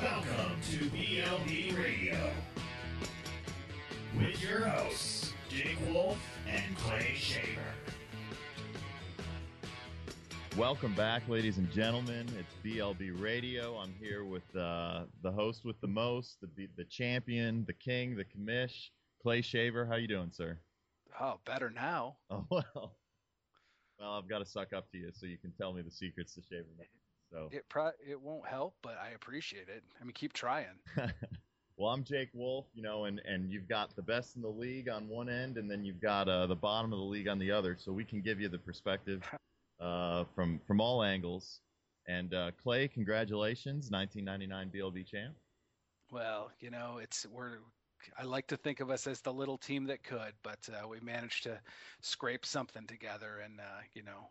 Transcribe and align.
Welcome 0.00 0.60
to 0.70 0.78
BLB 0.90 1.76
Radio 1.76 2.30
with 4.16 4.42
your 4.42 4.66
hosts, 4.66 5.32
Jake 5.48 5.78
Wolf 5.90 6.18
and 6.48 6.76
Clay 6.76 7.14
Shaver. 7.16 7.60
Welcome 10.56 10.94
back, 10.94 11.28
ladies 11.28 11.58
and 11.58 11.70
gentlemen. 11.70 12.26
It's 12.38 12.54
BLB 12.64 13.20
Radio. 13.20 13.76
I'm 13.76 13.94
here 14.00 14.24
with 14.24 14.54
uh, 14.56 15.02
the 15.22 15.32
host 15.32 15.64
with 15.64 15.80
the 15.80 15.88
most, 15.88 16.36
the 16.40 16.68
the 16.76 16.84
champion, 16.84 17.64
the 17.66 17.72
king, 17.72 18.16
the 18.16 18.24
commish, 18.24 18.90
Clay 19.22 19.42
Shaver. 19.42 19.84
How 19.86 19.96
you 19.96 20.08
doing, 20.08 20.30
sir? 20.32 20.58
Oh, 21.20 21.40
better 21.44 21.70
now. 21.70 22.16
Oh 22.30 22.44
well. 22.50 22.92
Well, 23.98 24.12
I've 24.12 24.28
got 24.28 24.38
to 24.38 24.46
suck 24.46 24.72
up 24.72 24.90
to 24.92 24.98
you 24.98 25.10
so 25.12 25.26
you 25.26 25.38
can 25.38 25.52
tell 25.52 25.72
me 25.72 25.82
the 25.82 25.90
secrets 25.90 26.34
to 26.34 26.42
Shaver. 26.42 26.66
So 27.32 27.48
It 27.50 27.68
pro- 27.68 27.92
it 28.06 28.20
won't 28.20 28.46
help, 28.46 28.76
but 28.82 28.96
I 29.02 29.10
appreciate 29.10 29.68
it. 29.68 29.82
I 30.00 30.04
mean, 30.04 30.12
keep 30.12 30.32
trying. 30.32 30.78
well, 31.76 31.90
I'm 31.90 32.04
Jake 32.04 32.28
Wolf, 32.34 32.66
you 32.74 32.82
know, 32.82 33.04
and 33.06 33.20
and 33.20 33.50
you've 33.50 33.68
got 33.68 33.94
the 33.96 34.02
best 34.02 34.36
in 34.36 34.42
the 34.42 34.48
league 34.48 34.88
on 34.88 35.08
one 35.08 35.28
end, 35.28 35.56
and 35.56 35.70
then 35.70 35.84
you've 35.84 36.00
got 36.00 36.28
uh, 36.28 36.46
the 36.46 36.54
bottom 36.54 36.92
of 36.92 36.98
the 36.98 37.04
league 37.04 37.28
on 37.28 37.38
the 37.38 37.50
other. 37.50 37.76
So 37.78 37.92
we 37.92 38.04
can 38.04 38.20
give 38.20 38.40
you 38.40 38.48
the 38.48 38.58
perspective 38.58 39.22
uh, 39.80 40.24
from 40.34 40.60
from 40.66 40.80
all 40.80 41.02
angles. 41.02 41.60
And 42.08 42.32
uh, 42.34 42.52
Clay, 42.62 42.86
congratulations, 42.86 43.90
1999 43.90 44.70
BLB 44.70 45.04
champ. 45.04 45.34
Well, 46.12 46.52
you 46.60 46.70
know, 46.70 46.98
it's 47.02 47.26
we're. 47.26 47.58
I 48.18 48.24
like 48.24 48.46
to 48.48 48.56
think 48.56 48.80
of 48.80 48.90
us 48.90 49.06
as 49.06 49.20
the 49.20 49.32
little 49.32 49.58
team 49.58 49.86
that 49.86 50.02
could, 50.02 50.32
but 50.42 50.68
uh, 50.72 50.88
we 50.88 51.00
managed 51.00 51.44
to 51.44 51.58
scrape 52.00 52.46
something 52.46 52.86
together 52.86 53.40
and 53.44 53.60
uh, 53.60 53.80
you 53.94 54.02
know 54.02 54.28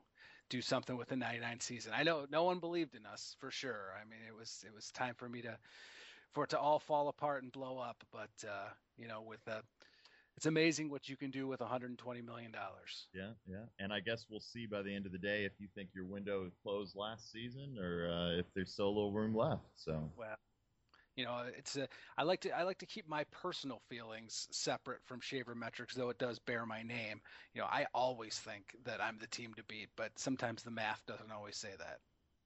do 0.50 0.62
something 0.62 0.96
with 0.96 1.10
the 1.10 1.16
99 1.16 1.60
season. 1.60 1.92
I 1.96 2.04
know 2.04 2.26
no 2.32 2.44
one 2.44 2.60
believed 2.60 2.96
in 2.96 3.06
us 3.06 3.36
for 3.40 3.50
sure. 3.52 3.94
I 4.00 4.08
mean, 4.10 4.20
it 4.28 4.36
was 4.36 4.64
it 4.66 4.74
was 4.74 4.92
time 4.92 5.16
for 5.16 5.28
me 5.28 5.42
to 5.42 5.58
for 6.34 6.44
it 6.44 6.50
to 6.52 6.60
all 6.60 6.80
fall 6.80 7.08
apart 7.08 7.44
and 7.44 7.52
blow 7.52 7.78
up, 7.78 8.04
but 8.12 8.48
uh, 8.48 8.70
you 8.98 9.08
know, 9.08 9.22
with 9.22 9.42
uh 9.48 9.62
it's 10.38 10.46
amazing 10.46 10.90
what 10.90 11.08
you 11.08 11.16
can 11.16 11.32
do 11.32 11.48
with 11.48 11.62
120 11.62 12.22
million 12.22 12.52
dollars. 12.52 13.08
Yeah, 13.14 13.32
yeah. 13.50 13.64
And 13.80 13.94
I 13.94 14.02
guess 14.02 14.26
we'll 14.30 14.42
see 14.42 14.66
by 14.66 14.82
the 14.82 14.94
end 14.94 15.06
of 15.06 15.14
the 15.14 15.18
day 15.18 15.46
if 15.46 15.54
you 15.60 15.68
think 15.74 15.90
your 15.96 16.06
window 16.06 16.52
closed 16.62 16.96
last 16.96 17.32
season 17.32 17.78
or 17.80 18.10
uh, 18.12 18.40
if 18.40 18.46
there's 18.54 18.74
still 18.74 18.88
a 18.88 18.96
little 18.96 19.12
room 19.14 19.36
left. 19.36 19.64
So 19.76 20.12
Well, 20.18 20.36
you 21.16 21.24
know, 21.24 21.44
it's 21.58 21.78
a, 21.78 21.88
I 22.18 22.24
like 22.24 22.42
to 22.42 22.52
I 22.52 22.64
like 22.64 22.80
to 22.80 22.86
keep 22.86 23.08
my 23.08 23.24
personal 23.32 23.82
feelings 23.90 24.48
separate 24.52 25.00
from 25.06 25.22
Shaver 25.22 25.56
Metrics, 25.56 25.96
though 25.96 26.10
it 26.10 26.20
does 26.20 26.40
bear 26.40 26.66
my 26.66 26.84
name. 26.84 27.22
You 27.54 27.62
know, 27.62 27.68
I 27.68 27.86
always 27.94 28.38
think 28.38 28.76
that 28.86 29.02
I'm 29.02 29.18
the 29.20 29.28
team 29.28 29.54
to 29.56 29.64
beat, 29.64 29.90
but 29.96 30.12
sometimes 30.18 30.64
the 30.64 30.72
math 30.72 31.02
doesn't 31.08 31.32
always 31.32 31.56
say 31.56 31.72
that. 31.78 32.00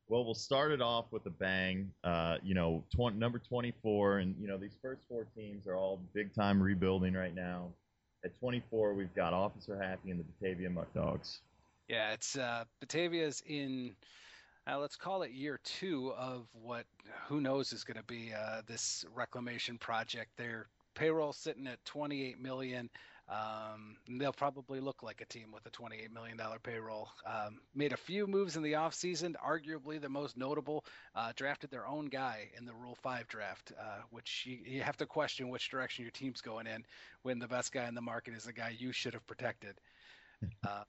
Well, 0.08 0.26
we'll 0.26 0.34
start 0.34 0.72
it 0.72 0.82
off 0.82 1.06
with 1.12 1.26
a 1.28 1.32
bang. 1.32 1.92
Uh, 2.04 2.38
you 2.44 2.56
know, 2.56 2.84
tw- 2.96 3.16
number 3.16 3.40
24, 3.40 4.20
and 4.20 4.36
you 4.40 4.48
know 4.48 4.58
these 4.58 4.76
first 4.82 5.02
four 5.08 5.26
teams 5.36 5.68
are 5.68 5.76
all 5.76 6.00
big 6.14 6.34
time 6.34 6.62
rebuilding 6.62 7.14
right 7.14 7.34
now. 7.34 7.68
At 8.26 8.38
24, 8.40 8.96
we've 8.96 9.14
got 9.16 9.34
Officer 9.34 9.82
Happy 9.82 10.12
and 10.12 10.20
the 10.20 10.26
Batavia 10.26 10.70
Muck 10.70 10.94
Dogs. 10.94 11.40
Yeah, 11.88 12.12
it's 12.12 12.38
uh, 12.38 12.66
Batavia's 12.82 13.42
in. 13.48 13.96
Uh, 14.68 14.78
let's 14.78 14.96
call 14.96 15.24
it 15.24 15.32
year 15.32 15.60
two 15.64 16.14
of 16.18 16.48
what 16.54 16.86
who 17.28 17.42
knows 17.42 17.74
is 17.74 17.84
going 17.84 17.98
to 17.98 18.04
be 18.04 18.32
uh, 18.34 18.62
this 18.68 19.06
reclamation 19.16 19.78
project. 19.78 20.30
Their 20.38 20.68
payroll 20.96 21.34
sitting 21.34 21.68
at 21.68 21.84
28 21.86 22.40
million. 22.40 22.90
Um, 23.30 23.96
they'll 24.10 24.34
probably 24.34 24.80
look 24.80 25.04
like 25.04 25.22
a 25.22 25.26
team 25.26 25.52
with 25.54 25.66
a 25.68 25.70
28 25.70 26.12
million 26.12 26.36
dollar 26.36 26.58
payroll. 26.60 27.10
Um, 27.26 27.60
made 27.76 27.94
a 27.94 27.98
few 27.98 28.26
moves 28.26 28.56
in 28.56 28.64
the 28.64 28.74
offseason, 28.74 29.36
arguably 29.36 30.02
the 30.02 30.10
most 30.10 30.36
notable. 30.36 30.84
Uh, 31.16 31.32
drafted 31.36 31.70
their 31.70 31.88
own 31.88 32.08
guy 32.08 32.50
in 32.58 32.66
the 32.66 32.74
Rule 32.74 32.98
Five 33.04 33.28
draft, 33.28 33.72
uh, 33.80 34.02
which 34.10 34.46
you, 34.48 34.58
you 34.66 34.82
have 34.82 34.98
to 34.98 35.06
question 35.06 35.50
which 35.50 35.70
direction 35.70 36.04
your 36.04 36.12
team's 36.12 36.42
going 36.42 36.66
in 36.66 36.84
when 37.22 37.38
the 37.38 37.48
best 37.48 37.72
guy 37.72 37.88
in 37.88 37.94
the 37.94 38.02
market 38.02 38.34
is 38.34 38.46
the 38.46 38.54
guy 38.54 38.76
you 38.78 38.92
should 38.92 39.14
have 39.14 39.26
protected. 39.28 39.76
Uh, 40.68 40.84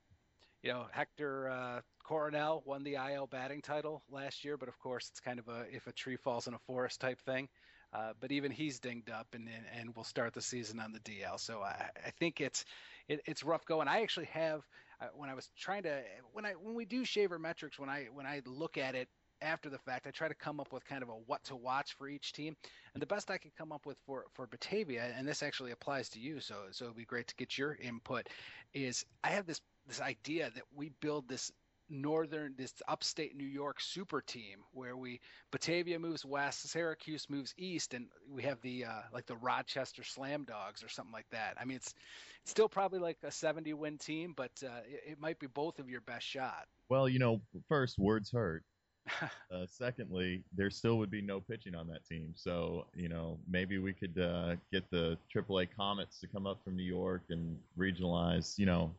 you 0.63 0.71
know, 0.71 0.87
Hector 0.93 1.49
uh, 1.49 1.81
Coronel 2.05 2.63
won 2.67 2.83
the 2.83 2.95
IL 2.95 3.27
batting 3.27 3.63
title 3.63 4.03
last 4.11 4.45
year, 4.45 4.57
but 4.57 4.69
of 4.69 4.79
course 4.79 5.09
it's 5.09 5.21
kind 5.21 5.39
of 5.39 5.49
a 5.49 5.65
if 5.73 5.87
a 5.87 5.93
tree 5.93 6.17
falls 6.17 6.47
in 6.47 6.55
a 6.55 6.59
forest 6.59 7.01
type 7.01 7.21
thing. 7.21 7.49
Uh, 7.93 8.13
but 8.21 8.31
even 8.31 8.53
he's 8.53 8.79
dinged 8.79 9.11
up, 9.11 9.27
and, 9.33 9.49
and 9.49 9.65
and 9.77 9.97
will 9.97 10.05
start 10.05 10.33
the 10.33 10.43
season 10.43 10.79
on 10.79 10.93
the 10.93 11.01
DL. 11.01 11.41
So 11.41 11.61
I, 11.61 11.91
I 12.07 12.11
think 12.19 12.41
it's 12.41 12.65
it, 13.09 13.21
it's 13.27 13.43
rough 13.43 13.65
going. 13.65 13.89
I 13.89 14.03
actually 14.03 14.27
have 14.27 14.63
uh, 15.01 15.07
when 15.15 15.29
I 15.29 15.35
was 15.35 15.51
trying 15.59 15.83
to 15.85 16.03
when 16.33 16.47
I 16.47 16.53
when 16.53 16.75
we 16.75 16.85
do 16.85 17.05
shaver 17.05 17.39
metrics 17.39 17.79
when 17.79 17.89
I 17.89 18.09
when 18.13 18.27
I 18.27 18.43
look 18.47 18.79
at 18.79 18.95
it 18.95 19.09
after 19.43 19.71
the 19.71 19.79
fact, 19.79 20.07
I 20.07 20.11
try 20.11 20.29
to 20.29 20.35
come 20.35 20.61
up 20.61 20.73
with 20.73 20.85
kind 20.85 21.03
of 21.03 21.09
a 21.09 21.13
what 21.13 21.43
to 21.45 21.57
watch 21.57 21.95
for 21.97 22.09
each 22.09 22.33
team. 22.33 22.57
And 22.95 23.03
the 23.03 23.07
best 23.07 23.31
I 23.31 23.39
could 23.39 23.55
come 23.57 23.73
up 23.73 23.87
with 23.87 23.97
for, 24.07 24.27
for 24.35 24.47
Batavia, 24.47 25.13
and 25.17 25.27
this 25.27 25.43
actually 25.43 25.71
applies 25.71 26.11
to 26.11 26.21
you, 26.21 26.41
so 26.41 26.57
so 26.71 26.87
it'd 26.87 26.97
be 26.97 27.05
great 27.05 27.29
to 27.29 27.35
get 27.37 27.57
your 27.57 27.75
input, 27.81 28.29
is 28.75 29.05
I 29.25 29.29
have 29.31 29.47
this 29.47 29.61
this 29.87 30.01
idea 30.01 30.51
that 30.55 30.65
we 30.75 30.91
build 31.01 31.29
this 31.29 31.53
northern 31.91 32.55
this 32.57 32.73
upstate 32.87 33.37
New 33.37 33.47
York 33.47 33.81
super 33.81 34.21
team 34.21 34.61
where 34.73 34.97
we 34.97 35.21
Batavia 35.51 35.99
moves 35.99 36.25
west, 36.25 36.69
Syracuse 36.69 37.29
moves 37.29 37.53
east, 37.59 37.95
and 37.95 38.07
we 38.31 38.43
have 38.45 38.61
the 38.63 38.85
uh, 38.85 39.03
like 39.13 39.27
the 39.27 39.37
Rochester 39.37 40.05
Slam 40.05 40.45
Dogs 40.45 40.83
or 40.85 40.89
something 40.89 41.13
like 41.13 41.29
that. 41.33 41.57
I 41.61 41.65
mean, 41.65 41.77
it's, 41.77 41.95
it's 42.43 42.53
still 42.53 42.69
probably 42.69 43.01
like 43.01 43.19
a 43.25 43.31
70 43.31 43.75
win 43.75 43.99
team, 43.99 44.33
but 44.37 44.53
uh, 44.65 44.81
it, 44.89 45.13
it 45.13 45.21
might 45.21 45.39
be 45.39 45.49
both 45.49 45.79
of 45.79 45.89
your 45.89 46.01
best 46.03 46.27
shot. 46.27 46.67
Well, 46.89 47.09
you 47.09 47.19
know, 47.19 47.41
first, 47.69 47.99
words 47.99 48.31
hurt. 48.31 48.63
uh, 49.23 49.67
secondly, 49.67 50.45
there 50.55 50.71
still 50.71 50.99
would 50.99 51.11
be 51.11 51.23
no 51.23 51.41
pitching 51.41 51.75
on 51.75 51.89
that 51.89 52.07
team. 52.07 52.33
So, 52.37 52.87
you 52.95 53.09
know, 53.09 53.39
maybe 53.49 53.79
we 53.79 53.93
could 53.93 54.19
uh, 54.19 54.57
get 54.73 54.89
the 54.91 55.17
AAA 55.35 55.69
Comets 55.77 56.21
to 56.21 56.27
come 56.27 56.47
up 56.47 56.63
from 56.63 56.77
New 56.77 56.85
York 56.85 57.23
and 57.31 57.59
regionalize. 57.79 58.59
You 58.59 58.67
know, 58.67 58.95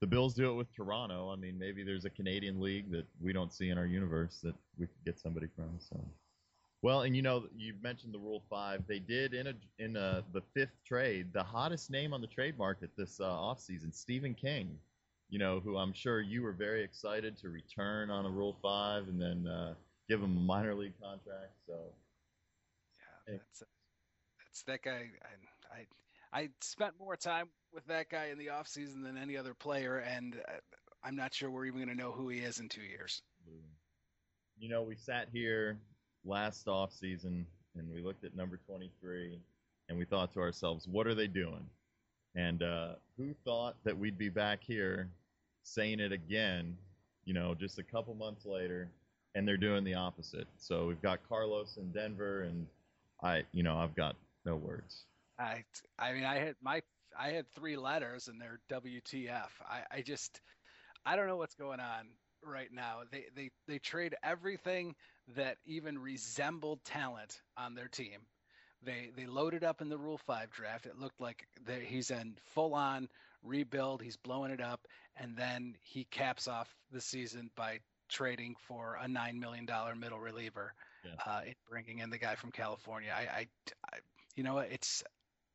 the 0.00 0.06
Bills 0.06 0.34
do 0.34 0.50
it 0.50 0.54
with 0.54 0.72
Toronto. 0.74 1.30
I 1.30 1.36
mean, 1.36 1.58
maybe 1.58 1.82
there's 1.82 2.04
a 2.04 2.10
Canadian 2.10 2.60
league 2.60 2.90
that 2.92 3.06
we 3.20 3.32
don't 3.32 3.52
see 3.52 3.70
in 3.70 3.78
our 3.78 3.86
universe 3.86 4.38
that 4.42 4.54
we 4.78 4.86
could 4.86 5.04
get 5.04 5.18
somebody 5.18 5.48
from. 5.56 5.78
So, 5.78 6.00
well, 6.82 7.02
and 7.02 7.16
you 7.16 7.22
know, 7.22 7.44
you 7.56 7.74
mentioned 7.82 8.14
the 8.14 8.18
Rule 8.18 8.42
Five. 8.48 8.84
They 8.86 9.00
did 9.00 9.34
in 9.34 9.48
a 9.48 9.54
in 9.78 9.96
a, 9.96 10.24
the 10.32 10.42
fifth 10.54 10.84
trade, 10.86 11.32
the 11.32 11.42
hottest 11.42 11.90
name 11.90 12.12
on 12.12 12.20
the 12.20 12.28
trade 12.28 12.56
market 12.56 12.90
this 12.96 13.20
uh, 13.20 13.24
offseason, 13.24 13.92
Stephen 13.92 14.34
King. 14.34 14.78
You 15.30 15.38
know, 15.38 15.60
who 15.60 15.76
I'm 15.76 15.92
sure 15.92 16.20
you 16.20 16.42
were 16.42 16.52
very 16.52 16.82
excited 16.82 17.36
to 17.38 17.50
return 17.50 18.10
on 18.10 18.24
a 18.24 18.30
Rule 18.30 18.56
Five 18.62 19.08
and 19.08 19.20
then 19.20 19.46
uh, 19.46 19.74
give 20.08 20.22
him 20.22 20.36
a 20.36 20.40
minor 20.40 20.74
league 20.74 20.98
contract. 21.02 21.52
So, 21.66 21.74
yeah, 23.28 23.34
that's 23.34 23.62
that's 24.38 24.62
that 24.62 24.82
guy. 24.82 25.10
I, 25.22 25.80
I 25.80 25.86
I 26.32 26.50
spent 26.60 26.94
more 26.98 27.16
time 27.16 27.48
with 27.72 27.86
that 27.86 28.08
guy 28.10 28.26
in 28.26 28.38
the 28.38 28.50
off 28.50 28.68
season 28.68 29.02
than 29.02 29.16
any 29.16 29.36
other 29.36 29.54
player, 29.54 29.98
and 29.98 30.36
I'm 31.02 31.16
not 31.16 31.34
sure 31.34 31.50
we're 31.50 31.66
even 31.66 31.84
going 31.84 31.96
to 31.96 32.02
know 32.02 32.12
who 32.12 32.28
he 32.28 32.40
is 32.40 32.60
in 32.60 32.68
two 32.68 32.82
years. 32.82 33.22
You 34.58 34.68
know, 34.68 34.82
we 34.82 34.96
sat 34.96 35.28
here 35.32 35.78
last 36.24 36.68
off 36.68 36.92
season 36.92 37.46
and 37.76 37.88
we 37.92 38.02
looked 38.02 38.24
at 38.24 38.34
number 38.36 38.58
23 38.66 39.38
and 39.88 39.96
we 39.96 40.04
thought 40.04 40.32
to 40.34 40.40
ourselves, 40.40 40.86
what 40.88 41.06
are 41.06 41.14
they 41.14 41.28
doing? 41.28 41.64
And 42.34 42.62
uh, 42.62 42.88
who 43.16 43.34
thought 43.44 43.76
that 43.84 43.96
we'd 43.96 44.18
be 44.18 44.28
back 44.28 44.60
here 44.62 45.08
saying 45.62 46.00
it 46.00 46.12
again, 46.12 46.76
you 47.24 47.34
know, 47.34 47.54
just 47.54 47.78
a 47.78 47.82
couple 47.82 48.14
months 48.14 48.44
later, 48.44 48.88
and 49.34 49.46
they're 49.46 49.56
doing 49.56 49.84
the 49.84 49.94
opposite. 49.94 50.46
So 50.58 50.86
we've 50.86 51.00
got 51.00 51.20
Carlos 51.28 51.76
in 51.76 51.90
Denver, 51.92 52.42
and 52.42 52.66
I, 53.22 53.44
you 53.52 53.62
know, 53.62 53.76
I've 53.76 53.94
got 53.94 54.16
no 54.44 54.56
words. 54.56 55.04
I, 55.38 55.64
I 55.98 56.12
mean, 56.12 56.24
I 56.24 56.38
had 56.38 56.54
my, 56.60 56.82
I 57.18 57.30
had 57.30 57.46
three 57.54 57.76
letters, 57.76 58.28
and 58.28 58.40
they're 58.40 58.60
WTF. 58.70 59.48
I, 59.68 59.98
I 59.98 60.02
just, 60.02 60.40
I 61.06 61.16
don't 61.16 61.26
know 61.26 61.36
what's 61.36 61.54
going 61.54 61.80
on 61.80 62.08
right 62.44 62.68
now. 62.72 63.00
They, 63.10 63.24
they, 63.34 63.50
they 63.66 63.78
trade 63.78 64.14
everything 64.22 64.94
that 65.36 65.56
even 65.66 65.98
resembled 65.98 66.84
talent 66.84 67.40
on 67.56 67.74
their 67.74 67.88
team. 67.88 68.20
They 68.84 69.10
they 69.16 69.26
loaded 69.26 69.64
up 69.64 69.80
in 69.80 69.88
the 69.88 69.98
Rule 69.98 70.18
Five 70.18 70.50
draft. 70.50 70.86
It 70.86 70.96
looked 70.96 71.20
like 71.20 71.44
he's 71.84 72.12
in 72.12 72.36
full 72.54 72.74
on 72.74 73.08
rebuild. 73.42 74.02
He's 74.02 74.16
blowing 74.16 74.52
it 74.52 74.60
up, 74.60 74.86
and 75.16 75.36
then 75.36 75.74
he 75.82 76.04
caps 76.04 76.46
off 76.46 76.72
the 76.92 77.00
season 77.00 77.50
by 77.56 77.80
trading 78.08 78.54
for 78.66 78.96
a 79.00 79.08
nine 79.08 79.38
million 79.40 79.66
dollar 79.66 79.94
middle 79.94 80.18
reliever, 80.18 80.74
yeah. 81.04 81.10
uh, 81.26 81.40
bringing 81.68 81.98
in 81.98 82.10
the 82.10 82.18
guy 82.18 82.36
from 82.36 82.52
California. 82.52 83.12
I, 83.14 83.22
I, 83.22 83.46
I, 83.92 83.98
you 84.36 84.44
know, 84.44 84.58
it's 84.58 85.02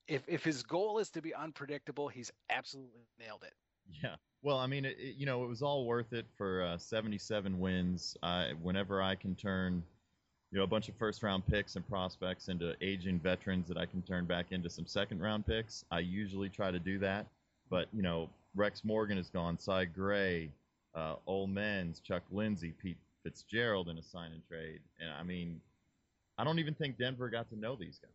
if 0.08 0.24
if 0.28 0.44
his 0.44 0.64
goal 0.64 1.00
is 1.00 1.10
to 1.12 1.22
be 1.22 1.34
unpredictable, 1.34 2.08
he's 2.08 2.32
absolutely 2.50 3.08
nailed 3.20 3.44
it. 3.44 3.54
Yeah. 4.04 4.16
Well, 4.42 4.58
I 4.58 4.68
mean, 4.68 4.86
it, 4.86 4.98
it, 5.00 5.16
you 5.18 5.26
know, 5.26 5.44
it 5.44 5.48
was 5.48 5.62
all 5.62 5.86
worth 5.86 6.14
it 6.14 6.26
for 6.38 6.64
uh, 6.64 6.78
77 6.78 7.60
wins. 7.60 8.18
Whenever 8.62 9.02
I 9.02 9.16
can 9.16 9.36
turn 9.36 9.84
you 10.54 10.60
know, 10.60 10.66
a 10.66 10.68
bunch 10.68 10.88
of 10.88 10.96
first 10.96 11.24
round 11.24 11.46
picks 11.48 11.76
and 11.78 11.88
prospects 11.90 12.48
into 12.48 12.76
aging 12.80 13.20
veterans 13.20 13.68
that 13.68 13.76
I 13.76 13.88
can 13.88 14.04
turn 14.04 14.26
back 14.26 14.52
into 14.52 14.70
some 14.70 14.86
second 14.86 15.20
round 15.20 15.48
picks. 15.48 15.84
I 15.90 16.00
usually 16.00 16.48
try 16.48 16.70
to 16.70 16.78
do 16.78 17.00
that, 17.00 17.26
but 17.72 17.88
you 17.92 18.04
know, 18.04 18.30
Rex 18.56 18.86
Morgan 18.86 19.18
is 19.18 19.32
gone, 19.32 19.58
Cy 19.58 19.86
Gray, 19.86 20.52
uh, 20.94 21.16
Ole 21.26 21.48
Men's, 21.48 22.00
Chuck 22.02 22.22
Lindsey, 22.32 22.72
Pete 22.80 22.98
Fitzgerald 23.24 23.90
in 23.90 23.98
a 23.98 24.04
sign 24.04 24.32
and 24.32 24.48
trade. 24.48 24.80
And 25.02 25.10
I 25.12 25.24
mean, 25.24 25.60
I 26.38 26.44
don't 26.44 26.60
even 26.60 26.76
think 26.76 27.00
Denver 27.00 27.30
got 27.30 27.50
to 27.50 27.60
know 27.60 27.76
these 27.76 27.98
guys. 28.00 28.12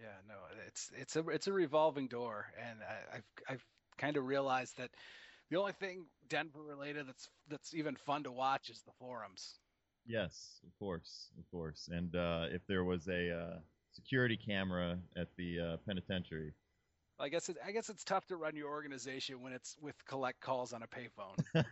Yeah, 0.00 0.16
no, 0.26 0.34
it's 0.66 0.90
it's 0.96 1.16
a 1.16 1.28
it's 1.28 1.46
a 1.46 1.52
revolving 1.52 2.08
door, 2.08 2.46
and 2.58 2.78
I, 2.82 3.16
I've 3.16 3.24
I've 3.48 3.64
kind 3.98 4.16
of 4.16 4.24
realized 4.24 4.78
that 4.78 4.90
the 5.50 5.58
only 5.58 5.72
thing 5.72 6.06
Denver 6.28 6.62
related 6.62 7.06
that's 7.06 7.28
that's 7.48 7.74
even 7.74 7.96
fun 7.96 8.22
to 8.22 8.32
watch 8.32 8.70
is 8.70 8.80
the 8.82 8.92
forums. 8.98 9.58
Yes, 10.06 10.60
of 10.64 10.78
course, 10.78 11.28
of 11.38 11.50
course. 11.50 11.90
And 11.92 12.16
uh, 12.16 12.46
if 12.50 12.62
there 12.66 12.84
was 12.84 13.08
a 13.08 13.30
uh, 13.30 13.58
security 13.92 14.38
camera 14.38 14.98
at 15.16 15.28
the 15.36 15.60
uh, 15.60 15.76
penitentiary, 15.86 16.54
I 17.18 17.28
guess 17.28 17.50
it, 17.50 17.58
I 17.64 17.70
guess 17.70 17.90
it's 17.90 18.02
tough 18.02 18.26
to 18.28 18.36
run 18.36 18.56
your 18.56 18.70
organization 18.70 19.42
when 19.42 19.52
it's 19.52 19.76
with 19.82 20.02
collect 20.06 20.40
calls 20.40 20.72
on 20.72 20.82
a 20.82 20.86
payphone. 20.86 21.64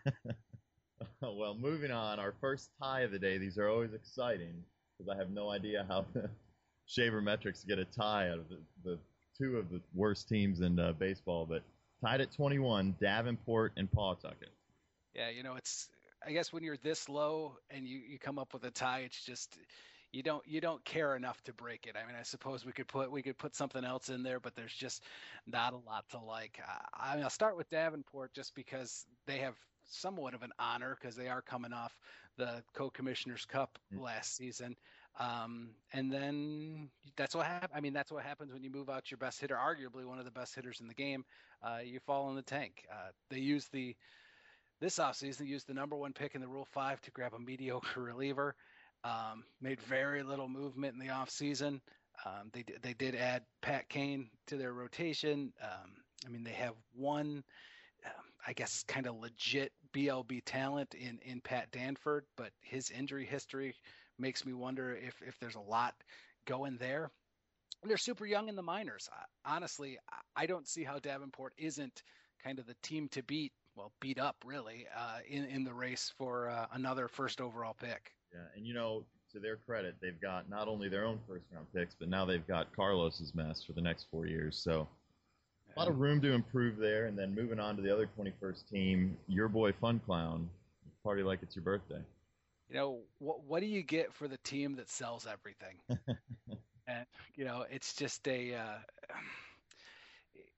well, 1.22 1.54
moving 1.54 1.90
on, 1.90 2.20
our 2.20 2.34
first 2.42 2.68
tie 2.82 3.00
of 3.00 3.10
the 3.10 3.18
day. 3.18 3.38
These 3.38 3.56
are 3.56 3.68
always 3.68 3.94
exciting 3.94 4.62
because 4.98 5.10
I 5.10 5.16
have 5.16 5.30
no 5.30 5.48
idea 5.48 5.86
how 5.88 6.04
Shaver 6.88 7.20
Metrics 7.20 7.60
to 7.60 7.66
get 7.66 7.78
a 7.78 7.84
tie 7.84 8.30
out 8.30 8.38
of 8.38 8.48
the, 8.48 8.58
the 8.82 8.98
two 9.36 9.56
of 9.58 9.70
the 9.70 9.80
worst 9.94 10.28
teams 10.28 10.60
in 10.60 10.78
uh, 10.80 10.92
baseball. 10.92 11.46
But 11.46 11.62
tied 12.02 12.20
at 12.20 12.32
21, 12.32 12.96
Davenport 13.00 13.72
and 13.76 13.90
Pawtucket. 13.90 14.50
Yeah, 15.14 15.30
you 15.30 15.42
know, 15.42 15.54
it's 15.54 15.88
I 16.26 16.32
guess 16.32 16.52
when 16.52 16.62
you're 16.62 16.76
this 16.78 17.08
low 17.08 17.56
and 17.70 17.86
you, 17.86 17.98
you 17.98 18.18
come 18.18 18.38
up 18.38 18.52
with 18.52 18.64
a 18.64 18.70
tie, 18.70 19.00
it's 19.00 19.24
just 19.24 19.56
you 20.12 20.22
don't 20.22 20.46
you 20.46 20.60
don't 20.60 20.82
care 20.84 21.14
enough 21.14 21.42
to 21.44 21.52
break 21.52 21.86
it. 21.86 21.94
I 22.02 22.06
mean, 22.06 22.16
I 22.18 22.22
suppose 22.22 22.64
we 22.64 22.72
could 22.72 22.88
put 22.88 23.10
we 23.10 23.22
could 23.22 23.38
put 23.38 23.54
something 23.54 23.84
else 23.84 24.08
in 24.08 24.22
there, 24.22 24.40
but 24.40 24.54
there's 24.56 24.72
just 24.72 25.04
not 25.46 25.74
a 25.74 25.76
lot 25.76 26.04
to 26.10 26.18
like. 26.18 26.58
I 26.94 27.14
mean, 27.14 27.24
I'll 27.24 27.30
start 27.30 27.56
with 27.56 27.68
Davenport 27.70 28.32
just 28.32 28.54
because 28.54 29.04
they 29.26 29.38
have 29.38 29.54
somewhat 29.90 30.34
of 30.34 30.42
an 30.42 30.52
honor 30.58 30.96
because 31.00 31.16
they 31.16 31.28
are 31.28 31.42
coming 31.42 31.72
off 31.72 31.92
the 32.36 32.62
co-commissioners 32.74 33.44
cup 33.46 33.78
mm-hmm. 33.92 34.04
last 34.04 34.36
season. 34.36 34.76
Um, 35.18 35.70
and 35.92 36.12
then 36.12 36.90
that's 37.16 37.34
what 37.34 37.46
happened. 37.46 37.72
I 37.74 37.80
mean, 37.80 37.92
that's 37.92 38.12
what 38.12 38.22
happens 38.24 38.52
when 38.52 38.62
you 38.62 38.70
move 38.70 38.88
out 38.88 39.10
your 39.10 39.18
best 39.18 39.40
hitter, 39.40 39.56
arguably 39.56 40.04
one 40.04 40.18
of 40.18 40.24
the 40.24 40.30
best 40.30 40.54
hitters 40.54 40.80
in 40.80 40.86
the 40.86 40.94
game. 40.94 41.24
Uh, 41.62 41.78
you 41.84 41.98
fall 42.00 42.30
in 42.30 42.36
the 42.36 42.42
tank. 42.42 42.86
Uh, 42.90 43.10
they 43.30 43.40
use 43.40 43.66
the 43.72 43.96
this 44.80 44.98
offseason, 44.98 45.38
they 45.38 45.44
used 45.46 45.66
the 45.66 45.74
number 45.74 45.96
one 45.96 46.12
pick 46.12 46.36
in 46.36 46.40
the 46.40 46.46
Rule 46.46 46.68
Five 46.70 47.00
to 47.02 47.10
grab 47.10 47.34
a 47.34 47.38
mediocre 47.38 48.00
reliever. 48.00 48.54
Um, 49.04 49.44
made 49.60 49.80
very 49.80 50.22
little 50.22 50.48
movement 50.48 50.94
in 50.94 51.00
the 51.00 51.12
offseason. 51.12 51.80
Um, 52.24 52.50
they 52.52 52.64
they 52.82 52.94
did 52.94 53.14
add 53.14 53.42
Pat 53.60 53.88
Kane 53.88 54.30
to 54.46 54.56
their 54.56 54.72
rotation. 54.72 55.52
Um, 55.62 55.92
I 56.26 56.30
mean, 56.30 56.44
they 56.44 56.52
have 56.52 56.74
one, 56.94 57.44
I 58.46 58.52
guess, 58.52 58.84
kind 58.88 59.06
of 59.06 59.16
legit 59.16 59.72
BLB 59.92 60.42
talent 60.44 60.94
in 60.94 61.18
in 61.22 61.40
Pat 61.40 61.70
Danford, 61.70 62.24
but 62.36 62.50
his 62.60 62.90
injury 62.90 63.24
history 63.24 63.74
makes 64.18 64.44
me 64.44 64.52
wonder 64.52 64.94
if 64.94 65.20
if 65.26 65.38
there's 65.40 65.54
a 65.54 65.60
lot 65.60 65.94
going 66.46 66.76
there. 66.78 67.10
they're 67.84 67.96
super 67.96 68.26
young 68.26 68.48
in 68.48 68.56
the 68.56 68.62
minors. 68.62 69.08
honestly, 69.44 69.98
I 70.34 70.46
don't 70.46 70.66
see 70.66 70.84
how 70.84 70.98
Davenport 70.98 71.52
isn't 71.58 72.02
kind 72.42 72.58
of 72.58 72.66
the 72.66 72.76
team 72.82 73.08
to 73.10 73.22
beat. 73.22 73.52
Well, 73.76 73.92
beat 74.00 74.18
up 74.18 74.36
really 74.44 74.86
uh, 74.96 75.18
in 75.28 75.44
in 75.44 75.64
the 75.64 75.74
race 75.74 76.12
for 76.18 76.50
uh, 76.50 76.66
another 76.72 77.08
first 77.08 77.40
overall 77.40 77.76
pick. 77.78 78.12
Yeah, 78.32 78.40
and 78.56 78.66
you 78.66 78.74
know, 78.74 79.04
to 79.32 79.38
their 79.38 79.56
credit, 79.56 79.96
they've 80.02 80.20
got 80.20 80.50
not 80.50 80.68
only 80.68 80.88
their 80.88 81.04
own 81.04 81.20
first 81.28 81.44
round 81.52 81.66
picks, 81.74 81.94
but 81.94 82.08
now 82.08 82.24
they've 82.24 82.46
got 82.46 82.74
Carlos's 82.74 83.34
mess 83.34 83.62
for 83.62 83.72
the 83.72 83.80
next 83.80 84.06
four 84.10 84.26
years. 84.26 84.60
So 84.62 84.88
a 85.76 85.78
lot 85.78 85.88
of 85.88 85.98
room 85.98 86.20
to 86.22 86.32
improve 86.32 86.76
there. 86.76 87.06
And 87.06 87.16
then 87.16 87.34
moving 87.34 87.60
on 87.60 87.76
to 87.76 87.82
the 87.82 87.92
other 87.92 88.08
21st 88.18 88.68
team, 88.68 89.16
your 89.28 89.48
boy 89.48 89.72
Fun 89.80 90.00
Clown, 90.04 90.48
party 91.04 91.22
like 91.22 91.40
it's 91.42 91.54
your 91.54 91.62
birthday. 91.62 92.00
You 92.68 92.76
know 92.76 93.00
what? 93.18 93.44
What 93.44 93.60
do 93.60 93.66
you 93.66 93.82
get 93.82 94.12
for 94.14 94.28
the 94.28 94.38
team 94.38 94.76
that 94.76 94.90
sells 94.90 95.26
everything? 95.26 95.78
and 96.86 97.06
you 97.34 97.44
know, 97.44 97.64
it's 97.70 97.94
just 97.94 98.26
a. 98.28 98.54
Uh, 98.54 98.78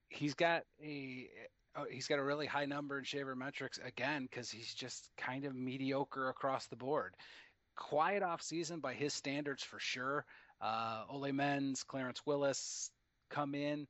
he's 0.09 0.35
got 0.35 0.65
a 0.83 1.29
oh, 1.77 1.85
he's 1.91 2.09
got 2.09 2.19
a 2.19 2.25
really 2.25 2.47
high 2.47 2.67
number 2.67 2.99
in 2.99 3.05
shaver 3.05 3.37
metrics 3.37 3.79
again 3.85 4.23
because 4.29 4.51
he's 4.51 4.75
just 4.75 5.09
kind 5.17 5.45
of 5.45 5.55
mediocre 5.55 6.29
across 6.29 6.67
the 6.67 6.77
board 6.77 7.15
quiet 7.81 8.23
off 8.23 8.43
season 8.43 8.79
by 8.79 8.95
his 8.95 9.13
standards 9.13 9.65
for 9.65 9.81
sure. 9.81 10.25
Uh, 10.61 11.05
Ole 11.09 11.33
Men's, 11.33 11.83
Clarence 11.83 12.21
Willis 12.25 12.91
come 13.31 13.55
in. 13.55 13.89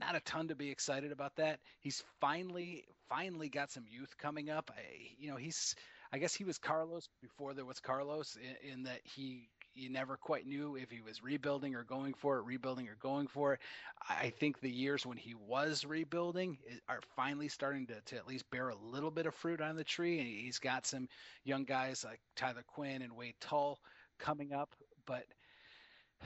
Not 0.00 0.16
a 0.16 0.20
ton 0.20 0.48
to 0.48 0.54
be 0.54 0.70
excited 0.70 1.12
about 1.12 1.36
that. 1.36 1.60
He's 1.80 2.02
finally, 2.20 2.84
finally 3.08 3.48
got 3.48 3.70
some 3.70 3.84
youth 3.88 4.16
coming 4.18 4.48
up. 4.48 4.70
I, 4.74 4.82
you 5.18 5.28
know, 5.28 5.36
he's, 5.36 5.74
I 6.14 6.18
guess 6.18 6.32
he 6.32 6.44
was 6.44 6.58
Carlos 6.58 7.08
before 7.20 7.54
there 7.54 7.64
was 7.64 7.80
Carlos 7.80 8.36
in, 8.36 8.70
in 8.72 8.82
that 8.84 9.00
he 9.02 9.48
you 9.74 9.90
never 9.90 10.16
quite 10.16 10.46
knew 10.46 10.76
if 10.76 10.88
he 10.88 11.00
was 11.00 11.24
rebuilding 11.24 11.74
or 11.74 11.82
going 11.82 12.14
for 12.14 12.38
it, 12.38 12.44
rebuilding 12.44 12.86
or 12.86 12.94
going 13.00 13.26
for 13.26 13.54
it. 13.54 13.60
I 14.08 14.30
think 14.30 14.60
the 14.60 14.70
years 14.70 15.04
when 15.04 15.16
he 15.16 15.34
was 15.34 15.84
rebuilding 15.84 16.58
are 16.88 17.00
finally 17.16 17.48
starting 17.48 17.88
to, 17.88 18.00
to 18.00 18.16
at 18.16 18.28
least 18.28 18.48
bear 18.52 18.68
a 18.68 18.76
little 18.76 19.10
bit 19.10 19.26
of 19.26 19.34
fruit 19.34 19.60
on 19.60 19.74
the 19.74 19.82
tree. 19.82 20.20
And 20.20 20.28
he's 20.28 20.60
got 20.60 20.86
some 20.86 21.08
young 21.42 21.64
guys 21.64 22.04
like 22.04 22.20
Tyler 22.36 22.62
Quinn 22.64 23.02
and 23.02 23.16
Wade 23.16 23.34
Tull 23.40 23.80
coming 24.20 24.52
up, 24.52 24.76
but 25.06 25.24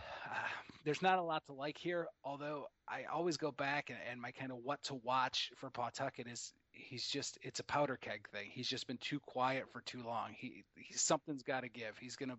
there's 0.84 1.02
not 1.02 1.18
a 1.18 1.22
lot 1.22 1.44
to 1.46 1.52
like 1.52 1.78
here. 1.78 2.06
Although 2.24 2.66
I 2.88 3.04
always 3.12 3.36
go 3.36 3.50
back 3.50 3.90
and, 3.90 3.98
and 4.10 4.20
my 4.20 4.30
kind 4.32 4.52
of 4.52 4.58
what 4.62 4.82
to 4.84 4.94
watch 4.94 5.52
for 5.56 5.70
Pawtucket 5.70 6.26
is 6.26 6.52
he's 6.72 7.06
just 7.06 7.38
it's 7.42 7.60
a 7.60 7.64
powder 7.64 7.96
keg 8.00 8.28
thing. 8.30 8.50
He's 8.52 8.68
just 8.68 8.86
been 8.86 8.98
too 8.98 9.20
quiet 9.20 9.64
for 9.72 9.80
too 9.82 10.02
long. 10.02 10.34
He, 10.36 10.64
he 10.76 10.94
something's 10.94 11.42
got 11.42 11.62
to 11.62 11.68
give. 11.68 11.96
He's 12.00 12.16
gonna 12.16 12.36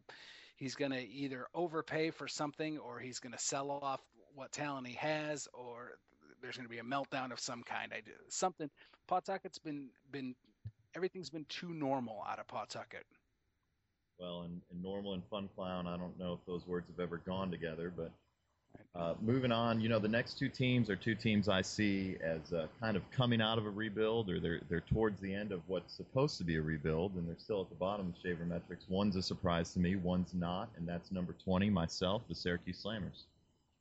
he's 0.56 0.76
to 0.92 1.08
either 1.08 1.48
overpay 1.54 2.12
for 2.12 2.28
something 2.28 2.78
or 2.78 3.00
he's 3.00 3.20
to 3.34 3.40
sell 3.40 3.72
off 3.72 4.02
what 4.36 4.52
talent 4.52 4.88
he 4.88 4.96
has 4.96 5.48
or 5.54 5.92
there's 6.42 6.56
to 6.68 6.70
be 6.70 6.80
a 6.80 6.84
meltdown 6.84 7.32
of 7.32 7.40
some 7.40 7.64
kind. 7.64 7.92
I 7.94 8.02
do 8.02 8.12
something. 8.30 8.70
Pawtucket's 9.08 9.60
been 9.60 9.90
been 10.12 10.36
everything's 10.96 11.30
been 11.30 11.46
too 11.50 11.74
normal 11.74 12.24
out 12.28 12.40
of 12.40 12.48
Pawtucket. 12.48 13.06
Well, 14.20 14.42
and, 14.42 14.62
and 14.72 14.84
normal 14.84 15.14
and 15.14 15.24
fun 15.30 15.50
clown, 15.56 15.88
I 15.88 15.96
don't 15.96 16.18
know 16.20 16.34
if 16.34 16.40
those 16.46 16.68
words 16.68 16.88
have 16.90 17.00
ever 17.00 17.18
gone 17.18 17.50
together, 17.52 17.92
but 17.96 18.12
uh, 18.96 19.14
moving 19.22 19.52
on, 19.52 19.80
you 19.80 19.88
know, 19.88 20.00
the 20.00 20.10
next 20.10 20.38
two 20.38 20.50
teams 20.50 20.90
are 20.90 20.96
two 20.96 21.16
teams 21.16 21.48
I 21.48 21.62
see 21.62 22.18
as 22.22 22.52
uh, 22.52 22.68
kind 22.82 22.98
of 22.98 23.10
coming 23.12 23.40
out 23.42 23.58
of 23.58 23.66
a 23.66 23.70
rebuild, 23.70 24.30
or 24.30 24.40
they're 24.40 24.60
they're 24.68 24.82
towards 24.82 25.22
the 25.22 25.34
end 25.34 25.52
of 25.52 25.62
what's 25.68 25.94
supposed 25.94 26.38
to 26.40 26.44
be 26.44 26.58
a 26.58 26.62
rebuild, 26.62 27.14
and 27.16 27.28
they're 27.28 27.38
still 27.38 27.62
at 27.62 27.70
the 27.70 27.76
bottom 27.76 28.08
of 28.08 28.14
Shaver 28.22 28.46
Metrics. 28.46 28.86
One's 28.90 29.16
a 29.16 29.22
surprise 29.22 29.74
to 29.74 29.80
me, 29.80 29.96
one's 29.96 30.34
not, 30.34 30.70
and 30.76 30.88
that's 30.88 31.12
number 31.12 31.34
20, 31.44 31.70
myself, 31.70 32.24
the 32.28 32.36
Syracuse 32.36 32.84
Slammers. 32.84 33.24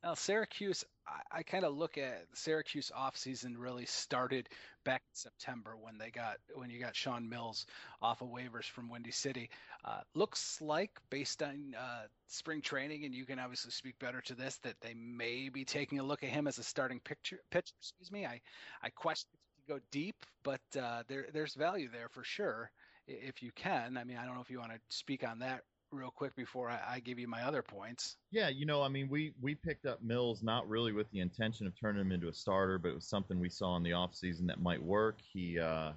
Now, 0.03 0.13
Syracuse, 0.13 0.85
I, 1.05 1.39
I 1.39 1.43
kind 1.43 1.65
of 1.65 1.75
look 1.75 1.97
at 1.97 2.25
Syracuse 2.33 2.91
offseason 2.97 3.55
really 3.57 3.85
started 3.85 4.47
back 4.85 5.01
in 5.01 5.15
September 5.15 5.75
when 5.77 5.97
they 5.97 6.09
got 6.09 6.37
when 6.55 6.69
you 6.69 6.79
got 6.79 6.95
Sean 6.95 7.27
Mills 7.27 7.65
off 8.01 8.21
of 8.21 8.29
waivers 8.29 8.63
from 8.63 8.89
Windy 8.89 9.11
City. 9.11 9.49
Uh, 9.83 9.99
looks 10.15 10.61
like 10.61 10.91
based 11.09 11.43
on 11.43 11.75
uh, 11.77 12.03
spring 12.27 12.61
training, 12.61 13.03
and 13.03 13.13
you 13.13 13.25
can 13.25 13.39
obviously 13.39 13.71
speak 13.71 13.99
better 13.99 14.21
to 14.21 14.35
this, 14.35 14.57
that 14.63 14.79
they 14.81 14.93
may 14.93 15.49
be 15.49 15.65
taking 15.65 15.99
a 15.99 16.03
look 16.03 16.23
at 16.23 16.29
him 16.29 16.47
as 16.47 16.57
a 16.59 16.63
starting 16.63 17.01
picture 17.01 17.39
pitcher. 17.51 17.73
Excuse 17.79 18.11
me. 18.11 18.25
I 18.25 18.39
I 18.81 18.89
question 18.89 19.29
if 19.33 19.67
you 19.67 19.75
go 19.75 19.81
deep, 19.91 20.25
but 20.43 20.61
uh, 20.81 21.03
there 21.09 21.25
there's 21.33 21.55
value 21.55 21.89
there 21.91 22.07
for 22.09 22.23
sure 22.23 22.71
if 23.05 23.43
you 23.43 23.51
can. 23.53 23.97
I 23.97 24.05
mean, 24.05 24.17
I 24.17 24.25
don't 24.25 24.35
know 24.35 24.41
if 24.41 24.49
you 24.49 24.59
want 24.59 24.71
to 24.71 24.79
speak 24.89 25.27
on 25.27 25.39
that 25.39 25.63
real 25.91 26.11
quick 26.11 26.35
before 26.35 26.69
I, 26.69 26.79
I, 26.95 26.99
give 26.99 27.19
you 27.19 27.27
my 27.27 27.43
other 27.43 27.61
points. 27.61 28.17
Yeah, 28.31 28.49
you 28.49 28.65
know, 28.65 28.81
I 28.81 28.89
mean, 28.89 29.09
we 29.09 29.33
we 29.41 29.55
picked 29.55 29.85
up 29.85 30.01
Mills 30.03 30.43
not 30.43 30.67
really 30.69 30.91
with 30.91 31.09
the 31.11 31.19
intention 31.19 31.67
of 31.67 31.73
turning 31.79 32.01
him 32.01 32.11
into 32.11 32.27
a 32.27 32.33
starter, 32.33 32.77
but 32.77 32.89
it 32.89 32.95
was 32.95 33.07
something 33.07 33.39
we 33.39 33.49
saw 33.49 33.75
in 33.77 33.83
the 33.83 33.91
offseason 33.91 34.47
that 34.47 34.61
might 34.61 34.81
work. 34.81 35.17
He 35.33 35.59
uh, 35.59 35.91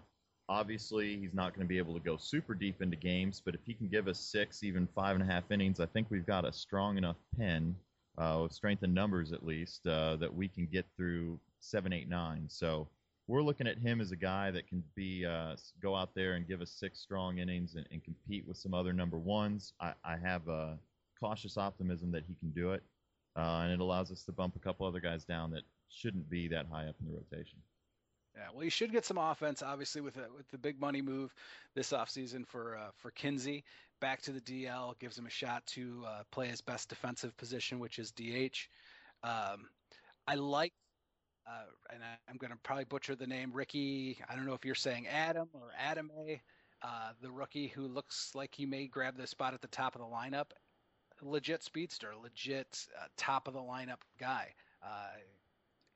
obviously 0.49 1.17
he's 1.17 1.35
not 1.35 1.55
going 1.55 1.67
to 1.67 1.69
be 1.69 1.79
able 1.79 1.95
to 1.95 2.01
go 2.01 2.17
super 2.17 2.55
deep 2.55 2.83
into 2.83 2.97
games, 2.97 3.41
but 3.45 3.55
if 3.55 3.61
he 3.65 3.75
can 3.75 3.89
give 3.89 4.09
us 4.09 4.19
six, 4.19 4.63
even 4.63 4.89
five 4.95 5.17
and 5.17 5.29
a 5.29 5.33
half 5.33 5.51
innings, 5.51 5.81
I 5.81 5.87
think 5.87 6.09
we've 6.11 6.27
got 6.27 6.45
a 6.45 6.53
strong 6.53 6.99
enough 6.99 7.17
pen, 7.39 7.75
uh, 8.19 8.41
with 8.43 8.53
strength 8.53 8.83
in 8.83 8.93
numbers 8.93 9.33
at 9.33 9.47
least, 9.47 9.87
uh, 9.87 10.17
that 10.17 10.35
we 10.35 10.49
can 10.49 10.67
get 10.67 10.85
through 10.97 11.39
seven, 11.61 11.93
eight, 11.93 12.09
nine. 12.09 12.45
So 12.49 12.87
we're 13.33 13.43
looking 13.43 13.67
at 13.67 13.79
him 13.79 14.03
as 14.03 14.13
a 14.13 14.17
guy 14.17 14.51
that 14.51 14.69
can 14.69 14.85
be 14.95 15.25
uh, 15.25 15.57
go 15.81 15.97
out 15.97 16.15
there 16.15 16.35
and 16.35 16.47
give 16.47 16.61
us 16.61 16.71
six 16.71 17.01
strong 17.01 17.39
innings 17.39 17.77
and, 17.77 17.87
and 17.91 18.05
compete 18.05 18.47
with 18.47 18.59
some 18.59 18.75
other 18.75 18.93
number 18.93 19.17
ones. 19.17 19.73
I, 19.81 19.95
I 20.05 20.19
have 20.23 20.47
a 20.49 20.79
cautious 21.19 21.57
optimism 21.57 22.13
that 22.13 22.25
he 22.29 22.35
can 22.35 22.51
do 22.51 22.73
it, 22.73 22.83
uh, 23.35 23.63
and 23.63 23.73
it 23.73 23.81
allows 23.81 24.13
us 24.13 24.23
to 24.25 24.33
bump 24.33 24.55
a 24.57 24.59
couple 24.59 24.87
other 24.87 25.01
guys 25.01 25.25
down 25.25 25.51
that 25.53 25.63
shouldn't 25.89 26.29
be 26.29 26.47
that 26.49 26.67
high 26.71 26.87
up 26.87 26.97
in 27.01 27.11
the 27.11 27.15
rotation. 27.15 27.59
Yeah, 28.37 28.49
well, 28.53 28.65
you 28.65 28.71
should 28.71 28.93
get 28.93 29.07
some 29.07 29.17
offense, 29.17 29.63
obviously, 29.63 30.03
with 30.03 30.19
a, 30.19 30.27
with 30.37 30.51
the 30.51 30.59
big 30.59 30.79
money 30.79 31.01
move 31.01 31.35
this 31.75 31.93
offseason 31.93 32.47
for 32.47 32.77
uh, 32.77 32.91
for 32.99 33.11
Kinsey 33.13 33.65
back 34.03 34.21
to 34.21 34.33
the 34.33 34.41
DL 34.41 34.99
gives 34.99 35.17
him 35.17 35.27
a 35.27 35.31
shot 35.31 35.65
to 35.69 36.05
uh, 36.07 36.23
play 36.33 36.49
his 36.49 36.61
best 36.61 36.91
defensive 36.91 37.35
position, 37.39 37.79
which 37.79 37.99
is 37.99 38.11
DH. 38.11 38.69
Um, 39.23 39.69
I 40.27 40.35
like 40.35 40.73
uh, 41.47 41.65
and 41.93 42.03
I, 42.03 42.31
am 42.31 42.37
going 42.37 42.53
to 42.53 42.59
probably 42.63 42.85
butcher 42.85 43.15
the 43.15 43.27
name 43.27 43.51
Ricky. 43.53 44.19
I 44.29 44.37
don't 44.37 44.47
know 44.47 44.55
if 44.55 44.65
you're 44.65 44.75
saying 44.75 45.07
Adam 45.07 45.49
or 45.53 45.71
Adam 45.79 46.11
A, 46.27 46.41
uh, 46.83 47.11
the 47.21 47.31
rookie 47.31 47.69
who 47.69 47.87
looks 47.87 48.33
like 48.35 48.55
he 48.55 48.67
may 48.67 48.87
grab 48.87 49.17
the 49.17 49.27
spot 49.27 49.55
at 49.55 49.61
the 49.61 49.69
top 49.69 49.95
of 49.95 50.01
the 50.01 50.07
lineup. 50.07 50.51
Legit 51.21 51.63
speedster, 51.63 52.15
legit 52.21 52.87
uh, 53.01 53.07
top 53.17 53.47
of 53.47 53.55
the 53.55 53.61
lineup 53.61 54.01
guy. 54.19 54.49
Uh, 54.85 55.11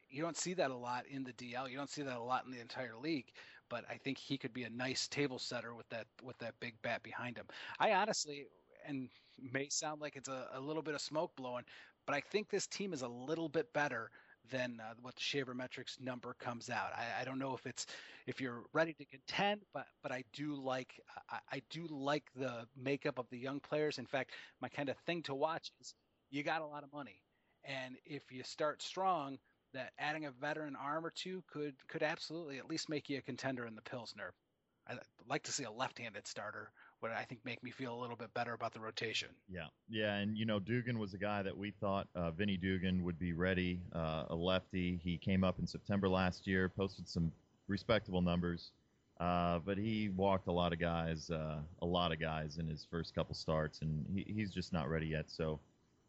you 0.08 0.22
don't 0.22 0.36
see 0.36 0.54
that 0.54 0.70
a 0.70 0.76
lot 0.76 1.04
in 1.10 1.24
the 1.24 1.32
DL. 1.32 1.68
You 1.68 1.76
don't 1.76 1.90
see 1.90 2.02
that 2.02 2.16
a 2.16 2.22
lot 2.22 2.44
in 2.44 2.52
the 2.52 2.60
entire 2.60 2.96
league. 2.96 3.32
But 3.68 3.84
I 3.90 3.96
think 3.96 4.18
he 4.18 4.38
could 4.38 4.52
be 4.52 4.62
a 4.62 4.70
nice 4.70 5.08
table 5.08 5.40
setter 5.40 5.74
with 5.74 5.88
that 5.88 6.06
with 6.22 6.38
that 6.38 6.54
big 6.60 6.74
bat 6.82 7.02
behind 7.02 7.36
him. 7.36 7.46
I 7.80 7.92
honestly, 7.92 8.46
and 8.86 9.08
may 9.52 9.68
sound 9.68 10.00
like 10.00 10.14
it's 10.14 10.28
a, 10.28 10.46
a 10.54 10.60
little 10.60 10.82
bit 10.82 10.94
of 10.94 11.00
smoke 11.00 11.34
blowing, 11.34 11.64
but 12.06 12.14
I 12.14 12.20
think 12.20 12.48
this 12.48 12.68
team 12.68 12.92
is 12.92 13.02
a 13.02 13.08
little 13.08 13.48
bit 13.48 13.72
better 13.72 14.12
than 14.50 14.80
uh, 14.80 14.94
what 15.00 15.14
the 15.14 15.22
Shaver 15.22 15.54
Metrics 15.54 15.98
number 16.00 16.34
comes 16.38 16.70
out. 16.70 16.90
I, 16.94 17.22
I, 17.22 17.24
don't 17.24 17.38
know 17.38 17.54
if 17.54 17.66
it's 17.66 17.86
if 18.26 18.40
you're 18.40 18.64
ready 18.72 18.92
to 18.94 19.04
contend, 19.04 19.62
but 19.72 19.86
but 20.02 20.12
I 20.12 20.24
do 20.32 20.54
like 20.54 21.00
I, 21.30 21.38
I, 21.52 21.62
do 21.70 21.86
like 21.88 22.24
the 22.34 22.66
makeup 22.76 23.18
of 23.18 23.28
the 23.30 23.38
young 23.38 23.60
players. 23.60 23.98
In 23.98 24.06
fact, 24.06 24.32
my 24.60 24.68
kind 24.68 24.88
of 24.88 24.96
thing 24.98 25.22
to 25.22 25.34
watch 25.34 25.70
is 25.80 25.94
you 26.30 26.42
got 26.42 26.62
a 26.62 26.66
lot 26.66 26.84
of 26.84 26.92
money, 26.92 27.22
and 27.64 27.96
if 28.04 28.22
you 28.30 28.42
start 28.42 28.82
strong, 28.82 29.38
that 29.74 29.92
adding 29.98 30.24
a 30.24 30.30
veteran 30.30 30.76
arm 30.76 31.04
or 31.04 31.10
two 31.10 31.42
could 31.52 31.74
could 31.88 32.02
absolutely 32.02 32.58
at 32.58 32.68
least 32.68 32.88
make 32.88 33.08
you 33.08 33.18
a 33.18 33.22
contender 33.22 33.66
in 33.66 33.74
the 33.74 33.82
Pilsner. 33.82 34.32
I'd 34.88 34.98
like 35.28 35.42
to 35.44 35.52
see 35.52 35.64
a 35.64 35.70
left-handed 35.70 36.26
starter 36.28 36.70
would 37.02 37.10
I 37.10 37.24
think 37.24 37.44
make 37.44 37.62
me 37.62 37.70
feel 37.70 37.94
a 37.94 38.00
little 38.00 38.16
bit 38.16 38.32
better 38.34 38.54
about 38.54 38.72
the 38.72 38.80
rotation. 38.80 39.28
Yeah, 39.48 39.66
yeah, 39.88 40.14
and 40.16 40.36
you 40.36 40.46
know 40.46 40.58
Dugan 40.58 40.98
was 40.98 41.14
a 41.14 41.18
guy 41.18 41.42
that 41.42 41.56
we 41.56 41.72
thought 41.80 42.08
uh, 42.14 42.30
Vinny 42.30 42.56
Dugan 42.56 43.04
would 43.04 43.18
be 43.18 43.32
ready, 43.32 43.80
uh, 43.94 44.24
a 44.30 44.34
lefty. 44.34 45.00
He 45.02 45.18
came 45.18 45.44
up 45.44 45.58
in 45.58 45.66
September 45.66 46.08
last 46.08 46.46
year, 46.46 46.68
posted 46.68 47.08
some 47.08 47.32
respectable 47.68 48.22
numbers, 48.22 48.70
uh, 49.20 49.58
but 49.64 49.76
he 49.78 50.10
walked 50.16 50.48
a 50.48 50.52
lot 50.52 50.72
of 50.72 50.78
guys, 50.78 51.30
uh, 51.30 51.58
a 51.82 51.86
lot 51.86 52.12
of 52.12 52.20
guys 52.20 52.58
in 52.58 52.66
his 52.66 52.86
first 52.90 53.14
couple 53.14 53.34
starts, 53.34 53.80
and 53.82 54.06
he, 54.14 54.32
he's 54.32 54.52
just 54.52 54.72
not 54.72 54.88
ready 54.88 55.06
yet. 55.06 55.26
So, 55.28 55.60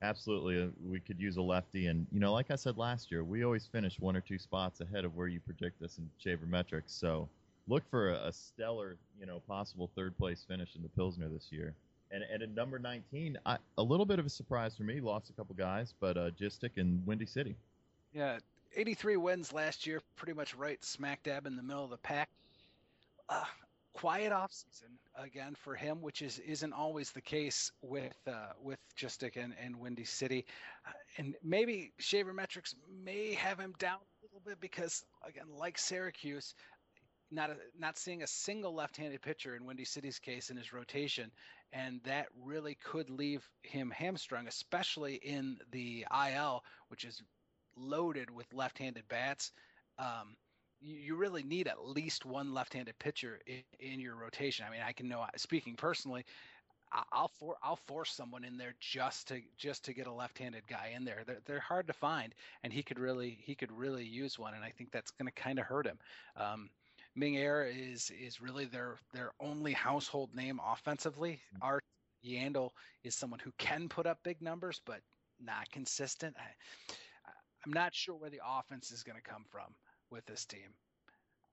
absolutely, 0.02 0.62
uh, 0.62 0.68
we 0.86 1.00
could 1.00 1.20
use 1.20 1.38
a 1.38 1.42
lefty. 1.42 1.88
And 1.88 2.08
you 2.12 2.20
know, 2.20 2.34
like 2.34 2.50
I 2.50 2.56
said 2.56 2.78
last 2.78 3.12
year, 3.12 3.24
we 3.24 3.44
always 3.44 3.66
finish 3.66 4.00
one 4.00 4.16
or 4.16 4.22
two 4.22 4.40
spots 4.40 4.82
ahead 4.82 5.06
of 5.06 5.16
where 5.16 5.28
you 5.28 5.40
predict 5.40 5.82
us 5.82 5.98
in 5.98 6.10
Shaver 6.18 6.46
Metrics. 6.46 6.94
So 6.94 7.30
look 7.68 7.90
for 7.90 8.10
a, 8.10 8.28
a, 8.28 8.34
stellar, 8.34 8.98
you 9.20 9.26
know, 9.26 9.42
possible 9.48 9.90
third 9.96 10.18
place 10.18 10.46
finish 10.48 10.76
in 10.76 10.82
the 10.82 10.90
Pilsner 10.90 11.30
this 11.30 11.48
year. 11.52 11.76
And, 12.12 12.24
and 12.32 12.42
at 12.42 12.50
number 12.52 12.80
19, 12.80 13.38
I, 13.46 13.58
a 13.78 13.84
little 13.84 14.06
bit 14.06 14.20
of 14.20 14.26
a 14.26 14.30
surprise 14.30 14.76
for 14.76 14.84
me. 14.84 15.02
Lost 15.02 15.30
a 15.30 15.34
couple 15.34 15.56
guys, 15.56 15.94
but 16.00 16.18
uh, 16.18 16.30
Gistik 16.32 16.78
and 16.78 17.06
Windy 17.06 17.26
City. 17.26 17.56
Yeah, 18.14 18.40
83 18.76 19.18
wins 19.18 19.52
last 19.52 19.86
year, 19.86 20.02
pretty 20.16 20.34
much 20.34 20.56
right 20.56 20.84
smack 20.84 21.24
dab 21.24 21.46
in 21.46 21.56
the 21.56 21.64
middle 21.64 21.84
of 21.84 21.90
the 21.90 21.98
pack. 21.98 22.30
Uh, 23.28 23.44
quiet 23.98 24.32
off 24.32 24.52
season 24.52 24.90
again 25.16 25.56
for 25.56 25.76
him, 25.76 26.02
which 26.02 26.22
is 26.22 26.38
isn't 26.40 26.72
always 26.72 27.12
the 27.12 27.22
case 27.22 27.72
with 27.82 28.16
uh, 28.28 28.52
with 28.62 28.80
Gistik 28.96 29.36
and, 29.36 29.54
and 29.60 29.76
Windy 29.76 30.06
City, 30.06 30.46
uh, 30.86 30.92
and 31.18 31.36
maybe 31.44 31.92
Shaver 31.98 32.32
Metrics 32.32 32.76
may 33.04 33.34
have 33.34 33.60
him 33.60 33.74
down 33.80 33.98
a 33.98 34.26
little 34.26 34.42
bit 34.46 34.62
because 34.62 35.04
again, 35.28 35.48
like 35.58 35.80
Syracuse, 35.80 36.54
not 37.32 37.50
a, 37.50 37.56
not 37.78 37.98
seeing 37.98 38.24
a 38.24 38.28
single 38.28 38.74
left-handed 38.74 39.22
pitcher 39.22 39.56
in 39.56 39.66
Windy 39.66 39.86
City's 39.86 40.20
case 40.20 40.50
in 40.50 40.58
his 40.58 40.74
rotation, 40.74 41.32
and 41.74 42.02
that 42.04 42.28
really 42.42 42.78
could 42.84 43.10
leave 43.10 43.48
him 43.64 43.92
hamstrung, 43.92 44.48
especially 44.48 45.16
in 45.16 45.58
the 45.72 46.06
IL, 46.12 46.64
which 46.90 47.04
is 47.04 47.22
loaded 47.76 48.30
with 48.30 48.52
left-handed 48.54 49.08
bats. 49.10 49.52
Um, 50.00 50.36
you, 50.80 50.96
you, 50.96 51.16
really 51.16 51.44
need 51.44 51.68
at 51.68 51.86
least 51.86 52.26
one 52.26 52.54
left-handed 52.54 52.98
pitcher 53.00 53.40
in, 53.48 53.64
in, 53.80 54.00
your 54.00 54.16
rotation. 54.16 54.66
I 54.68 54.72
mean, 54.72 54.82
I 54.86 54.92
can 54.92 55.08
know, 55.08 55.26
speaking 55.36 55.76
personally, 55.76 56.24
I'll 57.12 57.28
for 57.28 57.58
I'll 57.62 57.76
force 57.76 58.14
someone 58.14 58.44
in 58.46 58.58
there 58.58 58.74
just 58.80 59.28
to 59.28 59.42
just 59.58 59.84
to 59.86 59.94
get 59.94 60.08
a 60.08 60.12
left-handed 60.12 60.68
guy 60.68 60.94
in 60.96 61.04
there. 61.04 61.24
They're 61.26 61.42
they're 61.46 61.60
hard 61.60 61.88
to 61.88 61.94
find, 61.94 62.34
and 62.64 62.72
he 62.72 62.82
could 62.82 63.00
really 63.00 63.38
he 63.42 63.56
could 63.56 63.72
really 63.72 64.06
use 64.06 64.40
one, 64.40 64.54
and 64.54 64.64
I 64.64 64.70
think 64.70 64.92
that's 64.92 65.12
going 65.12 65.26
to 65.26 65.42
kind 65.42 65.60
of 65.60 65.66
hurt 65.66 65.86
him. 65.86 66.00
Um, 66.38 66.70
Ming 67.18 67.36
Air 67.36 67.66
is 67.66 68.12
is 68.12 68.40
really 68.40 68.66
their 68.66 68.96
their 69.12 69.32
only 69.40 69.74
household 69.74 70.36
name 70.36 70.62
offensively. 70.64 71.42
Mm-hmm. 71.56 71.64
Art 71.64 71.84
Yandle 72.24 72.70
is 73.04 73.16
someone 73.16 73.40
who 73.40 73.52
can 73.58 73.90
put 73.90 74.06
up 74.06 74.20
big 74.24 74.42
numbers, 74.42 74.80
but 74.86 75.02
not 75.40 75.70
consistent. 75.72 76.36
I, 76.38 77.32
I'm 77.66 77.74
not 77.74 77.96
sure 77.96 78.16
where 78.16 78.30
the 78.30 78.42
offense 78.48 78.92
is 78.92 79.04
going 79.04 79.18
to 79.18 79.30
come 79.30 79.46
from 79.50 79.74
with 80.12 80.26
this 80.28 80.46
team. 80.46 80.76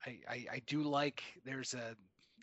I, 0.06 0.18
I, 0.28 0.46
I 0.52 0.62
do 0.66 0.82
like 0.82 1.22
there's 1.44 1.72
a 1.72 1.96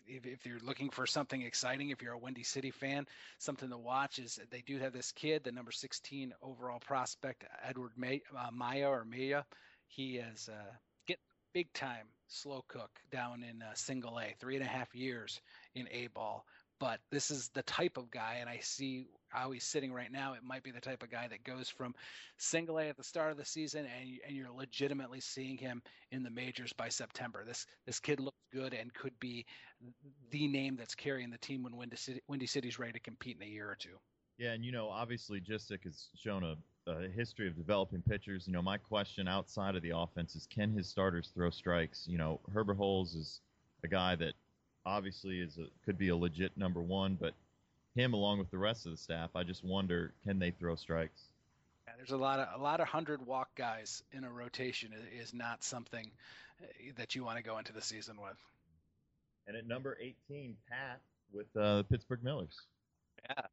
if, 0.04 0.26
if, 0.26 0.44
you're 0.44 0.58
looking 0.64 0.90
for 0.90 1.06
something 1.06 1.42
exciting, 1.42 1.90
if 1.90 2.02
you're 2.02 2.14
a 2.14 2.18
Windy 2.18 2.42
City 2.42 2.72
fan, 2.72 3.06
something 3.38 3.70
to 3.70 3.78
watch 3.78 4.18
is 4.18 4.40
they 4.50 4.62
do 4.66 4.78
have 4.80 4.92
this 4.92 5.12
kid, 5.12 5.44
the 5.44 5.52
number 5.52 5.70
16 5.70 6.32
overall 6.42 6.80
prospect, 6.80 7.44
Edward 7.62 7.92
May, 7.96 8.20
uh, 8.36 8.48
Maya 8.52 8.88
or 8.88 9.04
Maya. 9.04 9.44
He 9.86 10.16
is 10.16 10.48
uh, 10.52 11.14
big 11.54 11.72
time 11.72 12.06
slow 12.32 12.64
cook 12.68 12.90
down 13.10 13.42
in 13.42 13.62
uh, 13.62 13.74
single 13.74 14.18
A, 14.18 14.34
three 14.40 14.56
and 14.56 14.64
a 14.64 14.68
half 14.68 14.94
years 14.94 15.40
in 15.74 15.88
A 15.90 16.08
ball. 16.08 16.44
But 16.80 16.98
this 17.12 17.30
is 17.30 17.48
the 17.54 17.62
type 17.62 17.96
of 17.96 18.10
guy, 18.10 18.38
and 18.40 18.50
I 18.50 18.58
see 18.60 19.06
how 19.28 19.52
he's 19.52 19.62
sitting 19.64 19.92
right 19.92 20.10
now. 20.10 20.32
It 20.32 20.42
might 20.42 20.64
be 20.64 20.72
the 20.72 20.80
type 20.80 21.04
of 21.04 21.10
guy 21.10 21.28
that 21.28 21.44
goes 21.44 21.68
from 21.68 21.94
single 22.38 22.78
A 22.78 22.88
at 22.88 22.96
the 22.96 23.04
start 23.04 23.30
of 23.30 23.36
the 23.36 23.44
season, 23.44 23.86
and, 23.86 24.18
and 24.26 24.36
you're 24.36 24.50
legitimately 24.50 25.20
seeing 25.20 25.58
him 25.58 25.82
in 26.10 26.24
the 26.24 26.30
majors 26.30 26.72
by 26.72 26.88
September. 26.88 27.44
This 27.46 27.66
this 27.86 28.00
kid 28.00 28.18
looks 28.18 28.36
good 28.52 28.74
and 28.74 28.92
could 28.92 29.18
be 29.20 29.46
the 30.30 30.48
name 30.48 30.76
that's 30.76 30.96
carrying 30.96 31.30
the 31.30 31.38
team 31.38 31.62
when 31.62 31.76
Windy, 31.76 31.96
City, 31.96 32.20
Windy 32.26 32.46
City's 32.46 32.78
ready 32.78 32.94
to 32.94 33.00
compete 33.00 33.36
in 33.40 33.46
a 33.46 33.50
year 33.50 33.70
or 33.70 33.76
two. 33.76 33.96
Yeah, 34.38 34.52
and 34.52 34.64
you 34.64 34.72
know, 34.72 34.88
obviously, 34.88 35.40
Gistik 35.40 35.84
has 35.84 36.08
shown 36.16 36.42
a 36.42 36.56
a 36.86 37.08
history 37.08 37.46
of 37.46 37.56
developing 37.56 38.02
pitchers. 38.02 38.46
You 38.46 38.52
know, 38.52 38.62
my 38.62 38.76
question 38.76 39.28
outside 39.28 39.76
of 39.76 39.82
the 39.82 39.96
offense 39.96 40.34
is 40.34 40.46
can 40.46 40.72
his 40.72 40.88
starters 40.88 41.30
throw 41.34 41.50
strikes? 41.50 42.06
You 42.08 42.18
know, 42.18 42.40
Herbert 42.52 42.76
Holes 42.76 43.14
is 43.14 43.40
a 43.84 43.88
guy 43.88 44.16
that 44.16 44.34
obviously 44.84 45.40
is 45.40 45.58
a, 45.58 45.66
could 45.84 45.98
be 45.98 46.08
a 46.08 46.16
legit 46.16 46.56
number 46.56 46.80
one, 46.80 47.16
but 47.20 47.34
him 47.94 48.14
along 48.14 48.38
with 48.38 48.50
the 48.50 48.58
rest 48.58 48.86
of 48.86 48.92
the 48.92 48.98
staff, 48.98 49.30
I 49.34 49.42
just 49.42 49.64
wonder 49.64 50.12
can 50.24 50.38
they 50.38 50.50
throw 50.50 50.74
strikes? 50.74 51.22
Yeah, 51.86 51.94
there's 51.96 52.12
a 52.12 52.16
lot 52.16 52.38
of 52.38 52.60
a 52.60 52.62
lot 52.62 52.80
of 52.80 52.88
hundred 52.88 53.26
walk 53.26 53.54
guys 53.54 54.02
in 54.12 54.24
a 54.24 54.30
rotation 54.30 54.92
is 55.18 55.34
not 55.34 55.62
something 55.62 56.10
uh, 56.62 56.66
that 56.96 57.14
you 57.14 57.24
want 57.24 57.36
to 57.38 57.42
go 57.42 57.58
into 57.58 57.72
the 57.72 57.82
season 57.82 58.16
with. 58.20 58.36
And 59.46 59.56
at 59.56 59.66
number 59.66 59.98
18, 60.00 60.56
Pat 60.68 61.00
with 61.32 61.46
uh, 61.56 61.78
the 61.78 61.84
Pittsburgh 61.84 62.22
Millers. 62.22 62.56
Yeah, 63.28 63.46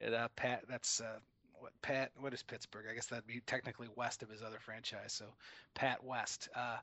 yeah 0.00 0.10
that 0.10 0.36
Pat. 0.36 0.64
That's 0.68 1.00
uh, 1.00 1.18
what 1.66 1.82
Pat 1.82 2.12
what 2.20 2.32
is 2.32 2.44
Pittsburgh? 2.44 2.84
I 2.88 2.94
guess 2.94 3.06
that'd 3.06 3.26
be 3.26 3.42
technically 3.44 3.88
west 3.96 4.22
of 4.22 4.30
his 4.30 4.40
other 4.40 4.58
franchise. 4.60 5.12
So 5.12 5.24
Pat 5.74 6.02
West. 6.04 6.48
Uh, 6.54 6.76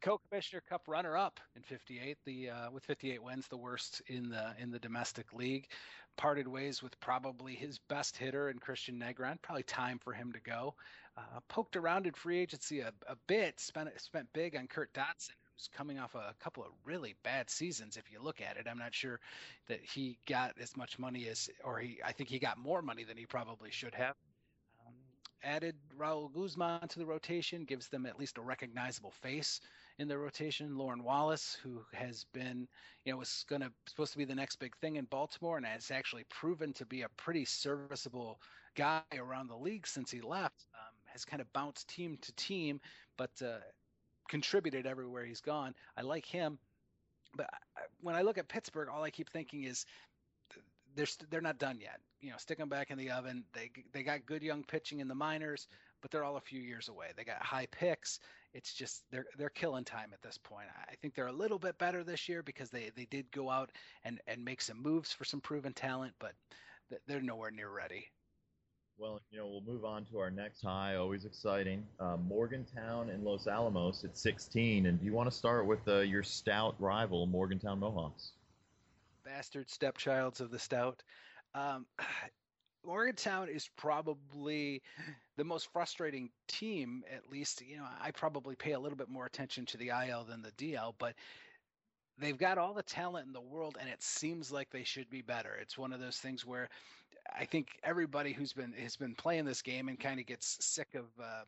co-commissioner 0.00 0.62
cup 0.68 0.82
runner-up 0.88 1.38
in 1.54 1.62
58 1.62 2.16
the 2.24 2.50
uh, 2.50 2.70
with 2.72 2.82
58 2.84 3.22
wins 3.22 3.46
the 3.46 3.56
worst 3.56 4.02
in 4.08 4.30
the 4.30 4.52
in 4.58 4.72
the 4.72 4.78
domestic 4.80 5.32
league 5.32 5.68
parted 6.16 6.48
ways 6.48 6.82
with 6.82 6.98
probably 6.98 7.54
his 7.54 7.78
best 7.78 8.16
hitter 8.16 8.50
in 8.50 8.58
christian 8.58 8.98
negron 8.98 9.40
probably 9.42 9.62
time 9.62 10.00
for 10.02 10.12
him 10.12 10.32
to 10.32 10.40
go 10.40 10.74
uh, 11.16 11.38
poked 11.46 11.76
around 11.76 12.08
in 12.08 12.12
free 12.14 12.40
agency 12.40 12.80
a, 12.80 12.92
a 13.06 13.14
bit 13.28 13.60
spent 13.60 13.88
spent 14.00 14.26
big 14.32 14.56
on 14.56 14.66
kurt 14.66 14.92
dotson 14.92 15.36
coming 15.74 15.98
off 15.98 16.14
a 16.14 16.34
couple 16.42 16.62
of 16.62 16.70
really 16.84 17.14
bad 17.22 17.50
seasons. 17.50 17.96
If 17.96 18.10
you 18.10 18.20
look 18.22 18.40
at 18.40 18.56
it, 18.56 18.66
I'm 18.70 18.78
not 18.78 18.94
sure 18.94 19.20
that 19.68 19.80
he 19.82 20.18
got 20.26 20.54
as 20.60 20.76
much 20.76 20.98
money 20.98 21.28
as, 21.28 21.48
or 21.64 21.78
he, 21.78 21.98
I 22.04 22.12
think 22.12 22.28
he 22.28 22.38
got 22.38 22.58
more 22.58 22.82
money 22.82 23.04
than 23.04 23.16
he 23.16 23.26
probably 23.26 23.70
should 23.70 23.94
have. 23.94 24.14
Um, 24.86 24.94
added 25.42 25.76
Raul 25.98 26.32
Guzman 26.32 26.88
to 26.88 26.98
the 26.98 27.06
rotation, 27.06 27.64
gives 27.64 27.88
them 27.88 28.06
at 28.06 28.18
least 28.18 28.38
a 28.38 28.42
recognizable 28.42 29.12
face 29.22 29.60
in 29.98 30.08
the 30.08 30.18
rotation. 30.18 30.76
Lauren 30.76 31.04
Wallace, 31.04 31.56
who 31.62 31.82
has 31.92 32.24
been, 32.32 32.66
you 33.04 33.12
know, 33.12 33.18
was 33.18 33.44
going 33.48 33.62
to 33.62 33.70
supposed 33.86 34.12
to 34.12 34.18
be 34.18 34.24
the 34.24 34.34
next 34.34 34.56
big 34.56 34.76
thing 34.76 34.96
in 34.96 35.04
Baltimore, 35.04 35.56
and 35.56 35.66
has 35.66 35.90
actually 35.90 36.24
proven 36.28 36.72
to 36.74 36.86
be 36.86 37.02
a 37.02 37.08
pretty 37.10 37.44
serviceable 37.44 38.40
guy 38.74 39.02
around 39.16 39.48
the 39.48 39.56
league 39.56 39.86
since 39.86 40.10
he 40.10 40.20
left. 40.20 40.66
Um, 40.74 40.94
has 41.12 41.24
kind 41.24 41.42
of 41.42 41.52
bounced 41.52 41.88
team 41.88 42.16
to 42.22 42.32
team, 42.32 42.80
but 43.18 43.30
uh, 43.44 43.58
contributed 44.28 44.86
everywhere 44.86 45.24
he's 45.24 45.40
gone. 45.40 45.74
I 45.96 46.02
like 46.02 46.26
him, 46.26 46.58
but 47.34 47.48
when 48.00 48.14
I 48.14 48.22
look 48.22 48.38
at 48.38 48.48
Pittsburgh, 48.48 48.88
all 48.88 49.02
I 49.02 49.10
keep 49.10 49.30
thinking 49.30 49.64
is 49.64 49.86
they're 50.94 51.06
they're 51.30 51.40
not 51.40 51.58
done 51.58 51.78
yet. 51.80 52.00
You 52.20 52.30
know, 52.30 52.36
stick 52.38 52.58
them 52.58 52.68
back 52.68 52.90
in 52.90 52.98
the 52.98 53.10
oven. 53.10 53.44
They 53.52 53.70
they 53.92 54.02
got 54.02 54.26
good 54.26 54.42
young 54.42 54.64
pitching 54.64 55.00
in 55.00 55.08
the 55.08 55.14
minors, 55.14 55.66
but 56.00 56.10
they're 56.10 56.24
all 56.24 56.36
a 56.36 56.40
few 56.40 56.60
years 56.60 56.88
away. 56.88 57.08
They 57.16 57.24
got 57.24 57.42
high 57.42 57.66
picks. 57.70 58.20
It's 58.52 58.74
just 58.74 59.02
they're 59.10 59.26
they're 59.38 59.48
killing 59.48 59.84
time 59.84 60.10
at 60.12 60.22
this 60.22 60.38
point. 60.38 60.66
I 60.88 60.94
think 60.96 61.14
they're 61.14 61.26
a 61.26 61.32
little 61.32 61.58
bit 61.58 61.78
better 61.78 62.04
this 62.04 62.28
year 62.28 62.42
because 62.42 62.70
they 62.70 62.90
they 62.94 63.06
did 63.06 63.30
go 63.32 63.50
out 63.50 63.70
and 64.04 64.20
and 64.26 64.44
make 64.44 64.60
some 64.60 64.82
moves 64.82 65.12
for 65.12 65.24
some 65.24 65.40
proven 65.40 65.72
talent, 65.72 66.14
but 66.18 66.32
they're 67.06 67.20
nowhere 67.20 67.50
near 67.50 67.70
ready. 67.70 68.10
Well, 69.02 69.20
you 69.32 69.38
know, 69.38 69.48
we'll 69.48 69.64
move 69.66 69.84
on 69.84 70.04
to 70.12 70.20
our 70.20 70.30
next 70.30 70.62
high. 70.62 70.94
Always 70.94 71.24
exciting. 71.24 71.84
Uh, 71.98 72.18
Morgantown 72.28 73.10
and 73.10 73.24
Los 73.24 73.48
Alamos 73.48 74.04
at 74.04 74.16
16. 74.16 74.86
And 74.86 75.00
do 75.00 75.04
you 75.04 75.12
want 75.12 75.28
to 75.28 75.36
start 75.36 75.66
with 75.66 75.80
uh, 75.88 75.98
your 76.02 76.22
stout 76.22 76.76
rival, 76.78 77.26
Morgantown 77.26 77.80
Mohawks? 77.80 78.30
Bastard 79.24 79.66
stepchilds 79.66 80.40
of 80.40 80.52
the 80.52 80.58
stout. 80.60 81.02
Um, 81.52 81.84
Morgantown 82.86 83.48
is 83.48 83.68
probably 83.76 84.82
the 85.36 85.42
most 85.42 85.72
frustrating 85.72 86.30
team. 86.46 87.02
At 87.12 87.28
least, 87.28 87.60
you 87.60 87.78
know, 87.78 87.86
I 88.00 88.12
probably 88.12 88.54
pay 88.54 88.70
a 88.70 88.78
little 88.78 88.96
bit 88.96 89.08
more 89.08 89.26
attention 89.26 89.66
to 89.66 89.76
the 89.78 89.88
IL 89.88 90.22
than 90.28 90.42
the 90.42 90.52
DL, 90.52 90.94
but 90.96 91.14
they've 92.18 92.38
got 92.38 92.56
all 92.56 92.72
the 92.72 92.84
talent 92.84 93.26
in 93.26 93.32
the 93.32 93.40
world, 93.40 93.78
and 93.80 93.88
it 93.88 94.00
seems 94.00 94.52
like 94.52 94.70
they 94.70 94.84
should 94.84 95.10
be 95.10 95.22
better. 95.22 95.58
It's 95.60 95.76
one 95.76 95.92
of 95.92 95.98
those 95.98 96.18
things 96.18 96.46
where 96.46 96.68
I 97.34 97.44
think 97.44 97.68
everybody 97.82 98.32
who's 98.32 98.52
been 98.52 98.72
has 98.72 98.96
been 98.96 99.14
playing 99.14 99.44
this 99.44 99.62
game 99.62 99.88
and 99.88 99.98
kind 99.98 100.20
of 100.20 100.26
gets 100.26 100.58
sick 100.60 100.88
of 100.94 101.04
um, 101.18 101.46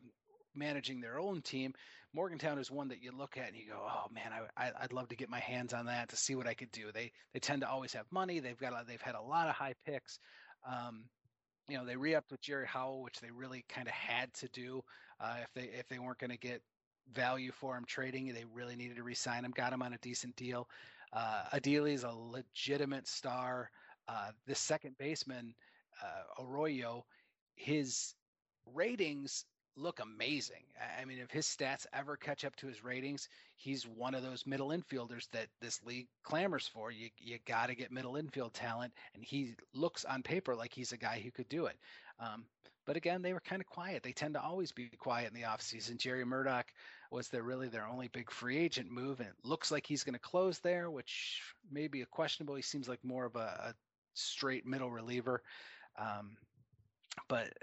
managing 0.55 1.01
their 1.01 1.19
own 1.19 1.41
team. 1.41 1.73
Morgantown 2.13 2.59
is 2.59 2.71
one 2.71 2.87
that 2.89 3.03
you 3.03 3.11
look 3.11 3.37
at 3.37 3.49
and 3.49 3.57
you 3.57 3.67
go, 3.67 3.79
"Oh 3.79 4.05
man, 4.13 4.31
I, 4.55 4.67
I 4.67 4.71
would 4.83 4.93
love 4.93 5.09
to 5.09 5.15
get 5.15 5.29
my 5.29 5.39
hands 5.39 5.73
on 5.73 5.87
that 5.87 6.09
to 6.09 6.15
see 6.15 6.35
what 6.35 6.47
I 6.47 6.53
could 6.53 6.71
do." 6.71 6.91
They 6.93 7.11
they 7.33 7.39
tend 7.39 7.61
to 7.61 7.69
always 7.69 7.93
have 7.93 8.05
money. 8.11 8.39
They've 8.39 8.57
got 8.57 8.87
they've 8.87 9.01
had 9.01 9.15
a 9.15 9.21
lot 9.21 9.49
of 9.49 9.55
high 9.55 9.75
picks. 9.85 10.19
Um, 10.67 11.03
you 11.67 11.77
know, 11.77 11.85
they 11.85 11.97
re-upped 11.97 12.31
with 12.31 12.41
Jerry 12.41 12.67
Howell, 12.67 13.01
which 13.01 13.19
they 13.19 13.31
really 13.31 13.65
kind 13.67 13.87
of 13.87 13.93
had 13.93 14.33
to 14.35 14.47
do 14.49 14.83
uh, 15.19 15.37
if 15.43 15.53
they 15.53 15.69
if 15.77 15.87
they 15.89 15.99
weren't 15.99 16.19
going 16.19 16.31
to 16.31 16.37
get 16.37 16.61
value 17.13 17.51
for 17.51 17.75
him 17.75 17.85
trading. 17.85 18.33
They 18.33 18.45
really 18.53 18.75
needed 18.75 18.97
to 18.97 19.03
re-sign 19.03 19.43
him. 19.43 19.51
Got 19.51 19.73
him 19.73 19.81
on 19.81 19.93
a 19.93 19.97
decent 19.97 20.35
deal. 20.35 20.69
Uh, 21.11 21.43
Adili 21.53 21.93
is 21.93 22.03
a 22.03 22.11
legitimate 22.11 23.07
star. 23.07 23.69
Uh, 24.07 24.31
this 24.45 24.59
second 24.59 24.97
baseman, 24.97 25.55
uh, 26.03 26.43
Arroyo, 26.43 27.05
his 27.55 28.13
ratings 28.73 29.45
look 29.77 29.99
amazing. 29.99 30.63
I 30.99 31.05
mean, 31.05 31.19
if 31.19 31.31
his 31.31 31.45
stats 31.45 31.85
ever 31.93 32.15
catch 32.15 32.45
up 32.45 32.55
to 32.57 32.67
his 32.67 32.83
ratings, 32.83 33.27
he's 33.57 33.85
one 33.85 34.15
of 34.15 34.23
those 34.23 34.45
middle 34.45 34.69
infielders 34.69 35.27
that 35.31 35.47
this 35.61 35.83
league 35.83 36.07
clamors 36.23 36.67
for. 36.67 36.91
You 36.91 37.09
you 37.17 37.39
got 37.45 37.67
to 37.67 37.75
get 37.75 37.91
middle 37.91 38.15
infield 38.15 38.53
talent, 38.53 38.93
and 39.13 39.23
he 39.23 39.55
looks 39.73 40.05
on 40.05 40.23
paper 40.23 40.55
like 40.55 40.73
he's 40.73 40.91
a 40.91 40.97
guy 40.97 41.19
who 41.19 41.31
could 41.31 41.49
do 41.49 41.65
it. 41.65 41.75
Um, 42.19 42.45
but 42.85 42.97
again, 42.97 43.21
they 43.21 43.33
were 43.33 43.41
kind 43.41 43.61
of 43.61 43.67
quiet. 43.67 44.03
They 44.03 44.11
tend 44.11 44.35
to 44.35 44.41
always 44.41 44.71
be 44.71 44.89
quiet 44.99 45.33
in 45.33 45.33
the 45.33 45.47
offseason. 45.47 45.97
Jerry 45.97 46.23
Murdock 46.23 46.71
was 47.11 47.29
their 47.29 47.43
really 47.43 47.67
their 47.67 47.87
only 47.87 48.07
big 48.07 48.31
free 48.31 48.57
agent 48.57 48.91
move, 48.91 49.19
and 49.19 49.29
it 49.29 49.35
looks 49.43 49.71
like 49.71 49.87
he's 49.87 50.03
going 50.03 50.13
to 50.13 50.19
close 50.19 50.59
there, 50.59 50.89
which 50.89 51.41
may 51.71 51.87
be 51.87 52.01
a 52.01 52.05
questionable. 52.05 52.55
He 52.55 52.61
seems 52.61 52.87
like 52.87 53.03
more 53.03 53.25
of 53.25 53.35
a, 53.35 53.39
a 53.39 53.73
straight 54.15 54.65
middle 54.65 54.89
reliever. 54.89 55.41
Um, 55.97 56.37
but 57.27 57.53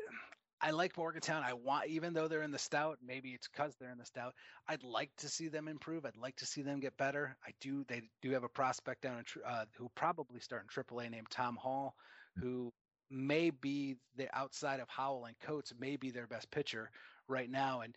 I 0.61 0.71
like 0.71 0.97
Morgantown. 0.97 1.43
I 1.45 1.55
want, 1.55 1.89
even 1.89 2.13
though 2.15 2.29
they're 2.29 2.43
in 2.43 2.53
the 2.53 2.59
stout, 2.59 2.99
maybe 3.05 3.31
it's 3.31 3.49
because 3.49 3.75
they're 3.77 3.91
in 3.91 3.99
the 3.99 4.07
stout. 4.07 4.35
I'd 4.69 4.85
like 4.85 5.11
to 5.19 5.29
see 5.29 5.49
them 5.49 5.67
improve. 5.67 6.07
I'd 6.07 6.17
like 6.17 6.37
to 6.37 6.47
see 6.47 6.63
them 6.63 6.79
get 6.79 6.97
better. 6.97 7.37
I 7.45 7.51
do. 7.61 7.85
They 7.89 8.03
do 8.23 8.31
have 8.31 8.45
a 8.45 8.49
prospect 8.49 9.03
down 9.03 9.19
in 9.19 9.25
uh, 9.45 9.65
who 9.77 9.91
probably 9.97 10.39
start 10.39 10.63
in 10.63 10.83
AAA 10.83 11.11
named 11.11 11.27
Tom 11.31 11.57
Hall, 11.57 11.97
hmm. 12.37 12.43
who 12.43 12.73
may 13.11 13.51
be 13.51 13.97
the 14.17 14.29
outside 14.37 14.79
of 14.79 14.89
Howell 14.89 15.25
and 15.25 15.39
Coates, 15.41 15.73
may 15.79 15.97
be 15.97 16.11
their 16.11 16.29
best 16.29 16.51
pitcher 16.51 16.91
right 17.29 17.51
now, 17.51 17.81
and 17.81 17.95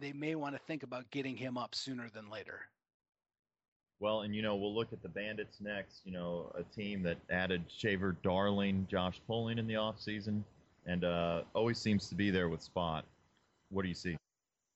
they 0.00 0.12
may 0.12 0.34
want 0.34 0.56
to 0.56 0.62
think 0.66 0.82
about 0.82 1.10
getting 1.10 1.36
him 1.36 1.56
up 1.56 1.74
sooner 1.74 2.10
than 2.10 2.28
later. 2.28 2.60
Well, 4.00 4.22
and 4.22 4.34
you 4.34 4.42
know, 4.42 4.56
we'll 4.56 4.74
look 4.74 4.92
at 4.92 5.02
the 5.02 5.08
Bandits 5.08 5.60
next. 5.60 6.00
You 6.04 6.12
know, 6.12 6.52
a 6.56 6.62
team 6.74 7.02
that 7.04 7.18
added 7.30 7.64
Shaver 7.68 8.16
Darling, 8.22 8.86
Josh 8.90 9.20
Pulling 9.26 9.58
in 9.58 9.66
the 9.66 9.74
offseason 9.74 10.42
and 10.86 11.04
uh, 11.04 11.42
always 11.54 11.78
seems 11.78 12.08
to 12.08 12.14
be 12.14 12.30
there 12.30 12.48
with 12.48 12.62
Spot. 12.62 13.04
What 13.70 13.82
do 13.82 13.88
you 13.88 13.94
see? 13.94 14.16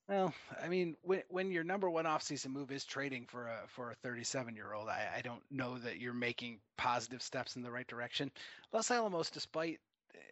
Well, 0.08 0.32
I 0.62 0.68
mean, 0.68 0.96
when 1.02 1.22
when 1.28 1.50
your 1.50 1.64
number 1.64 1.90
one 1.90 2.06
offseason 2.06 2.48
move 2.48 2.72
is 2.72 2.84
trading 2.84 3.26
for 3.26 3.48
a 3.48 3.60
for 3.68 3.90
a 3.90 3.94
37 3.96 4.54
year 4.54 4.72
old, 4.72 4.88
I, 4.88 5.06
I 5.16 5.20
don't 5.20 5.42
know 5.50 5.76
that 5.78 5.98
you're 5.98 6.14
making 6.14 6.60
positive 6.78 7.22
steps 7.22 7.56
in 7.56 7.62
the 7.62 7.70
right 7.70 7.86
direction. 7.86 8.30
Los 8.72 8.90
Alamos, 8.90 9.30
despite 9.30 9.80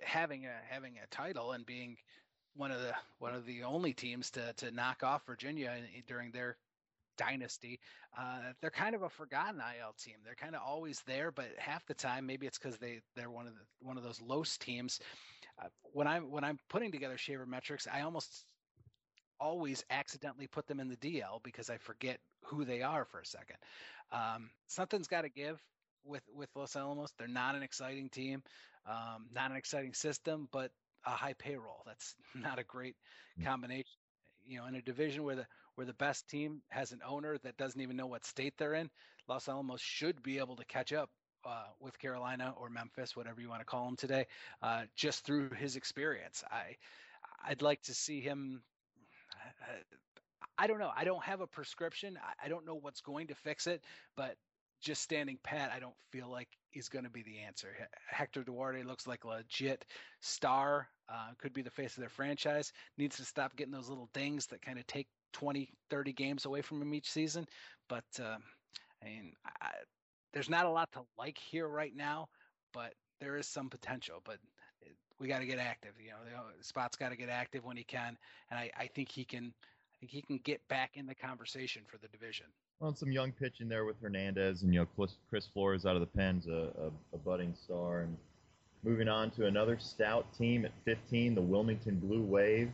having 0.03 0.47
a 0.47 0.55
having 0.69 0.95
a 1.03 1.07
title 1.09 1.53
and 1.53 1.67
being 1.67 1.99
one 2.55 2.71
of 2.71 2.81
the 2.81 2.95
one 3.19 3.35
of 3.35 3.45
the 3.45 3.65
only 3.65 3.93
teams 3.93 4.31
to 4.31 4.55
to 4.55 4.71
knock 4.71 5.03
off 5.03 5.27
Virginia 5.27 5.77
during 6.07 6.31
their 6.31 6.57
dynasty. 7.17 7.81
Uh, 8.19 8.53
they're 8.61 8.71
kind 8.71 8.95
of 8.95 9.03
a 9.03 9.09
forgotten 9.09 9.61
IL 9.61 9.95
team. 9.99 10.17
They're 10.25 10.35
kind 10.35 10.55
of 10.55 10.63
always 10.67 11.03
there, 11.07 11.31
but 11.31 11.47
half 11.59 11.85
the 11.87 11.95
time, 11.95 12.27
maybe 12.27 12.47
it's 12.47 12.59
because 12.59 12.79
they 12.79 13.01
they're 13.15 13.31
one 13.31 13.47
of 13.47 13.55
the 13.55 13.61
one 13.81 13.97
of 13.97 14.03
those 14.03 14.21
Los 14.21 14.57
teams 14.59 15.01
uh, 15.63 15.69
when 15.93 16.07
I'm 16.07 16.31
when 16.31 16.45
I'm 16.45 16.59
putting 16.69 16.93
together 16.93 17.17
shaver 17.17 17.47
metrics, 17.47 17.87
I 17.91 18.03
almost 18.03 18.45
always 19.41 19.85
accidentally 19.91 20.47
put 20.47 20.67
them 20.67 20.81
in 20.81 20.89
the 20.89 20.97
DL 20.97 21.43
because 21.43 21.71
I 21.71 21.77
forget 21.79 22.19
who 22.45 22.65
they 22.65 22.83
are 22.83 23.05
for 23.05 23.21
a 23.21 23.27
second. 23.27 23.57
Um, 24.13 24.51
something's 24.67 25.09
got 25.09 25.23
to 25.23 25.29
give 25.29 25.61
with 26.05 26.23
with 26.35 26.51
Los 26.55 26.77
Alamos. 26.77 27.13
They're 27.19 27.29
not 27.29 27.55
an 27.55 27.63
exciting 27.63 28.09
team, 28.11 28.43
um, 28.87 29.27
not 29.33 29.51
an 29.51 29.57
exciting 29.57 29.95
system, 29.95 30.49
but 30.53 30.71
a 31.07 31.11
high 31.11 31.35
payroll. 31.35 31.83
That's 31.87 32.15
not 32.35 32.59
a 32.59 32.65
great 32.65 32.97
mm. 33.41 33.45
combination. 33.45 33.85
You 34.45 34.59
know, 34.59 34.67
in 34.67 34.75
a 34.77 34.83
division 34.83 35.25
where 35.25 35.37
the 35.37 35.47
where 35.77 35.87
the 35.87 35.95
best 35.95 36.29
team 36.29 36.61
has 36.69 36.93
an 36.93 37.01
owner 37.07 37.39
that 37.45 37.57
doesn't 37.57 37.81
even 37.81 37.97
know 37.97 38.07
what 38.07 38.25
state 38.25 38.55
they're 38.59 38.75
in, 38.75 38.91
Los 39.29 39.49
Alamos 39.49 39.81
should 39.81 40.23
be 40.23 40.39
able 40.39 40.57
to 40.57 40.65
catch 40.65 40.93
up 40.93 41.11
uh, 41.45 41.65
with 41.81 41.99
Carolina 41.99 42.55
or 42.59 42.69
Memphis, 42.69 43.15
whatever 43.15 43.41
you 43.41 43.49
want 43.49 43.61
to 43.61 43.67
call 43.67 43.89
him 43.89 43.97
today, 43.97 44.27
uh, 44.63 44.83
just 44.97 45.25
through 45.25 45.51
his 45.51 45.77
experience. 45.77 46.43
I 46.51 46.77
I'd 47.49 47.63
like 47.63 47.83
to 47.83 47.95
see 47.95 48.21
him. 48.21 48.63
Uh, 49.63 49.75
I 50.59 50.67
don't 50.67 50.79
know. 50.79 50.91
I 50.95 51.05
don't 51.05 51.23
have 51.25 51.41
a 51.41 51.47
prescription. 51.47 52.19
I, 52.23 52.47
I 52.47 52.49
don't 52.49 52.67
know 52.67 52.75
what's 52.75 53.01
going 53.01 53.29
to 53.29 53.35
fix 53.35 53.67
it, 53.67 53.83
but 54.17 54.37
just 54.83 55.03
standing 55.03 55.39
pat, 55.43 55.71
I 55.75 55.81
don't 55.81 55.95
feel 56.11 56.31
like 56.31 56.49
he's 56.71 56.89
going 56.89 57.05
to 57.05 57.11
be 57.11 57.23
the 57.23 57.39
answer. 57.47 57.69
Hector 58.09 58.43
Duarte 58.43 58.83
looks 58.83 59.07
like 59.07 59.25
a 59.25 59.29
legit 59.29 59.85
star. 60.21 60.89
Uh, 61.09 61.29
could 61.39 61.53
be 61.53 61.63
the 61.63 61.71
face 61.71 61.97
of 61.97 62.01
their 62.01 62.09
franchise. 62.09 62.73
Needs 62.99 63.17
to 63.17 63.25
stop 63.25 63.57
getting 63.57 63.73
those 63.73 63.89
little 63.89 64.11
dings 64.13 64.47
that 64.47 64.63
kind 64.63 64.79
of 64.79 64.87
take 64.87 65.07
20, 65.37 65.69
30 65.91 66.13
games 66.15 66.47
away 66.47 66.63
from 66.63 66.81
him 66.81 66.95
each 66.95 67.11
season. 67.11 67.47
But 67.91 68.05
uh, 68.19 68.37
I 69.03 69.05
mean, 69.05 69.33
I, 69.61 69.71
there's 70.33 70.49
not 70.49 70.65
a 70.65 70.71
lot 70.71 70.91
to 70.93 71.01
like 71.19 71.37
here 71.37 71.69
right 71.69 71.95
now, 71.95 72.29
but 72.73 72.95
there 73.21 73.37
is 73.37 73.47
some 73.47 73.69
potential. 73.69 74.23
But 74.25 74.39
it, 74.81 74.97
we 75.21 75.29
got 75.29 75.41
to 75.41 75.47
get 75.47 75.59
active. 75.59 75.93
You 76.03 76.11
know, 76.11 76.43
Spot's 76.63 76.97
got 76.97 77.11
to 77.11 77.17
get 77.17 77.29
active 77.29 77.67
when 77.67 77.77
he 77.77 77.85
can, 77.85 78.17
and 78.51 78.59
I, 78.59 78.71
I 78.79 78.87
think 78.87 79.11
he 79.11 79.25
can. 79.25 79.53
I 79.55 79.99
think 80.01 80.13
he 80.13 80.23
can 80.23 80.39
get 80.45 80.61
back 80.69 80.91
in 80.95 81.07
the 81.07 81.15
conversation 81.15 81.83
for 81.87 81.97
the 81.97 82.09
division. 82.09 82.47
Well, 82.81 82.95
some 82.95 83.11
young 83.11 83.33
pitching 83.33 83.67
there 83.67 83.87
with 83.87 83.99
Hernandez, 84.01 84.63
and 84.63 84.73
you 84.73 84.81
know 84.81 85.09
Chris 85.31 85.47
Flores 85.53 85.87
out 85.87 85.97
of 85.97 86.01
the 86.01 86.07
Pens, 86.07 86.47
a, 86.47 86.71
a, 86.79 87.15
a 87.15 87.19
budding 87.19 87.55
star, 87.55 88.01
and 88.01 88.17
moving 88.85 89.09
on 89.09 89.31
to 89.33 89.47
another 89.47 89.79
stout 89.79 90.27
team 90.37 90.65
at 90.65 90.73
15, 90.85 91.35
the 91.35 91.41
Wilmington 91.41 91.99
Blue 91.99 92.23
Wave. 92.23 92.71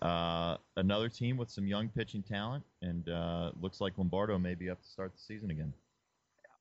Uh, 0.00 0.56
another 0.76 1.08
team 1.08 1.36
with 1.36 1.50
some 1.50 1.66
young 1.66 1.88
pitching 1.88 2.22
talent, 2.22 2.64
and 2.82 3.08
uh, 3.08 3.50
looks 3.60 3.80
like 3.80 3.98
Lombardo 3.98 4.38
may 4.38 4.54
be 4.54 4.70
up 4.70 4.80
to 4.80 4.88
start 4.88 5.12
the 5.12 5.20
season 5.20 5.50
again 5.50 5.72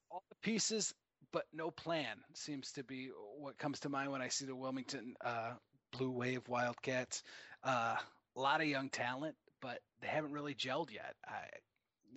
all 0.10 0.24
the 0.30 0.36
pieces 0.42 0.96
but 1.32 1.46
no 1.54 1.72
plan 1.72 2.18
seems 2.34 2.72
to 2.72 2.84
be 2.84 3.10
what 3.38 3.58
comes 3.58 3.80
to 3.82 3.90
mind 3.90 4.12
when 4.12 4.22
I 4.22 4.30
see 4.30 4.46
the 4.46 4.56
Wilmington 4.56 5.16
uh, 5.24 5.52
Blue 5.92 6.12
Wave 6.12 6.48
Wildcats. 6.48 7.24
Uh, 7.64 7.96
a 8.36 8.40
lot 8.40 8.62
of 8.62 8.68
young 8.68 8.90
talent, 8.90 9.36
but 9.62 9.80
they 10.02 10.08
haven't 10.08 10.32
really 10.32 10.56
gelled 10.56 10.92
yet. 10.92 11.16
I, 11.28 11.50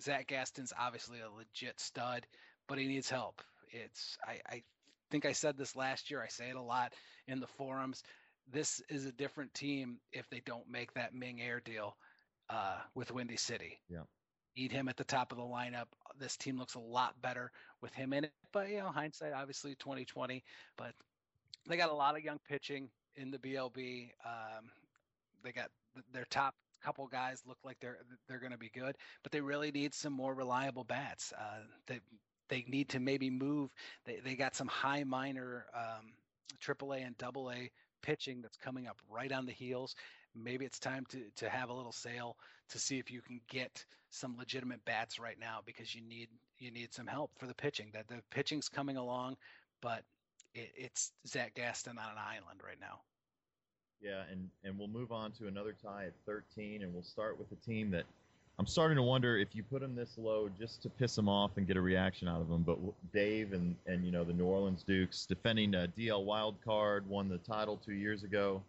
Zach 0.01 0.27
Gaston's 0.27 0.73
obviously 0.77 1.19
a 1.19 1.29
legit 1.29 1.79
stud, 1.79 2.25
but 2.67 2.77
he 2.77 2.87
needs 2.87 3.09
help. 3.09 3.41
It's 3.69 4.17
I, 4.25 4.39
I 4.47 4.63
think 5.09 5.25
I 5.25 5.33
said 5.33 5.57
this 5.57 5.75
last 5.75 6.09
year. 6.09 6.21
I 6.21 6.27
say 6.27 6.49
it 6.49 6.55
a 6.55 6.61
lot 6.61 6.93
in 7.27 7.39
the 7.39 7.47
forums. 7.47 8.03
This 8.51 8.81
is 8.89 9.05
a 9.05 9.11
different 9.11 9.53
team 9.53 9.97
if 10.11 10.29
they 10.29 10.41
don't 10.45 10.67
make 10.69 10.93
that 10.93 11.13
Ming 11.13 11.41
Air 11.41 11.61
deal 11.63 11.95
uh, 12.49 12.77
with 12.95 13.11
Windy 13.11 13.37
City. 13.37 13.79
Yeah 13.89 14.03
need 14.55 14.71
him 14.71 14.87
at 14.87 14.97
the 14.97 15.03
top 15.03 15.31
of 15.31 15.37
the 15.37 15.43
lineup. 15.43 15.85
This 16.19 16.35
team 16.35 16.57
looks 16.57 16.75
a 16.75 16.79
lot 16.79 17.19
better 17.21 17.51
with 17.81 17.93
him 17.93 18.13
in 18.13 18.25
it. 18.25 18.31
But 18.51 18.69
you 18.69 18.79
know, 18.79 18.89
hindsight 18.89 19.33
obviously 19.33 19.75
2020. 19.75 20.43
But 20.77 20.93
they 21.67 21.77
got 21.77 21.89
a 21.89 21.93
lot 21.93 22.17
of 22.17 22.23
young 22.23 22.39
pitching 22.47 22.89
in 23.15 23.31
the 23.31 23.37
BLB. 23.37 24.09
Um, 24.25 24.69
they 25.43 25.51
got 25.51 25.69
their 26.13 26.25
top 26.29 26.55
couple 26.83 27.05
guys 27.07 27.43
look 27.45 27.59
like 27.63 27.77
they're 27.79 27.99
they're 28.27 28.39
going 28.39 28.51
to 28.51 28.57
be 28.57 28.71
good, 28.73 28.95
but 29.23 29.31
they 29.31 29.41
really 29.41 29.71
need 29.71 29.93
some 29.93 30.13
more 30.13 30.33
reliable 30.33 30.83
bats. 30.83 31.31
Uh, 31.37 31.61
they 31.87 31.99
they 32.49 32.65
need 32.67 32.89
to 32.89 32.99
maybe 32.99 33.29
move. 33.29 33.71
They 34.05 34.19
they 34.23 34.35
got 34.35 34.55
some 34.55 34.67
high 34.67 35.03
minor 35.03 35.65
um, 35.75 36.13
AAA 36.61 37.05
and 37.05 37.15
AA 37.23 37.67
pitching 38.01 38.41
that's 38.41 38.57
coming 38.57 38.87
up 38.87 38.97
right 39.09 39.31
on 39.31 39.45
the 39.45 39.51
heels. 39.51 39.95
Maybe 40.35 40.65
it's 40.65 40.79
time 40.79 41.05
to 41.09 41.23
to 41.37 41.49
have 41.49 41.69
a 41.69 41.73
little 41.73 41.91
sale 41.91 42.37
to 42.69 42.79
see 42.79 42.99
if 42.99 43.11
you 43.11 43.21
can 43.21 43.41
get 43.49 43.83
some 44.09 44.37
legitimate 44.37 44.83
bats 44.85 45.19
right 45.19 45.39
now 45.39 45.59
because 45.65 45.93
you 45.93 46.01
need 46.01 46.29
you 46.59 46.71
need 46.71 46.93
some 46.93 47.07
help 47.07 47.31
for 47.37 47.47
the 47.47 47.53
pitching. 47.53 47.89
That 47.93 48.07
the 48.07 48.21
pitching's 48.29 48.69
coming 48.69 48.97
along, 48.97 49.37
but 49.81 50.03
it, 50.53 50.71
it's 50.75 51.11
Zach 51.27 51.55
Gaston 51.55 51.97
on 51.97 52.11
an 52.11 52.17
island 52.17 52.61
right 52.65 52.79
now. 52.79 53.01
Yeah, 54.01 54.23
and 54.31 54.49
and 54.63 54.77
we'll 54.77 54.87
move 54.87 55.11
on 55.11 55.31
to 55.33 55.47
another 55.47 55.73
tie 55.73 56.05
at 56.05 56.13
13, 56.25 56.81
and 56.83 56.93
we'll 56.93 57.03
start 57.03 57.37
with 57.37 57.51
a 57.51 57.55
team 57.55 57.91
that 57.91 58.05
I'm 58.59 58.67
starting 58.67 58.95
to 58.97 59.03
wonder 59.03 59.37
if 59.37 59.55
you 59.55 59.63
put 59.63 59.81
them 59.81 59.95
this 59.95 60.17
low 60.17 60.49
just 60.59 60.83
to 60.83 60.89
piss 60.89 61.15
them 61.15 61.27
off 61.27 61.57
and 61.57 61.65
get 61.65 61.77
a 61.77 61.81
reaction 61.81 62.27
out 62.27 62.41
of 62.41 62.49
them. 62.49 62.63
But 62.63 62.77
Dave 63.11 63.53
and 63.53 63.75
and 63.87 64.05
you 64.05 64.11
know 64.11 64.23
the 64.23 64.33
New 64.33 64.45
Orleans 64.45 64.83
Dukes 64.83 65.25
defending 65.25 65.73
a 65.75 65.87
DL 65.97 66.23
wild 66.23 66.57
card, 66.63 67.07
won 67.07 67.27
the 67.27 67.39
title 67.39 67.77
two 67.77 67.93
years 67.93 68.23
ago, 68.23 68.61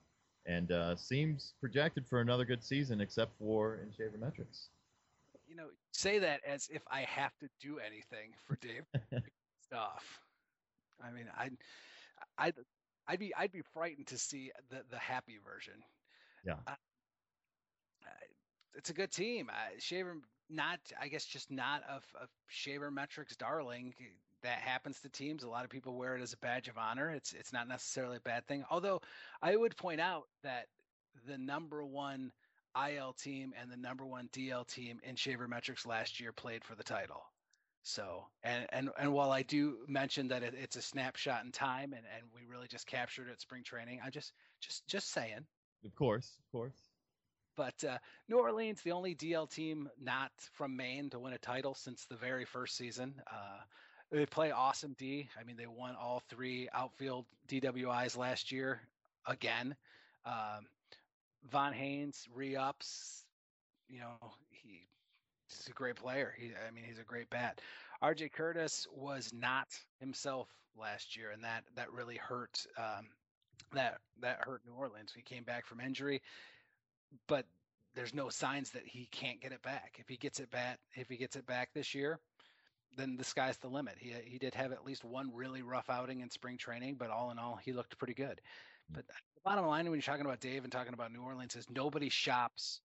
and 0.46 0.72
uh, 0.72 0.96
seems 0.96 1.54
projected 1.60 2.06
for 2.06 2.20
another 2.20 2.44
good 2.44 2.62
season, 2.64 3.00
except 3.00 3.32
for 3.38 3.76
in 3.76 3.92
Shaver 3.92 4.18
metrics. 4.18 4.68
You 5.46 5.56
know, 5.56 5.66
say 5.92 6.18
that 6.20 6.40
as 6.46 6.68
if 6.72 6.82
I 6.90 7.02
have 7.02 7.36
to 7.40 7.48
do 7.60 7.78
anything 7.78 8.32
for 8.46 8.56
Dave 8.62 8.84
stuff. 9.62 10.20
I 11.04 11.10
mean, 11.10 11.26
I, 11.36 11.50
I, 12.38 12.52
I'd 13.08 13.18
be 13.18 13.34
I'd 13.34 13.52
be 13.52 13.62
frightened 13.74 14.06
to 14.06 14.16
see 14.16 14.52
the 14.70 14.82
the 14.90 14.98
happy 14.98 15.38
version. 15.44 15.74
Yeah. 16.46 16.54
Uh, 16.66 16.74
it's 18.74 18.90
a 18.90 18.94
good 18.94 19.10
team. 19.10 19.50
Uh, 19.50 19.78
Shaver, 19.78 20.16
not 20.50 20.78
I 21.00 21.08
guess 21.08 21.24
just 21.24 21.50
not 21.50 21.82
a, 21.88 21.96
a 22.22 22.26
Shaver 22.48 22.90
metrics 22.90 23.36
darling. 23.36 23.94
That 24.42 24.58
happens 24.58 24.98
to 25.00 25.08
teams. 25.08 25.44
A 25.44 25.48
lot 25.48 25.64
of 25.64 25.70
people 25.70 25.94
wear 25.94 26.16
it 26.16 26.22
as 26.22 26.32
a 26.32 26.38
badge 26.38 26.68
of 26.68 26.76
honor. 26.76 27.10
It's 27.10 27.32
it's 27.32 27.52
not 27.52 27.68
necessarily 27.68 28.16
a 28.16 28.20
bad 28.20 28.46
thing. 28.46 28.64
Although 28.70 29.00
I 29.40 29.56
would 29.56 29.76
point 29.76 30.00
out 30.00 30.24
that 30.42 30.66
the 31.26 31.38
number 31.38 31.84
one 31.84 32.32
IL 32.76 33.12
team 33.12 33.52
and 33.60 33.70
the 33.70 33.76
number 33.76 34.04
one 34.04 34.28
DL 34.32 34.66
team 34.66 35.00
in 35.02 35.16
Shaver 35.16 35.46
metrics 35.46 35.86
last 35.86 36.20
year 36.20 36.32
played 36.32 36.64
for 36.64 36.74
the 36.74 36.82
title. 36.82 37.22
So, 37.82 38.24
and 38.44 38.66
and 38.70 38.90
and 38.98 39.12
while 39.12 39.32
I 39.32 39.42
do 39.42 39.78
mention 39.88 40.28
that 40.28 40.42
it, 40.42 40.54
it's 40.54 40.76
a 40.76 40.82
snapshot 40.82 41.44
in 41.44 41.50
time, 41.50 41.92
and 41.92 42.04
and 42.16 42.24
we 42.34 42.46
really 42.46 42.68
just 42.68 42.86
captured 42.86 43.28
it 43.28 43.32
at 43.32 43.40
spring 43.40 43.64
training, 43.64 44.00
I 44.04 44.10
just 44.10 44.32
just 44.60 44.86
just 44.86 45.10
saying. 45.10 45.46
Of 45.84 45.94
course, 45.96 46.36
of 46.38 46.52
course. 46.52 46.91
But 47.56 47.84
uh, 47.84 47.98
New 48.28 48.38
Orleans, 48.38 48.80
the 48.82 48.92
only 48.92 49.14
DL 49.14 49.50
team 49.50 49.88
not 50.00 50.30
from 50.52 50.76
Maine 50.76 51.10
to 51.10 51.18
win 51.18 51.32
a 51.32 51.38
title 51.38 51.74
since 51.74 52.04
the 52.06 52.16
very 52.16 52.44
first 52.44 52.76
season. 52.76 53.14
Uh, 53.26 53.60
they 54.10 54.26
play 54.26 54.50
awesome 54.50 54.94
D. 54.98 55.28
I 55.40 55.44
mean, 55.44 55.56
they 55.56 55.66
won 55.66 55.94
all 55.94 56.22
three 56.28 56.68
outfield 56.74 57.24
DWIs 57.48 58.16
last 58.16 58.52
year 58.52 58.80
again. 59.26 59.74
Um, 60.26 60.66
Von 61.50 61.72
Haynes 61.72 62.28
re-ups. 62.34 63.24
You 63.88 64.00
know, 64.00 64.32
he 64.50 64.86
he's 65.48 65.66
a 65.68 65.72
great 65.72 65.96
player. 65.96 66.34
He, 66.38 66.52
I 66.66 66.70
mean, 66.70 66.84
he's 66.86 66.98
a 66.98 67.04
great 67.04 67.30
bat. 67.30 67.60
R.J. 68.00 68.30
Curtis 68.30 68.86
was 68.94 69.32
not 69.32 69.68
himself 70.00 70.48
last 70.78 71.16
year, 71.16 71.30
and 71.30 71.44
that 71.44 71.64
that 71.76 71.92
really 71.92 72.16
hurt. 72.16 72.66
Um, 72.78 73.06
that 73.72 73.98
that 74.20 74.40
hurt 74.40 74.62
New 74.66 74.74
Orleans. 74.74 75.12
He 75.14 75.22
came 75.22 75.44
back 75.44 75.66
from 75.66 75.80
injury, 75.80 76.20
but 77.26 77.46
there's 77.94 78.14
no 78.14 78.28
signs 78.28 78.70
that 78.70 78.86
he 78.86 79.06
can't 79.10 79.40
get 79.40 79.52
it 79.52 79.62
back. 79.62 79.96
If 79.98 80.08
he 80.08 80.16
gets 80.16 80.40
it 80.40 80.50
back, 80.50 80.78
if 80.94 81.08
he 81.08 81.16
gets 81.16 81.36
it 81.36 81.46
back 81.46 81.70
this 81.74 81.94
year, 81.94 82.20
then 82.96 83.16
the 83.16 83.24
sky's 83.24 83.58
the 83.58 83.68
limit. 83.68 83.96
He 83.98 84.14
he 84.24 84.38
did 84.38 84.54
have 84.54 84.72
at 84.72 84.84
least 84.84 85.04
one 85.04 85.30
really 85.34 85.62
rough 85.62 85.90
outing 85.90 86.20
in 86.20 86.30
spring 86.30 86.56
training, 86.56 86.96
but 86.98 87.10
all 87.10 87.30
in 87.30 87.38
all, 87.38 87.56
he 87.56 87.72
looked 87.72 87.98
pretty 87.98 88.14
good. 88.14 88.40
Hmm. 88.88 88.94
But 88.94 89.06
the 89.08 89.40
bottom 89.44 89.66
line, 89.66 89.84
when 89.84 89.94
you're 89.94 90.02
talking 90.02 90.26
about 90.26 90.40
Dave 90.40 90.64
and 90.64 90.72
talking 90.72 90.94
about 90.94 91.12
New 91.12 91.22
Orleans, 91.22 91.56
is 91.56 91.66
nobody 91.70 92.08
shops 92.08 92.80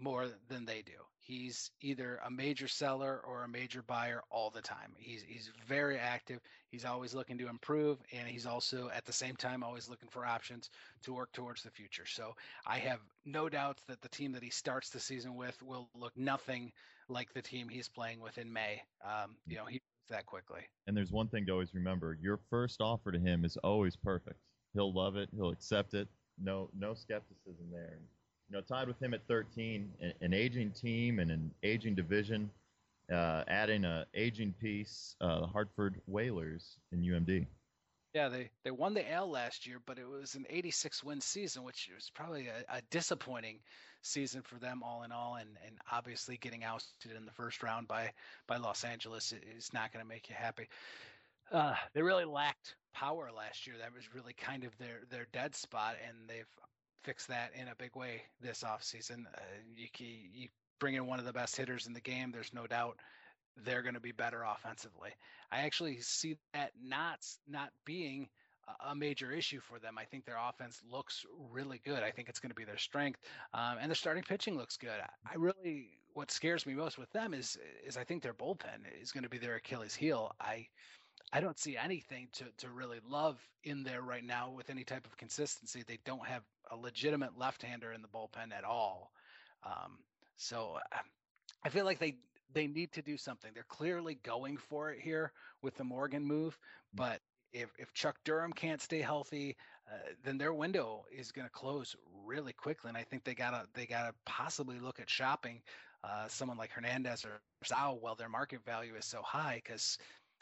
more 0.00 0.26
than 0.48 0.64
they 0.64 0.82
do. 0.82 0.92
He's 1.20 1.70
either 1.80 2.18
a 2.24 2.30
major 2.30 2.66
seller 2.66 3.20
or 3.24 3.44
a 3.44 3.48
major 3.48 3.82
buyer 3.82 4.22
all 4.30 4.50
the 4.50 4.62
time. 4.62 4.94
He's 4.96 5.22
he's 5.22 5.50
very 5.68 5.98
active. 5.98 6.40
He's 6.70 6.84
always 6.84 7.14
looking 7.14 7.38
to 7.38 7.48
improve, 7.48 7.98
and 8.12 8.26
he's 8.26 8.46
also 8.46 8.90
at 8.94 9.04
the 9.04 9.12
same 9.12 9.36
time 9.36 9.62
always 9.62 9.88
looking 9.88 10.08
for 10.08 10.26
options 10.26 10.70
to 11.02 11.12
work 11.12 11.30
towards 11.32 11.62
the 11.62 11.70
future. 11.70 12.06
So 12.06 12.34
I 12.66 12.78
have 12.78 13.00
no 13.24 13.48
doubts 13.48 13.82
that 13.84 14.00
the 14.00 14.08
team 14.08 14.32
that 14.32 14.42
he 14.42 14.50
starts 14.50 14.90
the 14.90 15.00
season 15.00 15.36
with 15.36 15.62
will 15.62 15.88
look 15.94 16.16
nothing 16.16 16.72
like 17.08 17.32
the 17.32 17.42
team 17.42 17.68
he's 17.68 17.88
playing 17.88 18.20
with 18.20 18.38
in 18.38 18.52
May. 18.52 18.82
Um, 19.04 19.36
you 19.46 19.56
know, 19.56 19.66
he 19.66 19.80
that 20.08 20.26
quickly. 20.26 20.62
And 20.88 20.96
there's 20.96 21.12
one 21.12 21.28
thing 21.28 21.46
to 21.46 21.52
always 21.52 21.74
remember: 21.74 22.18
your 22.20 22.40
first 22.50 22.80
offer 22.80 23.12
to 23.12 23.18
him 23.18 23.44
is 23.44 23.56
always 23.58 23.94
perfect. 23.94 24.40
He'll 24.74 24.92
love 24.92 25.16
it. 25.16 25.28
He'll 25.34 25.50
accept 25.50 25.94
it. 25.94 26.08
No 26.42 26.70
no 26.76 26.94
skepticism 26.94 27.66
there 27.70 27.98
you 28.50 28.56
know, 28.56 28.62
tied 28.62 28.88
with 28.88 29.00
him 29.00 29.14
at 29.14 29.26
13, 29.28 29.88
an, 30.20 30.34
aging 30.34 30.72
team 30.72 31.20
and 31.20 31.30
an 31.30 31.52
aging 31.62 31.94
division, 31.94 32.50
uh, 33.12 33.44
adding 33.46 33.84
an 33.84 34.04
aging 34.14 34.52
piece, 34.60 35.14
uh, 35.20 35.40
the 35.40 35.46
Hartford 35.46 36.00
Whalers 36.06 36.78
in 36.90 37.00
UMD. 37.00 37.46
Yeah, 38.12 38.28
they, 38.28 38.50
they 38.64 38.72
won 38.72 38.94
the 38.94 39.08
L 39.08 39.30
last 39.30 39.68
year, 39.68 39.78
but 39.86 40.00
it 40.00 40.08
was 40.08 40.34
an 40.34 40.46
86 40.50 41.04
win 41.04 41.20
season, 41.20 41.62
which 41.62 41.88
was 41.94 42.10
probably 42.12 42.48
a, 42.48 42.76
a 42.76 42.82
disappointing 42.90 43.60
season 44.02 44.42
for 44.42 44.56
them 44.56 44.82
all 44.82 45.04
in 45.04 45.12
all. 45.12 45.36
And, 45.36 45.50
and 45.64 45.76
obviously 45.92 46.36
getting 46.36 46.64
ousted 46.64 47.12
in 47.16 47.26
the 47.26 47.32
first 47.32 47.62
round 47.62 47.86
by, 47.86 48.10
by 48.48 48.56
Los 48.56 48.82
Angeles 48.82 49.32
is 49.56 49.72
not 49.72 49.92
going 49.92 50.04
to 50.04 50.08
make 50.08 50.28
you 50.28 50.34
happy. 50.36 50.68
Uh, 51.52 51.74
they 51.94 52.02
really 52.02 52.24
lacked 52.24 52.74
power 52.92 53.30
last 53.36 53.68
year. 53.68 53.76
That 53.78 53.94
was 53.94 54.12
really 54.12 54.32
kind 54.32 54.64
of 54.64 54.76
their, 54.78 55.02
their 55.08 55.26
dead 55.32 55.54
spot, 55.54 55.94
and 56.08 56.28
they've 56.28 56.46
fix 57.02 57.26
that 57.26 57.50
in 57.54 57.68
a 57.68 57.74
big 57.78 57.96
way 57.96 58.22
this 58.40 58.62
offseason. 58.62 59.26
Uh, 59.26 59.40
you, 59.76 59.88
you 60.32 60.48
bring 60.78 60.94
in 60.94 61.06
one 61.06 61.18
of 61.18 61.24
the 61.24 61.32
best 61.32 61.56
hitters 61.56 61.86
in 61.86 61.92
the 61.92 62.00
game, 62.00 62.30
there's 62.32 62.52
no 62.54 62.66
doubt 62.66 62.98
they're 63.64 63.82
going 63.82 63.94
to 63.94 64.00
be 64.00 64.12
better 64.12 64.42
offensively. 64.42 65.10
I 65.50 65.62
actually 65.62 66.00
see 66.00 66.36
that 66.54 66.72
not 66.82 67.18
not 67.48 67.70
being 67.84 68.28
a 68.86 68.94
major 68.94 69.32
issue 69.32 69.60
for 69.60 69.78
them. 69.78 69.98
I 69.98 70.04
think 70.04 70.24
their 70.24 70.38
offense 70.38 70.80
looks 70.90 71.24
really 71.50 71.80
good. 71.84 72.02
I 72.02 72.10
think 72.10 72.28
it's 72.28 72.38
going 72.38 72.50
to 72.50 72.56
be 72.56 72.64
their 72.64 72.78
strength, 72.78 73.20
um, 73.52 73.78
and 73.80 73.90
their 73.90 73.96
starting 73.96 74.22
pitching 74.22 74.56
looks 74.56 74.76
good. 74.76 75.00
I 75.26 75.34
really 75.36 75.88
what 76.12 76.30
scares 76.30 76.66
me 76.66 76.74
most 76.74 76.98
with 76.98 77.10
them 77.12 77.34
is 77.34 77.58
is 77.84 77.96
I 77.96 78.04
think 78.04 78.22
their 78.22 78.34
bullpen 78.34 78.82
is 79.00 79.12
going 79.12 79.24
to 79.24 79.30
be 79.30 79.38
their 79.38 79.56
Achilles 79.56 79.94
heel. 79.94 80.32
I 80.40 80.66
I 81.32 81.40
don't 81.40 81.58
see 81.58 81.76
anything 81.76 82.28
to 82.34 82.44
to 82.58 82.70
really 82.70 83.00
love 83.08 83.38
in 83.64 83.82
there 83.82 84.02
right 84.02 84.24
now 84.24 84.50
with 84.50 84.70
any 84.70 84.84
type 84.84 85.06
of 85.06 85.16
consistency. 85.16 85.82
They 85.86 85.98
don't 86.04 86.26
have 86.26 86.42
a 86.70 86.76
legitimate 86.76 87.38
left-hander 87.38 87.92
in 87.92 88.02
the 88.02 88.08
bullpen 88.08 88.52
at 88.56 88.64
all. 88.64 89.12
Um, 89.64 89.98
so 90.36 90.78
I 91.64 91.68
feel 91.68 91.84
like 91.84 91.98
they 91.98 92.16
they 92.52 92.66
need 92.66 92.92
to 92.92 93.02
do 93.02 93.16
something. 93.16 93.52
They're 93.54 93.64
clearly 93.68 94.18
going 94.24 94.56
for 94.56 94.90
it 94.90 95.00
here 95.00 95.32
with 95.62 95.76
the 95.76 95.84
Morgan 95.84 96.26
move, 96.26 96.58
but 96.94 97.20
if 97.52 97.70
if 97.78 97.92
Chuck 97.92 98.16
Durham 98.24 98.52
can't 98.52 98.80
stay 98.80 99.00
healthy, 99.00 99.56
uh, 99.90 99.96
then 100.24 100.38
their 100.38 100.54
window 100.54 101.04
is 101.16 101.32
going 101.32 101.46
to 101.46 101.52
close 101.52 101.94
really 102.24 102.52
quickly. 102.52 102.88
And 102.88 102.96
I 102.96 103.04
think 103.04 103.24
they 103.24 103.34
gotta 103.34 103.66
they 103.74 103.86
gotta 103.86 104.14
possibly 104.24 104.78
look 104.78 105.00
at 105.00 105.10
shopping 105.10 105.62
uh, 106.02 106.28
someone 106.28 106.56
like 106.56 106.70
Hernandez 106.70 107.24
or 107.24 107.40
Sao 107.64 107.98
while 108.00 108.14
their 108.14 108.28
market 108.28 108.64
value 108.64 108.94
is 108.94 109.04
so 109.04 109.20
high 109.22 109.60
because 109.62 109.98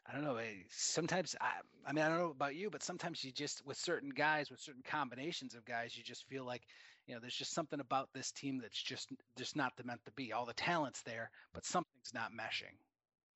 I 0.09 0.15
don't 0.15 0.25
know. 0.25 0.37
Eh, 0.37 0.63
sometimes 0.71 1.37
I, 1.41 1.51
I 1.87 1.93
mean, 1.93 2.05
I 2.05 2.09
don't 2.09 2.19
know 2.19 2.31
about 2.31 2.55
you, 2.55 2.71
but 2.71 2.83
sometimes 2.83 3.23
you 3.23 3.31
just 3.31 3.65
with 3.67 3.77
certain 3.77 4.11
guys, 4.11 4.51
with 4.51 4.61
certain 4.61 4.83
combinations 4.89 5.55
of 5.55 5.65
guys, 5.67 5.97
you 5.97 6.03
just 6.03 6.27
feel 6.29 6.45
like, 6.45 6.63
you 7.07 7.15
know, 7.15 7.21
there's 7.21 7.35
just 7.35 7.53
something 7.53 7.81
about 7.81 8.09
this 8.15 8.33
team 8.33 8.59
that's 8.61 8.83
just 8.83 9.11
just 9.37 9.55
not 9.55 9.77
the 9.77 9.85
meant 9.85 10.01
to 10.07 10.13
be. 10.13 10.33
All 10.33 10.47
the 10.47 10.55
talent's 10.55 11.03
there, 11.03 11.31
but 11.53 11.67
something's 11.67 12.15
not 12.15 12.31
meshing. 12.33 12.77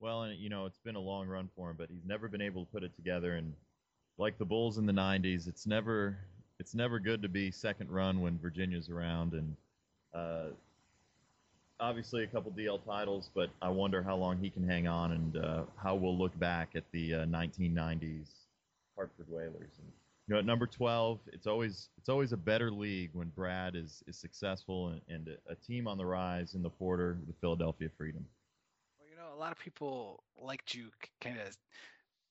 Well, 0.00 0.22
and 0.22 0.38
you 0.38 0.48
know, 0.48 0.64
it's 0.64 0.78
been 0.78 0.96
a 0.96 1.00
long 1.00 1.28
run 1.28 1.50
for 1.54 1.70
him, 1.70 1.76
but 1.78 1.90
he's 1.90 2.06
never 2.06 2.26
been 2.28 2.42
able 2.42 2.64
to 2.64 2.72
put 2.72 2.82
it 2.82 2.96
together. 2.96 3.35
And 3.35 3.52
like 4.16 4.38
the 4.38 4.44
Bulls 4.44 4.78
in 4.78 4.87
the 4.87 4.92
'90s, 4.92 5.48
it's 5.48 5.66
never 5.66 6.16
it's 6.58 6.74
never 6.74 6.98
good 6.98 7.22
to 7.22 7.28
be 7.28 7.50
second 7.50 7.90
run 7.90 8.20
when 8.20 8.38
Virginia's 8.38 8.88
around. 8.88 9.35
And 9.35 9.56
uh, 10.14 10.54
obviously 11.82 12.22
a 12.22 12.26
couple 12.28 12.52
DL 12.52 12.82
titles, 12.86 13.28
but 13.34 13.50
I 13.60 13.68
wonder 13.68 14.02
how 14.02 14.16
long 14.16 14.38
he 14.38 14.48
can 14.48 14.66
hang 14.66 14.86
on 14.86 15.12
and 15.12 15.36
uh, 15.36 15.62
how 15.76 15.96
we'll 15.96 16.16
look 16.16 16.38
back 16.38 16.70
at 16.76 16.84
the 16.92 17.14
uh, 17.14 17.18
1990s 17.26 18.28
Hartford 18.96 19.26
Whalers. 19.28 19.72
And, 19.78 19.92
you 20.28 20.34
know, 20.34 20.38
at 20.38 20.46
number 20.46 20.66
12, 20.66 21.18
it's 21.32 21.48
always 21.48 21.88
it's 21.98 22.08
always 22.08 22.32
a 22.32 22.36
better 22.36 22.70
league 22.70 23.10
when 23.12 23.28
Brad 23.34 23.74
is 23.74 24.04
is 24.06 24.16
successful 24.16 24.88
and, 24.88 25.00
and 25.08 25.28
a, 25.28 25.52
a 25.52 25.54
team 25.56 25.88
on 25.88 25.98
the 25.98 26.06
rise 26.06 26.54
in 26.54 26.62
the 26.62 26.70
Porter, 26.70 27.18
the 27.26 27.34
Philadelphia 27.40 27.90
Freedom. 27.98 28.24
Well, 28.98 29.08
you 29.10 29.16
know, 29.16 29.36
a 29.36 29.38
lot 29.38 29.50
of 29.50 29.58
people 29.58 30.22
like 30.40 30.64
to 30.66 30.88
kind 31.20 31.38
of 31.40 31.56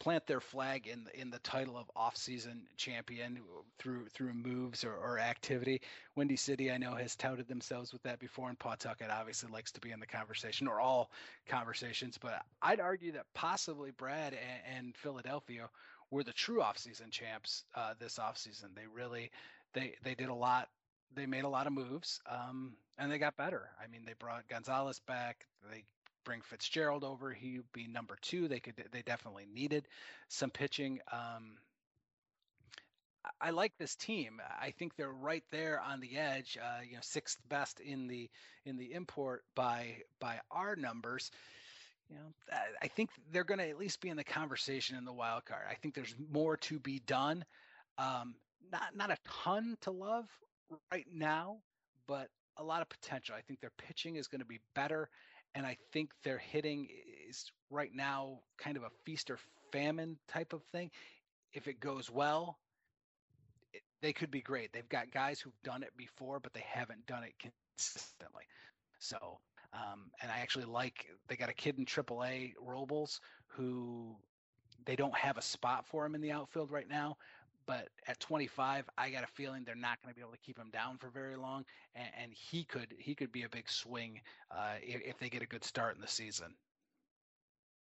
plant 0.02 0.26
their 0.26 0.40
flag 0.42 0.88
in 0.88 1.06
in 1.14 1.30
the 1.30 1.38
title 1.40 1.78
of 1.78 1.86
off-season 1.96 2.64
champion 2.76 3.40
through 3.78 4.08
through 4.10 4.34
moves 4.34 4.84
or, 4.84 4.96
or 4.96 5.20
activity. 5.20 5.80
Windy 6.16 6.36
City, 6.36 6.72
I 6.72 6.78
know, 6.80 6.96
has 6.96 7.16
touted 7.16 7.48
themselves 7.48 7.94
with 7.94 8.02
that 8.02 8.20
before, 8.20 8.50
and 8.50 8.58
Pawtucket 8.58 9.12
obviously 9.12 9.52
likes 9.52 9.72
to 9.74 9.80
be 9.80 9.92
in 9.92 10.00
the 10.00 10.08
conversation 10.08 10.68
or 10.68 10.80
all 10.80 11.12
conversations. 11.48 12.18
But 12.18 12.42
I'd 12.64 12.80
argue 12.80 13.12
that 13.12 13.28
possibly 13.36 13.92
Brad 13.92 14.34
and, 14.34 14.78
and 14.78 14.98
Philadelphia 14.98 15.70
were 16.10 16.24
the 16.24 16.34
true 16.34 16.64
off-season 16.64 17.12
champs 17.12 17.64
uh, 17.76 17.94
this 18.00 18.18
off-season. 18.18 18.72
They 18.76 18.88
really 18.92 19.30
they 19.74 19.94
they 20.04 20.16
did 20.16 20.30
a 20.30 20.34
lot. 20.34 20.70
They 21.14 21.28
made 21.28 21.44
a 21.44 21.50
lot 21.50 21.68
of 21.68 21.74
moves, 21.74 22.22
um, 22.28 22.74
and 22.98 23.12
they 23.12 23.20
got 23.20 23.38
better. 23.38 23.70
I 23.80 23.88
mean, 23.88 24.02
they 24.06 24.16
brought 24.18 24.48
Gonzalez 24.48 25.00
back. 25.08 25.46
They 25.70 25.84
bring 26.24 26.42
Fitzgerald 26.42 27.04
over. 27.04 27.32
He'd 27.32 27.64
be 27.74 27.88
number 27.88 28.18
two. 28.22 28.48
They 28.48 28.60
could 28.60 28.76
they 28.92 29.02
definitely 29.02 29.48
needed 29.52 29.88
some 30.28 30.50
pitching. 30.50 31.00
Um, 31.12 31.58
I 33.40 33.52
like 33.52 33.78
this 33.78 33.96
team. 33.96 34.42
I 34.60 34.72
think 34.72 34.96
they're 34.96 35.12
right 35.12 35.44
there 35.52 35.80
on 35.80 36.00
the 36.00 36.18
edge. 36.18 36.58
Uh, 36.62 36.82
you 36.84 36.96
know, 36.96 37.02
sixth 37.02 37.38
best 37.50 37.80
in 37.80 38.08
the 38.08 38.30
in 38.66 38.78
the 38.78 38.94
import 38.94 39.44
by 39.56 39.98
by 40.20 40.40
our 40.50 40.76
numbers. 40.76 41.32
You 42.10 42.18
know, 42.18 42.58
I 42.82 42.88
think 42.88 43.10
they're 43.32 43.44
going 43.44 43.60
to 43.60 43.70
at 43.70 43.78
least 43.78 44.02
be 44.02 44.10
in 44.10 44.18
the 44.18 44.24
conversation 44.24 44.98
in 44.98 45.06
the 45.06 45.14
wild 45.14 45.46
card. 45.46 45.64
I 45.70 45.76
think 45.76 45.94
there's 45.94 46.16
more 46.32 46.58
to 46.58 46.80
be 46.80 47.00
done. 47.06 47.46
Um, 47.98 48.36
not 48.72 48.96
not 48.96 49.12
a 49.12 49.18
ton 49.44 49.78
to 49.82 49.92
love 49.92 50.26
right 50.92 51.06
now, 51.14 51.58
but 52.08 52.28
a 52.58 52.64
lot 52.64 52.82
of 52.82 52.90
potential. 52.90 53.36
I 53.38 53.42
think 53.42 53.60
their 53.62 53.72
pitching 53.78 54.16
is 54.16 54.28
going 54.28 54.42
to 54.42 54.46
be 54.46 54.60
better, 54.76 55.10
and 55.56 55.66
I 55.66 55.78
think 55.92 56.12
they're 56.24 56.38
hitting 56.38 56.88
is 57.30 57.52
right 57.70 57.94
now 57.94 58.40
kind 58.58 58.78
of 58.78 58.84
a 58.84 58.90
feast 59.06 59.30
or 59.30 59.40
famine 59.72 60.18
type 60.28 60.54
of 60.54 60.64
thing. 60.72 60.92
If 61.54 61.68
it 61.68 61.80
goes 61.80 62.10
well, 62.10 62.58
it, 63.74 63.82
they 64.02 64.14
could 64.14 64.32
be 64.32 64.42
great. 64.42 64.72
They've 64.74 64.88
got 64.88 65.12
guys 65.12 65.40
who've 65.40 65.62
done 65.64 65.84
it 65.84 65.92
before, 65.98 66.40
but 66.40 66.54
they 66.54 66.66
haven't 66.68 67.06
done 67.06 67.24
it 67.24 67.34
consistently. 67.40 68.44
So, 69.00 69.40
um, 69.74 70.12
and 70.22 70.32
I 70.32 70.40
actually 70.40 70.66
like 70.66 71.08
they 71.28 71.36
got 71.36 71.50
a 71.50 71.54
kid 71.54 71.78
in 71.78 71.86
AAA, 71.86 72.54
Robles, 72.62 73.20
who 73.48 74.16
they 74.86 74.96
don't 74.96 75.16
have 75.16 75.38
a 75.38 75.42
spot 75.42 75.86
for 75.88 76.06
him 76.06 76.16
in 76.16 76.22
the 76.22 76.32
outfield 76.32 76.72
right 76.72 76.88
now, 76.90 77.18
but 77.72 77.88
at 78.06 78.20
25, 78.20 78.84
I 78.98 79.10
got 79.12 79.24
a 79.24 79.28
feeling 79.28 79.64
they're 79.64 79.76
not 79.76 79.98
going 80.04 80.14
to 80.14 80.16
be 80.16 80.22
able 80.22 80.34
to 80.34 80.40
keep 80.46 80.58
him 80.58 80.70
down 80.74 80.98
for 80.98 81.08
very 81.08 81.38
long, 81.38 81.64
and, 81.96 82.10
and 82.22 82.32
he 82.34 82.66
could 82.66 82.94
he 83.00 83.16
could 83.16 83.32
be 83.32 83.44
a 83.44 83.50
big 83.50 83.70
swing 83.70 84.20
uh, 84.54 84.74
if, 84.82 85.02
if, 85.06 85.18
they 85.20 85.30
get 85.30 85.42
a 85.42 85.46
good 85.46 85.64
start 85.64 85.96
in 85.96 86.02
the 86.02 86.08
season. 86.08 86.54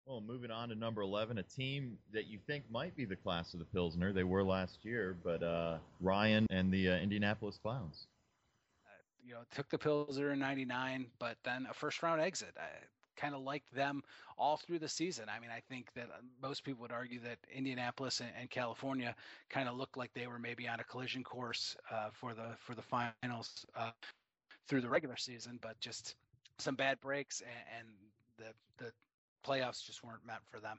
Well, 0.06 0.20
moving 0.20 0.52
on 0.52 0.68
to 0.68 0.76
number 0.76 1.02
11, 1.02 1.38
a 1.38 1.42
team 1.42 1.98
that 2.12 2.28
you 2.28 2.38
think 2.46 2.70
might 2.70 2.94
be 2.96 3.04
the 3.04 3.16
class 3.16 3.52
of 3.52 3.58
the 3.58 3.64
Pilsner. 3.64 4.12
They 4.12 4.22
were 4.22 4.44
last 4.44 4.78
year, 4.84 5.16
but 5.24 5.42
uh, 5.42 5.78
Ryan 6.00 6.46
and 6.50 6.72
the 6.72 6.90
uh, 6.90 6.98
Indianapolis 6.98 7.58
Clowns. 7.60 8.06
Uh, 8.86 8.90
you 9.26 9.34
know, 9.34 9.40
took 9.52 9.68
the 9.70 9.78
Pilsner 9.78 10.30
in 10.30 10.38
'99, 10.38 11.06
but 11.18 11.36
then 11.42 11.66
a 11.68 11.74
first 11.74 12.00
round 12.00 12.20
exit 12.20 12.56
kind 13.16 13.34
of 13.34 13.42
liked 13.42 13.72
them 13.74 14.02
all 14.38 14.56
through 14.56 14.78
the 14.78 14.88
season. 14.88 15.26
I 15.34 15.40
mean, 15.40 15.50
I 15.50 15.60
think 15.68 15.92
that 15.94 16.04
uh, 16.04 16.22
most 16.42 16.64
people 16.64 16.82
would 16.82 16.92
argue 16.92 17.20
that 17.20 17.38
Indianapolis 17.54 18.20
and, 18.20 18.30
and 18.38 18.50
California 18.50 19.14
kind 19.48 19.68
of 19.68 19.76
looked 19.76 19.96
like 19.96 20.12
they 20.14 20.26
were 20.26 20.38
maybe 20.38 20.68
on 20.68 20.80
a 20.80 20.84
collision 20.84 21.22
course 21.22 21.76
uh, 21.90 22.08
for 22.12 22.34
the 22.34 22.56
for 22.58 22.74
the 22.74 22.82
finals 22.82 23.66
uh, 23.76 23.90
through 24.68 24.80
the 24.80 24.88
regular 24.88 25.16
season, 25.16 25.58
but 25.60 25.78
just 25.80 26.16
some 26.58 26.74
bad 26.74 27.00
breaks 27.00 27.42
and, 27.42 27.78
and 27.78 27.88
the 28.38 28.84
the 28.84 28.92
playoffs 29.46 29.84
just 29.84 30.04
weren't 30.04 30.24
meant 30.26 30.42
for 30.50 30.60
them. 30.60 30.78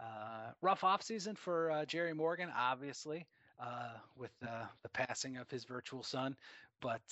Uh, 0.00 0.50
rough 0.60 0.80
offseason 0.80 1.38
for 1.38 1.70
uh, 1.70 1.84
Jerry 1.84 2.12
Morgan, 2.12 2.50
obviously, 2.56 3.26
uh, 3.60 3.90
with 4.16 4.32
the 4.40 4.88
passing 4.92 5.36
of 5.36 5.48
his 5.48 5.64
virtual 5.64 6.02
son, 6.02 6.36
but 6.80 7.02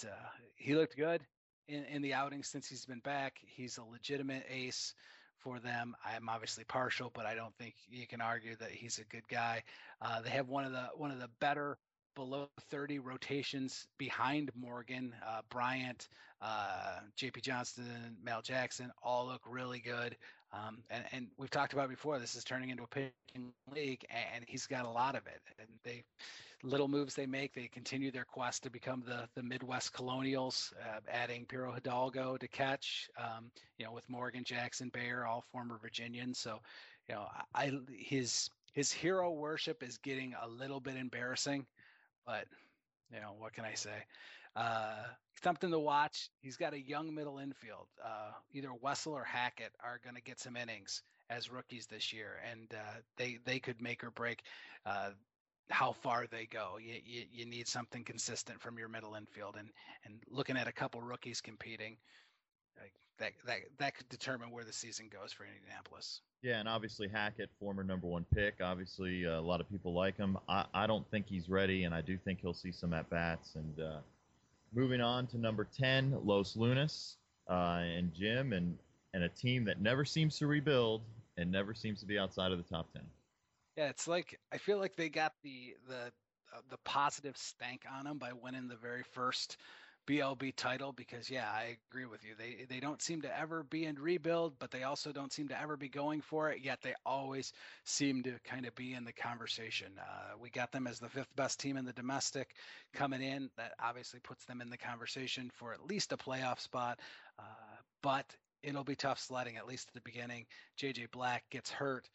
he 0.57 0.75
looked 0.75 0.96
good 0.96 1.22
in, 1.68 1.85
in 1.85 2.03
the 2.03 2.14
outing 2.14 2.42
since 2.42 2.68
he's 2.68 2.85
been 2.85 3.01
back. 3.01 3.38
He's 3.46 3.79
a 3.79 3.85
legitimate 3.85 4.44
ace 4.51 4.94
for 5.38 5.59
them. 5.59 5.94
I'm 6.05 6.29
obviously 6.29 6.64
partial, 6.64 7.11
but 7.14 7.27
I 7.27 7.35
don't 7.35 7.55
think 7.57 7.75
you 7.90 8.07
can 8.07 8.20
argue 8.20 8.57
that 8.57 8.70
he's 8.70 8.98
a 8.98 9.05
good 9.05 9.27
guy. 9.29 9.62
Uh, 10.01 10.20
they 10.20 10.31
have 10.31 10.48
one 10.48 10.64
of 10.64 10.72
the 10.72 10.88
one 10.96 11.11
of 11.11 11.20
the 11.20 11.29
better 11.40 11.79
below 12.14 12.48
30 12.70 12.98
rotations 12.98 13.87
behind 13.98 14.51
Morgan, 14.55 15.14
uh, 15.27 15.40
Bryant, 15.48 16.09
uh, 16.42 16.98
J.P. 17.16 17.40
Johnston, 17.40 18.16
Mel 18.22 18.42
Jackson 18.42 18.92
all 19.03 19.27
look 19.27 19.42
really 19.46 19.81
good. 19.81 20.16
Um, 20.53 20.79
and, 20.91 21.05
and, 21.12 21.27
we've 21.38 21.51
talked 21.51 21.73
about 21.73 21.88
before, 21.88 22.19
this 22.19 22.35
is 22.35 22.45
turning 22.45 22.69
into 22.69 22.83
a 22.83 22.87
pitching 22.87 23.53
league, 23.75 24.05
and 24.35 24.45
he's 24.47 24.67
got 24.67 24.85
a 24.85 24.91
lot 24.91 25.15
of 25.15 25.27
it. 25.27 25.41
And 25.59 25.69
they, 25.83 26.05
little 26.62 26.88
moves 26.88 27.15
they 27.15 27.25
make, 27.25 27.55
they 27.55 27.69
continue 27.69 28.11
their 28.11 28.27
quest 28.27 28.62
to 28.65 28.71
become 28.71 29.03
the 29.07 29.27
the 29.35 29.43
Midwest 29.43 29.95
Colonials, 29.95 30.73
uh, 30.83 31.01
adding 31.11 31.47
Piro 31.47 31.73
Hidalgo 31.73 32.37
to 32.37 32.49
catch. 32.49 33.09
Um, 33.19 33.51
you 33.79 33.87
know, 33.87 33.93
with 33.93 34.09
Morgan 34.11 34.45
Jackson, 34.45 34.91
Baer, 34.93 35.27
all 35.27 35.45
former 35.53 35.79
Virginians. 35.81 36.38
So, 36.38 36.61
you 37.09 37.15
know, 37.15 37.27
I 37.55 37.73
his 37.91 38.51
his 38.75 38.93
hero 38.93 39.31
worship 39.31 39.83
is 39.83 39.99
getting 39.99 40.35
a 40.43 40.49
little 40.49 40.81
bit 40.81 40.97
embarrassing, 40.97 41.67
but 42.27 42.45
you 43.12 43.21
know, 43.21 43.35
what 43.38 43.53
can 43.53 43.65
I 43.65 43.75
say? 43.75 44.05
Uh, 44.55 45.05
something 45.43 45.71
to 45.71 45.79
watch. 45.79 46.31
He's 46.41 46.57
got 46.57 46.75
a 46.75 46.81
young 46.81 47.15
middle 47.15 47.38
infield. 47.38 47.87
Uh, 48.05 48.33
either 48.53 48.73
Wessel 48.81 49.15
or 49.15 49.25
Hackett 49.25 49.73
are 49.83 50.01
going 50.05 50.17
to 50.17 50.23
get 50.23 50.41
some 50.41 50.57
innings 50.57 51.03
as 51.31 51.51
rookies 51.51 51.87
this 51.87 52.12
year, 52.12 52.41
and 52.51 52.69
uh, 52.73 53.01
they 53.17 53.38
they 53.45 53.59
could 53.59 53.81
make 53.81 54.05
or 54.05 54.11
break 54.11 54.43
uh, 54.87 55.11
how 55.71 55.93
far 55.93 56.27
they 56.31 56.47
go. 56.47 56.79
You, 56.81 56.95
you, 57.05 57.25
you 57.33 57.47
need 57.47 57.67
something 57.67 58.05
consistent 58.05 58.61
from 58.61 58.79
your 58.79 58.88
middle 58.88 59.15
infield, 59.15 59.57
and 59.59 59.69
and 60.05 60.21
looking 60.31 60.57
at 60.57 60.69
a 60.69 60.73
couple 60.73 61.01
rookies 61.01 61.41
competing, 61.41 61.97
like 62.81 62.93
that 63.19 63.33
that 63.47 63.59
that 63.79 63.97
could 63.97 64.09
determine 64.09 64.51
where 64.51 64.65
the 64.65 64.73
season 64.73 65.09
goes 65.11 65.33
for 65.33 65.45
Indianapolis. 65.45 66.21
Yeah, 66.43 66.59
and 66.59 66.69
obviously 66.69 67.09
Hackett, 67.09 67.51
former 67.61 67.85
number 67.85 68.09
one 68.09 68.27
pick. 68.35 68.55
Obviously, 68.61 69.27
uh, 69.27 69.38
a 69.38 69.41
lot 69.41 69.61
of 69.61 69.71
people 69.71 69.95
like 69.95 70.17
him. 70.17 70.37
I, 70.49 70.65
I 70.75 70.87
don't 70.87 71.09
think 71.11 71.27
he's 71.29 71.49
ready, 71.49 71.85
and 71.85 71.95
I 71.95 72.01
do 72.01 72.19
think 72.19 72.41
he'll 72.41 72.53
see 72.53 72.73
some 72.73 72.93
at 72.93 73.09
bats. 73.09 73.55
And 73.55 73.81
uh, 73.81 73.99
moving 74.74 75.00
on 75.00 75.26
to 75.28 75.38
number 75.38 75.64
ten, 75.64 76.16
Los 76.24 76.56
Lunas, 76.56 77.16
uh, 77.48 77.80
and 77.82 78.12
Jim, 78.14 78.52
and 78.52 78.78
and 79.14 79.24
a 79.24 79.28
team 79.28 79.64
that 79.64 79.80
never 79.80 80.04
seems 80.04 80.38
to 80.38 80.46
rebuild 80.46 81.02
and 81.37 81.50
never 81.50 81.74
seems 81.74 82.00
to 82.00 82.06
be 82.06 82.18
outside 82.18 82.52
of 82.52 82.58
the 82.58 82.64
top 82.64 82.92
ten. 82.92 83.02
Yeah, 83.76 83.88
it's 83.88 84.06
like 84.08 84.38
I 84.52 84.58
feel 84.58 84.78
like 84.78 84.96
they 84.96 85.08
got 85.08 85.32
the 85.42 85.74
the 85.88 86.12
uh, 86.54 86.61
the 86.70 86.78
positive 86.85 87.37
stank 87.37 87.82
on 87.90 88.04
them 88.04 88.18
by 88.18 88.32
winning 88.32 88.68
the 88.68 88.76
very 88.76 89.02
first 89.12 89.56
BLB 90.07 90.55
title 90.57 90.93
because 90.93 91.31
yeah, 91.31 91.49
I 91.49 91.77
agree 91.91 92.07
with 92.07 92.25
you. 92.25 92.35
They 92.37 92.65
they 92.69 92.81
don't 92.81 93.01
seem 93.01 93.23
to 93.23 93.38
ever 93.38 93.62
be 93.65 93.85
in 93.85 93.97
rebuild, 93.97 94.55
but 94.59 94.71
they 94.71 94.83
also 94.83 95.12
don't 95.12 95.33
seem 95.33 95.49
to 95.49 95.61
ever 95.61 95.77
be 95.77 95.88
going 95.88 96.21
for 96.21 96.51
it. 96.51 96.61
Yet 96.62 96.81
they 96.83 96.95
always 97.07 97.53
seem 97.85 98.23
to 98.25 98.38
kind 98.45 98.67
of 98.67 98.75
be 98.75 98.95
in 98.95 99.05
the 99.05 99.12
conversation. 99.12 99.93
Uh, 99.99 100.37
we 100.41 100.51
got 100.51 100.73
them 100.73 100.87
as 100.87 100.99
the 100.99 101.09
fifth 101.09 101.35
best 101.37 101.61
team 101.61 101.77
in 101.77 101.85
the 101.85 101.93
domestic 101.93 102.55
coming 102.93 103.23
in. 103.23 103.51
That 103.57 103.75
obviously 103.83 104.21
puts 104.21 104.45
them 104.45 104.61
in 104.61 104.71
the 104.71 104.79
conversation 104.79 105.51
for 105.55 105.73
at 105.73 105.87
least 105.87 106.12
a 106.12 106.17
playoff 106.17 106.61
spot. 106.61 106.99
Uh, 107.38 107.43
but 108.03 108.27
it'll 108.62 108.85
be 108.85 108.97
tough 108.97 109.19
sledding 109.19 109.57
at 109.57 109.67
least 109.67 109.88
at 109.88 109.95
the 109.95 110.01
beginning. 110.01 110.47
JJ 110.79 111.11
Black 111.12 111.45
gets 111.51 111.71
hurt 111.71 112.09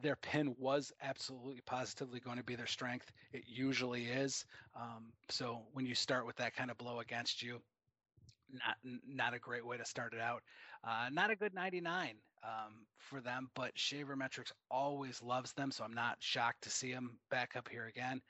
their 0.00 0.16
pin 0.16 0.54
was 0.58 0.92
absolutely 1.02 1.60
positively 1.66 2.20
going 2.20 2.38
to 2.38 2.44
be 2.44 2.56
their 2.56 2.66
strength. 2.66 3.10
It 3.32 3.44
usually 3.46 4.04
is. 4.04 4.44
Um, 4.74 5.12
so 5.28 5.62
when 5.72 5.86
you 5.86 5.94
start 5.94 6.26
with 6.26 6.36
that 6.36 6.56
kind 6.56 6.70
of 6.70 6.78
blow 6.78 7.00
against 7.00 7.42
you, 7.42 7.60
not 8.52 8.76
not 9.06 9.34
a 9.34 9.38
great 9.38 9.66
way 9.66 9.76
to 9.76 9.84
start 9.84 10.12
it 10.12 10.20
out. 10.20 10.42
Uh, 10.84 11.08
not 11.10 11.30
a 11.30 11.36
good 11.36 11.54
99 11.54 12.16
um, 12.42 12.86
for 12.98 13.20
them, 13.20 13.48
but 13.54 13.78
Shaver 13.78 14.16
Metrics 14.16 14.52
always 14.70 15.22
loves 15.22 15.52
them, 15.52 15.70
so 15.70 15.84
I'm 15.84 15.94
not 15.94 16.16
shocked 16.20 16.64
to 16.64 16.70
see 16.70 16.92
them 16.92 17.18
back 17.30 17.52
up 17.56 17.68
here 17.68 17.86
again. 17.86 18.20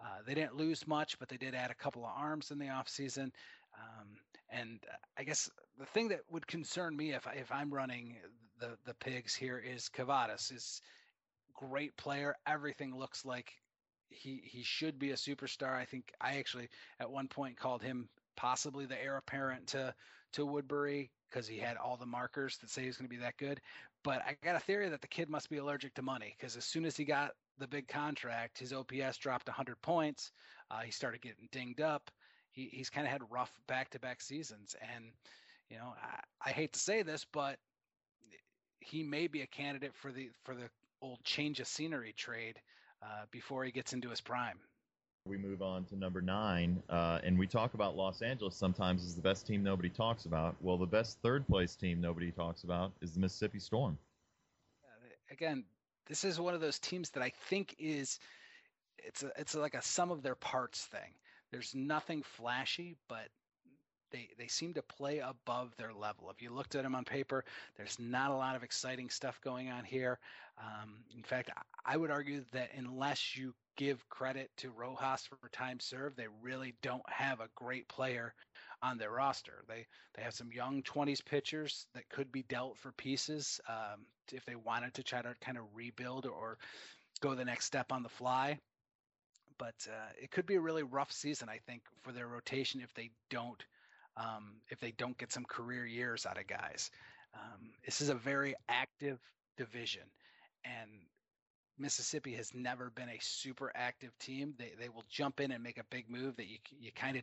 Uh, 0.00 0.18
they 0.26 0.34
didn't 0.34 0.56
lose 0.56 0.86
much, 0.86 1.18
but 1.18 1.28
they 1.28 1.36
did 1.36 1.54
add 1.54 1.70
a 1.70 1.74
couple 1.74 2.04
of 2.04 2.12
arms 2.16 2.50
in 2.50 2.58
the 2.58 2.66
offseason. 2.66 3.30
Um, 3.74 4.08
and 4.50 4.80
I 5.16 5.24
guess 5.24 5.50
the 5.78 5.86
thing 5.86 6.08
that 6.08 6.20
would 6.30 6.46
concern 6.46 6.96
me 6.96 7.12
if 7.12 7.26
if 7.34 7.50
I'm 7.50 7.72
running 7.72 8.16
the 8.60 8.76
the 8.84 8.94
pigs 8.94 9.34
here 9.34 9.58
is 9.58 9.88
Kavadas 9.88 10.52
is 10.52 10.80
great 11.68 11.96
player. 11.96 12.34
Everything 12.46 12.96
looks 12.96 13.24
like 13.24 13.52
he 14.10 14.42
he 14.44 14.62
should 14.62 14.98
be 14.98 15.10
a 15.10 15.16
superstar. 15.16 15.74
I 15.74 15.84
think 15.84 16.12
I 16.20 16.36
actually 16.36 16.68
at 17.00 17.10
one 17.10 17.28
point 17.28 17.56
called 17.56 17.82
him 17.82 18.08
possibly 18.36 18.86
the 18.86 19.02
heir 19.02 19.16
apparent 19.16 19.66
to 19.68 19.94
to 20.32 20.46
Woodbury 20.46 21.10
because 21.28 21.46
he 21.46 21.58
had 21.58 21.76
all 21.76 21.96
the 21.96 22.06
markers 22.06 22.58
that 22.58 22.70
say 22.70 22.84
he's 22.84 22.96
going 22.96 23.08
to 23.08 23.16
be 23.16 23.22
that 23.22 23.36
good. 23.36 23.60
But 24.04 24.22
I 24.26 24.36
got 24.42 24.56
a 24.56 24.60
theory 24.60 24.88
that 24.88 25.00
the 25.00 25.08
kid 25.08 25.30
must 25.30 25.48
be 25.48 25.58
allergic 25.58 25.94
to 25.94 26.02
money 26.02 26.34
because 26.36 26.56
as 26.56 26.64
soon 26.64 26.84
as 26.84 26.96
he 26.96 27.04
got 27.04 27.32
the 27.58 27.68
big 27.68 27.86
contract, 27.88 28.58
his 28.58 28.72
OPS 28.72 29.18
dropped 29.18 29.46
100 29.46 29.80
points. 29.82 30.32
Uh, 30.70 30.80
he 30.80 30.90
started 30.90 31.20
getting 31.20 31.48
dinged 31.52 31.80
up. 31.80 32.10
He, 32.50 32.68
he's 32.72 32.90
kind 32.90 33.06
of 33.06 33.12
had 33.12 33.22
rough 33.30 33.52
back-to-back 33.66 34.20
seasons, 34.20 34.74
and 34.94 35.04
you 35.70 35.78
know 35.78 35.94
I, 36.02 36.50
I 36.50 36.52
hate 36.52 36.72
to 36.74 36.80
say 36.80 37.02
this, 37.02 37.24
but 37.32 37.58
he 38.80 39.02
may 39.02 39.26
be 39.26 39.42
a 39.42 39.46
candidate 39.46 39.94
for 39.94 40.12
the 40.12 40.30
for 40.44 40.54
the 40.54 40.68
old 41.02 41.22
change 41.24 41.60
of 41.60 41.66
scenery 41.66 42.14
trade 42.16 42.58
uh, 43.02 43.24
before 43.30 43.64
he 43.64 43.72
gets 43.72 43.92
into 43.92 44.08
his 44.08 44.20
prime. 44.20 44.58
We 45.26 45.36
move 45.36 45.62
on 45.62 45.84
to 45.86 45.96
number 45.96 46.20
nine, 46.20 46.82
uh, 46.88 47.20
and 47.22 47.38
we 47.38 47.46
talk 47.46 47.74
about 47.74 47.96
Los 47.96 48.22
Angeles 48.22 48.56
sometimes 48.56 49.04
as 49.04 49.14
the 49.14 49.20
best 49.20 49.46
team 49.46 49.62
nobody 49.62 49.88
talks 49.88 50.24
about. 50.24 50.56
Well, 50.60 50.78
the 50.78 50.86
best 50.86 51.18
third 51.22 51.46
place 51.46 51.76
team 51.76 52.00
nobody 52.00 52.32
talks 52.32 52.64
about 52.64 52.92
is 53.00 53.12
the 53.12 53.20
Mississippi 53.20 53.60
Storm. 53.60 53.98
Uh, 54.84 55.32
again, 55.32 55.64
this 56.06 56.24
is 56.24 56.40
one 56.40 56.54
of 56.54 56.60
those 56.60 56.80
teams 56.80 57.10
that 57.10 57.22
I 57.22 57.32
think 57.48 57.76
is 57.78 58.18
it's 58.98 59.22
a, 59.22 59.30
it's 59.36 59.54
like 59.54 59.74
a 59.74 59.82
sum 59.82 60.10
of 60.10 60.22
their 60.22 60.34
parts 60.34 60.84
thing. 60.86 61.14
There's 61.52 61.72
nothing 61.74 62.22
flashy, 62.22 62.96
but 63.08 63.28
they 64.12 64.28
they 64.38 64.46
seem 64.46 64.74
to 64.74 64.82
play 64.82 65.18
above 65.18 65.74
their 65.76 65.92
level. 65.92 66.30
If 66.30 66.42
you 66.42 66.50
looked 66.50 66.74
at 66.74 66.82
them 66.82 66.94
on 66.94 67.04
paper, 67.04 67.44
there's 67.76 67.98
not 67.98 68.30
a 68.30 68.36
lot 68.36 68.56
of 68.56 68.62
exciting 68.62 69.10
stuff 69.10 69.40
going 69.42 69.70
on 69.70 69.84
here. 69.84 70.18
Um, 70.58 70.98
in 71.16 71.22
fact, 71.22 71.50
I 71.84 71.96
would 71.96 72.10
argue 72.10 72.44
that 72.52 72.70
unless 72.76 73.36
you 73.36 73.54
give 73.76 74.08
credit 74.08 74.50
to 74.58 74.70
Rojas 74.70 75.26
for 75.26 75.48
time 75.50 75.80
served. 75.80 76.16
They 76.16 76.26
really 76.42 76.74
don't 76.82 77.08
have 77.08 77.40
a 77.40 77.48
great 77.54 77.88
player 77.88 78.34
on 78.82 78.98
their 78.98 79.10
roster. 79.10 79.64
They 79.68 79.86
they 80.14 80.22
have 80.22 80.34
some 80.34 80.52
young 80.52 80.82
20s 80.82 81.24
pitchers 81.24 81.86
that 81.94 82.08
could 82.08 82.30
be 82.30 82.42
dealt 82.44 82.78
for 82.78 82.92
pieces 82.92 83.60
um, 83.68 84.04
if 84.32 84.44
they 84.44 84.56
wanted 84.56 84.94
to 84.94 85.02
try 85.02 85.22
to 85.22 85.34
kind 85.40 85.58
of 85.58 85.64
rebuild 85.74 86.26
or 86.26 86.58
go 87.20 87.34
the 87.34 87.44
next 87.44 87.66
step 87.66 87.92
on 87.92 88.02
the 88.02 88.08
fly. 88.08 88.58
But 89.58 89.74
uh, 89.88 90.12
it 90.20 90.30
could 90.30 90.46
be 90.46 90.56
a 90.56 90.60
really 90.60 90.82
rough 90.82 91.12
season, 91.12 91.48
I 91.48 91.58
think, 91.66 91.82
for 92.00 92.12
their 92.12 92.26
rotation 92.26 92.80
if 92.80 92.92
they 92.94 93.10
don't 93.30 93.62
um, 94.16 94.54
if 94.70 94.80
they 94.80 94.92
don't 94.92 95.16
get 95.18 95.32
some 95.32 95.44
career 95.44 95.86
years 95.86 96.26
out 96.26 96.38
of 96.38 96.46
guys. 96.46 96.90
Um, 97.34 97.70
this 97.84 98.00
is 98.00 98.08
a 98.10 98.14
very 98.14 98.54
active 98.68 99.18
division, 99.56 100.02
and 100.64 100.90
Mississippi 101.78 102.34
has 102.34 102.52
never 102.54 102.90
been 102.90 103.08
a 103.08 103.18
super 103.20 103.72
active 103.74 104.16
team. 104.18 104.54
They 104.58 104.72
they 104.78 104.88
will 104.88 105.04
jump 105.10 105.40
in 105.40 105.50
and 105.50 105.62
make 105.62 105.78
a 105.78 105.84
big 105.90 106.10
move 106.10 106.36
that 106.36 106.46
you 106.46 106.58
you 106.78 106.92
kind 106.94 107.16
of 107.16 107.22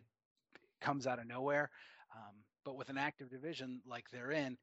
comes 0.82 1.06
out 1.06 1.20
of 1.20 1.28
nowhere. 1.28 1.70
Um, 2.16 2.36
but 2.66 2.76
with 2.76 2.90
an 2.90 2.98
active 2.98 3.30
division 3.30 3.82
like 3.88 4.10
they're 4.12 4.32
in, 4.32 4.58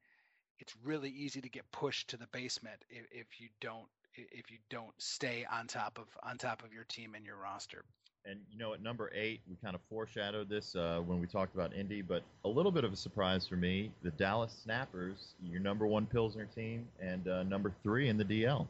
it's 0.59 0.75
really 0.85 1.11
easy 1.11 1.41
to 1.41 1.49
get 1.49 1.71
pushed 1.71 2.09
to 2.11 2.17
the 2.17 2.27
basement 2.33 2.85
if, 2.91 3.07
if 3.11 3.41
you 3.41 3.49
don't 3.61 3.87
if 4.15 4.51
you 4.51 4.59
don't 4.71 4.95
stay 4.99 5.47
on 5.51 5.67
top 5.67 5.99
of 5.99 6.07
on 6.23 6.39
top 6.39 6.65
of 6.65 6.73
your 6.73 6.85
team 6.85 7.15
and 7.15 7.25
your 7.25 7.37
roster. 7.37 7.85
And 8.29 8.41
you 8.51 8.59
know, 8.59 8.75
at 8.75 8.83
number 8.83 9.11
eight, 9.15 9.41
we 9.49 9.57
kind 9.63 9.75
of 9.75 9.81
foreshadowed 9.89 10.49
this 10.49 10.75
uh, 10.75 11.01
when 11.07 11.21
we 11.21 11.27
talked 11.27 11.55
about 11.55 11.73
Indy, 11.75 12.03
but 12.03 12.23
a 12.45 12.49
little 12.49 12.73
bit 12.73 12.85
of 12.85 12.93
a 12.93 12.97
surprise 12.97 13.47
for 13.47 13.57
me: 13.57 13.91
the 14.03 14.11
Dallas 14.11 14.53
Snappers, 14.65 15.35
your 15.45 15.61
number 15.61 15.87
one 15.87 16.07
Pilsner 16.07 16.47
team, 16.47 16.87
and 17.01 17.29
uh, 17.29 17.43
number 17.45 17.73
three 17.83 18.09
in 18.09 18.17
the 18.17 18.25
DL. 18.25 18.67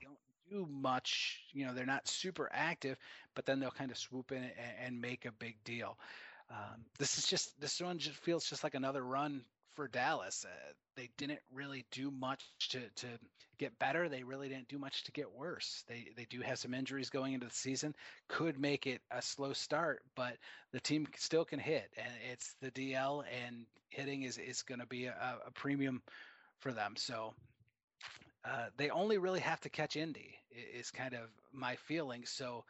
They 0.00 0.06
don't 0.06 0.18
do 0.50 0.68
much. 0.70 1.40
You 1.52 1.66
know, 1.66 1.74
they're 1.74 1.86
not 1.86 2.06
super 2.06 2.50
active, 2.52 2.98
but 3.34 3.46
then 3.46 3.60
they'll 3.60 3.70
kind 3.70 3.90
of 3.90 3.96
swoop 3.96 4.30
in 4.30 4.38
and, 4.38 4.52
and 4.84 5.00
make 5.00 5.24
a 5.24 5.32
big 5.32 5.56
deal. 5.64 5.96
Um, 6.50 6.84
this 6.98 7.16
is 7.16 7.26
just 7.26 7.58
this 7.60 7.80
one 7.80 7.98
just 7.98 8.16
feels 8.18 8.44
just 8.44 8.62
like 8.62 8.74
another 8.74 9.02
run 9.02 9.42
for 9.74 9.88
Dallas. 9.88 10.44
Uh, 10.48 10.72
they 10.96 11.10
didn't 11.18 11.40
really 11.52 11.84
do 11.90 12.10
much 12.10 12.44
to 12.70 12.80
to 12.96 13.06
get 13.58 13.78
better. 13.78 14.08
They 14.08 14.22
really 14.22 14.48
didn't 14.48 14.68
do 14.68 14.78
much 14.78 15.04
to 15.04 15.12
get 15.12 15.32
worse. 15.32 15.84
They 15.88 16.08
they 16.16 16.26
do 16.30 16.40
have 16.40 16.58
some 16.58 16.74
injuries 16.74 17.10
going 17.10 17.34
into 17.34 17.46
the 17.46 17.54
season. 17.54 17.94
Could 18.28 18.58
make 18.58 18.86
it 18.86 19.00
a 19.10 19.22
slow 19.22 19.52
start, 19.52 20.02
but 20.14 20.36
the 20.72 20.80
team 20.80 21.06
still 21.16 21.44
can 21.44 21.58
hit, 21.58 21.90
and 21.96 22.12
it's 22.32 22.54
the 22.60 22.70
DL 22.70 23.24
and 23.46 23.66
hitting 23.90 24.22
is 24.22 24.38
is 24.38 24.62
going 24.62 24.80
to 24.80 24.86
be 24.86 25.06
a, 25.06 25.38
a 25.46 25.50
premium 25.52 26.02
for 26.60 26.72
them. 26.72 26.94
So 26.96 27.34
uh, 28.44 28.66
they 28.76 28.90
only 28.90 29.18
really 29.18 29.40
have 29.40 29.60
to 29.62 29.70
catch 29.70 29.96
Indy 29.96 30.34
is 30.50 30.90
kind 30.90 31.14
of 31.14 31.30
my 31.52 31.76
feeling. 31.76 32.24
So 32.26 32.64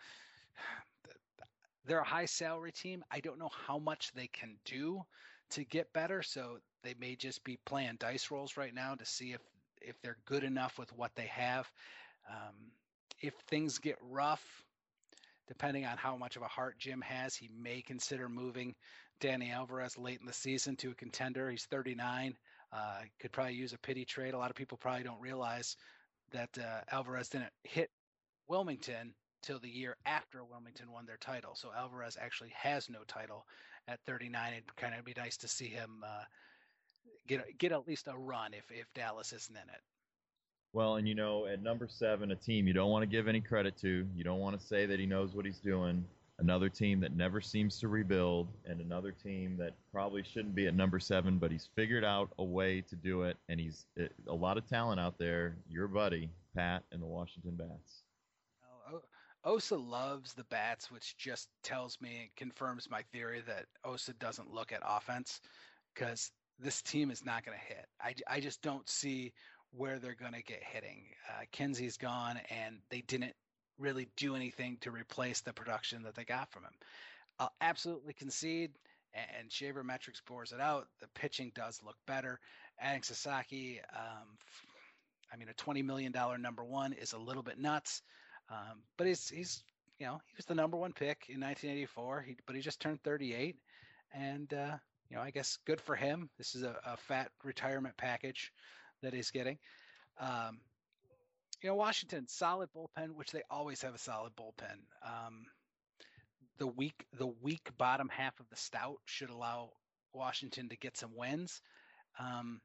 they're 1.86 2.00
a 2.00 2.04
high 2.04 2.26
salary 2.26 2.72
team. 2.72 3.04
I 3.10 3.20
don't 3.20 3.38
know 3.38 3.50
how 3.66 3.78
much 3.78 4.12
they 4.14 4.28
can 4.28 4.56
do 4.64 5.02
to 5.54 5.64
get 5.64 5.92
better. 5.92 6.22
So 6.22 6.58
they 6.82 6.94
may 6.98 7.16
just 7.16 7.44
be 7.44 7.58
playing 7.64 7.96
dice 7.98 8.30
rolls 8.30 8.56
right 8.56 8.74
now 8.74 8.94
to 8.94 9.04
see 9.04 9.32
if 9.32 9.40
if 9.80 10.00
they're 10.02 10.16
good 10.24 10.44
enough 10.44 10.78
with 10.78 10.92
what 10.96 11.14
they 11.14 11.26
have. 11.26 11.70
Um, 12.30 12.54
if 13.20 13.34
things 13.48 13.78
get 13.78 13.98
rough, 14.10 14.42
depending 15.46 15.84
on 15.84 15.98
how 15.98 16.16
much 16.16 16.36
of 16.36 16.42
a 16.42 16.48
heart 16.48 16.78
Jim 16.78 17.02
has, 17.02 17.34
he 17.34 17.50
may 17.54 17.82
consider 17.82 18.28
moving 18.28 18.74
Danny 19.20 19.50
Alvarez 19.50 19.98
late 19.98 20.20
in 20.20 20.26
the 20.26 20.32
season 20.32 20.76
to 20.76 20.90
a 20.90 20.94
contender. 20.94 21.50
He's 21.50 21.66
39. 21.66 22.34
Uh, 22.72 23.00
could 23.20 23.32
probably 23.32 23.54
use 23.54 23.72
a 23.72 23.78
pity 23.78 24.04
trade. 24.04 24.34
A 24.34 24.38
lot 24.38 24.50
of 24.50 24.56
people 24.56 24.78
probably 24.78 25.04
don't 25.04 25.20
realize 25.20 25.76
that 26.32 26.50
uh, 26.58 26.80
Alvarez 26.90 27.28
didn't 27.28 27.52
hit 27.62 27.90
Wilmington 28.48 29.14
till 29.42 29.58
the 29.58 29.68
year 29.68 29.96
after 30.06 30.42
Wilmington 30.42 30.90
won 30.90 31.06
their 31.06 31.18
title. 31.18 31.54
So 31.54 31.70
Alvarez 31.76 32.16
actually 32.20 32.52
has 32.56 32.88
no 32.88 33.00
title 33.06 33.44
at 33.88 34.00
39. 34.06 34.52
It'd 34.52 34.76
kind 34.76 34.94
of 34.94 35.04
be 35.04 35.14
nice 35.16 35.36
to 35.38 35.48
see 35.48 35.66
him 35.66 36.02
uh, 36.04 36.24
get 37.26 37.58
get 37.58 37.72
at 37.72 37.86
least 37.86 38.08
a 38.08 38.16
run 38.16 38.54
if 38.54 38.64
if 38.70 38.92
Dallas 38.94 39.32
isn't 39.32 39.54
in 39.54 39.68
it. 39.68 39.80
Well, 40.72 40.96
and 40.96 41.06
you 41.06 41.14
know, 41.14 41.46
at 41.46 41.62
number 41.62 41.86
seven, 41.88 42.32
a 42.32 42.36
team 42.36 42.66
you 42.66 42.72
don't 42.72 42.90
want 42.90 43.02
to 43.02 43.06
give 43.06 43.28
any 43.28 43.40
credit 43.40 43.76
to. 43.78 44.06
You 44.14 44.24
don't 44.24 44.40
want 44.40 44.58
to 44.58 44.66
say 44.66 44.86
that 44.86 44.98
he 44.98 45.06
knows 45.06 45.34
what 45.34 45.44
he's 45.44 45.60
doing 45.60 46.04
another 46.38 46.68
team 46.68 47.00
that 47.00 47.16
never 47.16 47.40
seems 47.40 47.78
to 47.80 47.88
rebuild, 47.88 48.48
and 48.64 48.80
another 48.80 49.12
team 49.12 49.56
that 49.58 49.74
probably 49.92 50.22
shouldn't 50.22 50.54
be 50.54 50.66
at 50.66 50.74
number 50.74 50.98
seven, 50.98 51.38
but 51.38 51.50
he's 51.50 51.68
figured 51.76 52.04
out 52.04 52.30
a 52.38 52.44
way 52.44 52.80
to 52.80 52.96
do 52.96 53.22
it, 53.22 53.36
and 53.48 53.60
he's 53.60 53.86
it, 53.96 54.12
a 54.28 54.34
lot 54.34 54.58
of 54.58 54.68
talent 54.68 55.00
out 55.00 55.18
there. 55.18 55.56
Your 55.68 55.88
buddy 55.88 56.28
Pat 56.56 56.82
and 56.92 57.02
the 57.02 57.06
Washington 57.06 57.54
Bats. 57.56 58.03
Osa 59.44 59.76
loves 59.76 60.32
the 60.32 60.44
bats, 60.44 60.90
which 60.90 61.16
just 61.16 61.48
tells 61.62 62.00
me 62.00 62.18
and 62.22 62.36
confirms 62.36 62.88
my 62.90 63.02
theory 63.12 63.42
that 63.46 63.66
Osa 63.84 64.14
doesn't 64.14 64.52
look 64.52 64.72
at 64.72 64.80
offense 64.84 65.40
because 65.94 66.30
this 66.58 66.82
team 66.82 67.10
is 67.10 67.24
not 67.24 67.44
going 67.44 67.58
to 67.58 67.74
hit. 67.74 67.86
I, 68.00 68.14
I 68.26 68.40
just 68.40 68.62
don't 68.62 68.88
see 68.88 69.32
where 69.76 69.98
they're 69.98 70.14
going 70.14 70.32
to 70.32 70.42
get 70.42 70.62
hitting. 70.62 71.02
Uh, 71.28 71.44
Kinsey's 71.52 71.96
gone, 71.96 72.40
and 72.48 72.78
they 72.90 73.02
didn't 73.02 73.34
really 73.78 74.08
do 74.16 74.36
anything 74.36 74.78
to 74.80 74.90
replace 74.90 75.40
the 75.40 75.52
production 75.52 76.04
that 76.04 76.14
they 76.14 76.24
got 76.24 76.50
from 76.52 76.62
him. 76.62 76.72
I'll 77.38 77.52
absolutely 77.60 78.12
concede, 78.12 78.70
and 79.12 79.50
Shaver 79.50 79.82
Metrics 79.82 80.22
bores 80.26 80.52
it 80.52 80.60
out. 80.60 80.86
The 81.00 81.08
pitching 81.14 81.52
does 81.54 81.80
look 81.84 81.96
better. 82.06 82.38
Adding 82.80 83.02
Sasaki, 83.02 83.80
um, 83.94 84.28
I 85.32 85.36
mean, 85.36 85.48
a 85.48 85.54
twenty 85.54 85.82
million 85.82 86.12
dollar 86.12 86.38
number 86.38 86.64
one 86.64 86.92
is 86.92 87.12
a 87.12 87.18
little 87.18 87.42
bit 87.42 87.58
nuts, 87.58 88.02
um, 88.50 88.82
but 88.96 89.06
he's 89.06 89.28
he's 89.28 89.62
you 89.98 90.06
know 90.06 90.20
he 90.26 90.34
was 90.36 90.46
the 90.46 90.54
number 90.54 90.76
one 90.76 90.92
pick 90.92 91.26
in 91.28 91.40
1984. 91.40 92.22
He, 92.22 92.36
but 92.46 92.56
he 92.56 92.62
just 92.62 92.80
turned 92.80 93.02
38, 93.02 93.56
and 94.12 94.52
uh, 94.52 94.76
you 95.08 95.16
know 95.16 95.22
I 95.22 95.30
guess 95.30 95.58
good 95.66 95.80
for 95.80 95.96
him. 95.96 96.30
This 96.38 96.54
is 96.54 96.62
a, 96.62 96.76
a 96.84 96.96
fat 96.96 97.30
retirement 97.42 97.96
package 97.96 98.52
that 99.02 99.14
he's 99.14 99.30
getting. 99.30 99.58
Um, 100.20 100.58
you 101.62 101.70
know, 101.70 101.76
Washington 101.76 102.26
solid 102.28 102.68
bullpen, 102.76 103.14
which 103.14 103.30
they 103.30 103.42
always 103.50 103.80
have 103.82 103.94
a 103.94 103.98
solid 103.98 104.32
bullpen. 104.36 104.76
Um, 105.02 105.46
the 106.58 106.66
weak 106.66 107.06
the 107.18 107.26
weak 107.26 107.70
bottom 107.78 108.08
half 108.08 108.38
of 108.38 108.48
the 108.50 108.56
stout 108.56 108.98
should 109.06 109.30
allow 109.30 109.70
Washington 110.12 110.68
to 110.68 110.76
get 110.76 110.96
some 110.96 111.10
wins. 111.16 111.60
Um, 112.18 112.60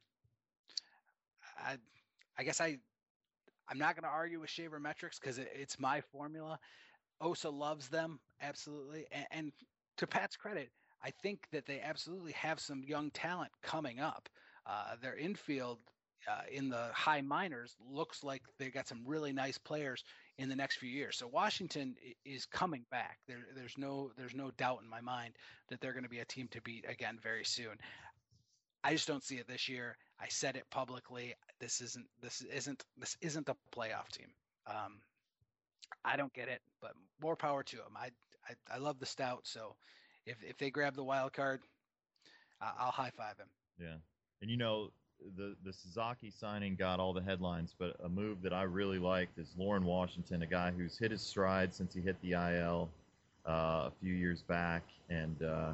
I 1.57 1.77
I 2.37 2.43
guess 2.43 2.61
I 2.61 2.79
I'm 3.69 3.77
not 3.77 3.95
going 3.95 4.03
to 4.03 4.09
argue 4.15 4.39
with 4.39 4.49
Shaver 4.49 4.79
Metrics 4.79 5.19
because 5.19 5.37
it, 5.37 5.49
it's 5.53 5.79
my 5.79 6.01
formula. 6.01 6.59
Osa 7.21 7.49
loves 7.49 7.89
them 7.89 8.19
absolutely, 8.41 9.05
and, 9.11 9.25
and 9.31 9.51
to 9.97 10.07
Pat's 10.07 10.35
credit, 10.37 10.69
I 11.03 11.11
think 11.21 11.47
that 11.51 11.65
they 11.65 11.81
absolutely 11.81 12.31
have 12.33 12.59
some 12.59 12.83
young 12.83 13.11
talent 13.11 13.51
coming 13.61 13.99
up. 13.99 14.29
Uh, 14.65 14.95
their 15.01 15.15
infield 15.15 15.79
uh, 16.29 16.41
in 16.51 16.69
the 16.69 16.89
high 16.93 17.21
minors 17.21 17.75
looks 17.91 18.23
like 18.23 18.41
they 18.57 18.69
got 18.69 18.87
some 18.87 19.01
really 19.05 19.31
nice 19.31 19.57
players 19.57 20.03
in 20.37 20.49
the 20.49 20.55
next 20.55 20.77
few 20.77 20.89
years. 20.89 21.17
So 21.17 21.27
Washington 21.27 21.95
is 22.25 22.45
coming 22.45 22.85
back. 22.91 23.19
There, 23.27 23.39
there's 23.55 23.77
no 23.77 24.11
there's 24.17 24.35
no 24.35 24.51
doubt 24.51 24.79
in 24.83 24.89
my 24.89 25.01
mind 25.01 25.33
that 25.69 25.81
they're 25.81 25.93
going 25.93 26.03
to 26.03 26.09
be 26.09 26.19
a 26.19 26.25
team 26.25 26.47
to 26.51 26.61
beat 26.61 26.85
again 26.87 27.17
very 27.21 27.45
soon. 27.45 27.77
I 28.83 28.93
just 28.93 29.07
don't 29.07 29.23
see 29.23 29.35
it 29.35 29.47
this 29.47 29.67
year. 29.67 29.97
I 30.19 30.27
said 30.29 30.55
it 30.55 30.65
publicly. 30.69 31.35
This 31.59 31.81
isn't 31.81 32.05
this 32.21 32.41
isn't 32.41 32.83
this 32.97 33.17
isn't 33.21 33.49
a 33.49 33.55
playoff 33.75 34.09
team. 34.11 34.27
Um, 34.67 35.01
I 36.05 36.15
don't 36.15 36.33
get 36.33 36.47
it, 36.47 36.61
but 36.81 36.91
more 37.21 37.35
power 37.35 37.63
to 37.63 37.75
them. 37.75 37.97
I, 37.97 38.09
I 38.47 38.75
I 38.75 38.77
love 38.77 38.99
the 38.99 39.05
stout. 39.05 39.41
So 39.43 39.75
if 40.25 40.37
if 40.43 40.57
they 40.57 40.69
grab 40.69 40.95
the 40.95 41.03
wild 41.03 41.33
card, 41.33 41.61
I'll 42.61 42.91
high 42.91 43.11
five 43.15 43.37
him. 43.37 43.47
Yeah, 43.79 43.95
and 44.41 44.49
you 44.49 44.57
know 44.57 44.91
the 45.37 45.55
the 45.63 45.73
Sasaki 45.73 46.31
signing 46.31 46.75
got 46.75 46.99
all 46.99 47.13
the 47.13 47.21
headlines, 47.21 47.75
but 47.77 47.95
a 48.03 48.09
move 48.09 48.41
that 48.41 48.53
I 48.53 48.63
really 48.63 48.99
liked 48.99 49.37
is 49.37 49.53
Lauren 49.57 49.83
Washington, 49.83 50.41
a 50.43 50.47
guy 50.47 50.71
who's 50.71 50.97
hit 50.97 51.11
his 51.11 51.21
stride 51.21 51.73
since 51.73 51.93
he 51.93 52.01
hit 52.01 52.15
the 52.21 52.33
IL 52.33 52.89
uh, 53.47 53.51
a 53.87 53.91
few 54.01 54.13
years 54.13 54.41
back, 54.41 54.83
and 55.09 55.41
uh, 55.43 55.71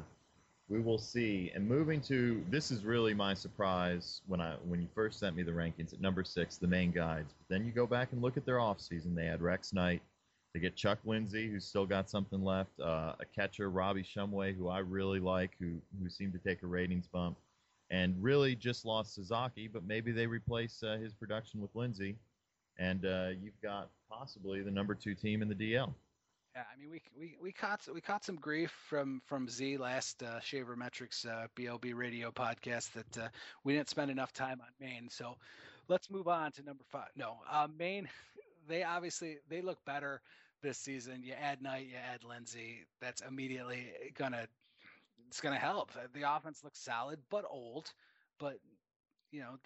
we 0.68 0.80
will 0.80 0.98
see. 0.98 1.52
And 1.54 1.66
moving 1.66 2.00
to 2.02 2.42
this 2.50 2.70
is 2.70 2.84
really 2.84 3.14
my 3.14 3.34
surprise 3.34 4.20
when 4.26 4.40
I 4.40 4.54
when 4.66 4.80
you 4.80 4.88
first 4.94 5.18
sent 5.18 5.36
me 5.36 5.42
the 5.42 5.52
rankings 5.52 5.92
at 5.92 6.00
number 6.00 6.24
six, 6.24 6.56
the 6.56 6.66
Maine 6.66 6.90
Guides. 6.90 7.34
But 7.38 7.54
then 7.54 7.64
you 7.64 7.72
go 7.72 7.86
back 7.86 8.12
and 8.12 8.22
look 8.22 8.36
at 8.36 8.44
their 8.44 8.58
offseason. 8.58 9.14
They 9.14 9.26
had 9.26 9.42
Rex 9.42 9.72
Knight. 9.72 10.02
They 10.54 10.60
get 10.60 10.74
Chuck 10.74 10.98
Lindsey, 11.04 11.48
who's 11.48 11.66
still 11.66 11.86
got 11.86 12.08
something 12.08 12.42
left. 12.42 12.80
Uh, 12.80 13.12
a 13.20 13.24
catcher, 13.34 13.70
Robbie 13.70 14.02
Shumway, 14.04 14.56
who 14.56 14.68
I 14.68 14.78
really 14.78 15.20
like, 15.20 15.50
who 15.60 15.74
who 16.02 16.08
seemed 16.08 16.32
to 16.32 16.38
take 16.38 16.62
a 16.62 16.66
ratings 16.66 17.06
bump 17.06 17.36
and 17.90 18.14
really 18.20 18.54
just 18.54 18.84
lost 18.84 19.14
Sasaki, 19.14 19.68
but 19.68 19.86
maybe 19.86 20.12
they 20.12 20.26
replace 20.26 20.82
uh, 20.82 20.96
his 21.00 21.14
production 21.14 21.60
with 21.60 21.70
Lindsey, 21.74 22.16
and 22.78 23.04
uh, 23.06 23.28
you've 23.40 23.60
got 23.62 23.90
possibly 24.10 24.62
the 24.62 24.70
number 24.70 24.94
two 24.94 25.14
team 25.14 25.42
in 25.42 25.48
the 25.48 25.54
DL. 25.54 25.92
Yeah, 26.56 26.62
I 26.74 26.80
mean, 26.80 26.90
we 26.90 27.02
we 27.18 27.36
we 27.42 27.52
caught 27.52 27.86
we 27.92 28.00
caught 28.00 28.24
some 28.24 28.36
grief 28.36 28.70
from 28.88 29.20
from 29.26 29.46
Z 29.46 29.76
last 29.76 30.22
uh, 30.22 30.40
Shaver 30.40 30.74
Metrics 30.74 31.26
uh, 31.26 31.48
BLB 31.54 31.94
Radio 31.94 32.30
podcast 32.30 32.90
that 32.94 33.18
uh, 33.24 33.28
we 33.62 33.74
didn't 33.74 33.90
spend 33.90 34.10
enough 34.10 34.32
time 34.32 34.62
on 34.62 34.68
Maine. 34.80 35.10
So 35.10 35.36
let's 35.88 36.10
move 36.10 36.28
on 36.28 36.52
to 36.52 36.62
number 36.62 36.82
five. 36.90 37.08
No, 37.14 37.36
uh, 37.50 37.68
Maine, 37.78 38.08
they 38.68 38.84
obviously 38.84 39.36
they 39.50 39.60
look 39.60 39.84
better 39.84 40.22
this 40.62 40.78
season. 40.78 41.22
You 41.22 41.34
add 41.34 41.60
Knight, 41.60 41.88
you 41.88 41.96
add 41.96 42.24
Lindsey. 42.24 42.86
That's 43.02 43.20
immediately 43.20 43.88
gonna 44.14 44.46
it's 45.28 45.42
gonna 45.42 45.56
help. 45.56 45.90
The 46.14 46.34
offense 46.34 46.64
looks 46.64 46.80
solid 46.80 47.18
but 47.28 47.44
old. 47.50 47.92
But 48.38 48.56
you 49.30 49.40
know, 49.40 49.58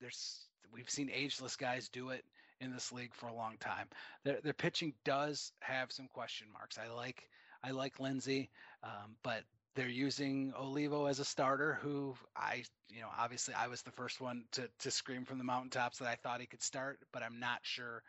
there's 0.00 0.46
we've 0.72 0.90
seen 0.90 1.10
ageless 1.12 1.56
guys 1.56 1.88
do 1.88 2.10
it 2.10 2.24
in 2.60 2.72
this 2.72 2.92
league 2.92 3.14
for 3.14 3.26
a 3.26 3.34
long 3.34 3.56
time. 3.58 3.88
Their 4.24 4.40
their 4.40 4.52
pitching 4.52 4.94
does 5.04 5.52
have 5.60 5.92
some 5.92 6.08
question 6.12 6.48
marks. 6.52 6.78
I 6.78 6.92
like 6.92 7.28
I 7.62 7.70
like 7.70 8.00
Lindsey, 8.00 8.50
um, 8.82 9.16
but 9.22 9.42
they're 9.74 9.88
using 9.88 10.52
Olivo 10.58 11.06
as 11.06 11.18
a 11.18 11.24
starter, 11.24 11.78
who 11.82 12.14
I 12.36 12.64
you 12.88 13.00
know 13.00 13.08
obviously 13.16 13.54
I 13.54 13.68
was 13.68 13.82
the 13.82 13.92
first 13.92 14.20
one 14.20 14.44
to 14.52 14.68
to 14.80 14.90
scream 14.90 15.24
from 15.24 15.38
the 15.38 15.44
mountaintops 15.44 15.98
that 15.98 16.08
I 16.08 16.16
thought 16.16 16.40
he 16.40 16.46
could 16.46 16.62
start, 16.62 16.98
but 17.12 17.22
I'm 17.22 17.40
not 17.40 17.60
sure 17.62 18.02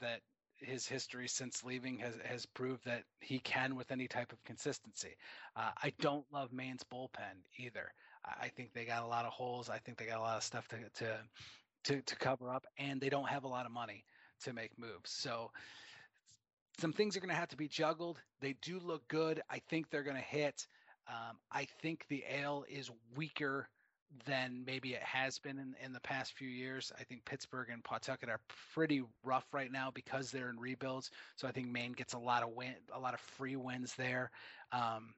that 0.00 0.20
his 0.56 0.86
history 0.86 1.26
since 1.26 1.64
leaving 1.64 1.98
has 1.98 2.14
has 2.24 2.46
proved 2.46 2.84
that 2.84 3.04
he 3.20 3.38
can 3.38 3.76
with 3.76 3.90
any 3.90 4.08
type 4.08 4.32
of 4.32 4.42
consistency. 4.44 5.16
Uh, 5.56 5.70
I 5.82 5.92
don't 6.00 6.26
love 6.32 6.52
Maine's 6.52 6.84
bullpen 6.84 7.44
either. 7.58 7.92
I 8.24 8.48
think 8.48 8.74
they 8.74 8.84
got 8.84 9.02
a 9.02 9.06
lot 9.06 9.24
of 9.24 9.32
holes. 9.32 9.70
I 9.70 9.78
think 9.78 9.96
they 9.98 10.04
got 10.04 10.18
a 10.18 10.22
lot 10.22 10.36
of 10.36 10.42
stuff 10.42 10.68
to 10.68 10.76
to 11.04 11.18
to, 11.84 12.02
to 12.02 12.16
cover 12.16 12.50
up, 12.50 12.66
and 12.78 13.00
they 13.00 13.08
don't 13.08 13.28
have 13.28 13.44
a 13.44 13.48
lot 13.48 13.66
of 13.66 13.72
money 13.72 14.04
to 14.44 14.52
make 14.52 14.78
moves. 14.78 15.10
So 15.10 15.50
some 16.78 16.92
things 16.92 17.16
are 17.16 17.20
going 17.20 17.30
to 17.30 17.34
have 17.34 17.48
to 17.48 17.56
be 17.56 17.68
juggled. 17.68 18.18
They 18.40 18.54
do 18.62 18.78
look 18.78 19.06
good. 19.08 19.42
I 19.50 19.60
think 19.68 19.90
they're 19.90 20.02
going 20.02 20.16
to 20.16 20.22
hit. 20.22 20.66
Um, 21.08 21.36
I 21.52 21.66
think 21.82 22.06
the 22.08 22.24
ale 22.28 22.64
is 22.68 22.90
weaker 23.16 23.68
than 24.26 24.64
maybe 24.66 24.92
it 24.94 25.02
has 25.02 25.38
been 25.38 25.58
in, 25.58 25.74
in 25.84 25.92
the 25.92 26.00
past 26.00 26.32
few 26.34 26.48
years. 26.48 26.92
I 26.98 27.04
think 27.04 27.24
Pittsburgh 27.24 27.68
and 27.70 27.82
Pawtucket 27.84 28.28
are 28.28 28.40
pretty 28.74 29.02
rough 29.24 29.44
right 29.52 29.70
now 29.70 29.90
because 29.94 30.30
they're 30.30 30.50
in 30.50 30.58
rebuilds. 30.58 31.10
So 31.36 31.46
I 31.46 31.52
think 31.52 31.68
Maine 31.68 31.92
gets 31.92 32.14
a 32.14 32.18
lot 32.18 32.42
of 32.42 32.50
win, 32.50 32.74
a 32.92 32.98
lot 32.98 33.14
of 33.14 33.20
free 33.20 33.56
wins 33.56 33.94
there. 33.96 34.30
Um, 34.72 35.14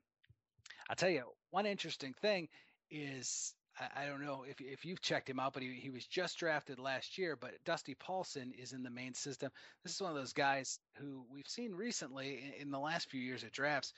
I'll 0.90 0.96
tell 0.96 1.08
you 1.08 1.24
one 1.50 1.66
interesting 1.66 2.14
thing 2.20 2.48
is 2.90 3.54
I, 3.96 4.06
don't 4.06 4.24
know 4.24 4.44
if 4.48 4.60
if 4.60 4.84
you've 4.84 5.00
checked 5.00 5.28
him 5.28 5.40
out, 5.40 5.52
but 5.52 5.62
he, 5.62 5.72
he 5.72 5.90
was 5.90 6.06
just 6.06 6.38
drafted 6.38 6.78
last 6.78 7.18
year. 7.18 7.36
But 7.36 7.52
Dusty 7.64 7.94
Paulson 7.94 8.52
is 8.56 8.72
in 8.72 8.82
the 8.82 8.90
Maine 8.90 9.14
system. 9.14 9.50
This 9.82 9.94
is 9.94 10.00
one 10.00 10.10
of 10.10 10.16
those 10.16 10.32
guys 10.32 10.78
who 10.96 11.24
we've 11.30 11.48
seen 11.48 11.74
recently 11.74 12.42
in, 12.56 12.62
in 12.66 12.70
the 12.70 12.78
last 12.78 13.10
few 13.10 13.20
years 13.20 13.44
at 13.44 13.52
drafts. 13.52 13.92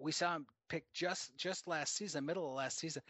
We 0.00 0.12
saw 0.12 0.36
him 0.36 0.46
pick 0.68 0.84
just 0.92 1.36
just 1.36 1.66
last 1.66 1.96
season, 1.96 2.26
middle 2.26 2.48
of 2.48 2.54
last 2.54 2.78
season. 2.78 3.02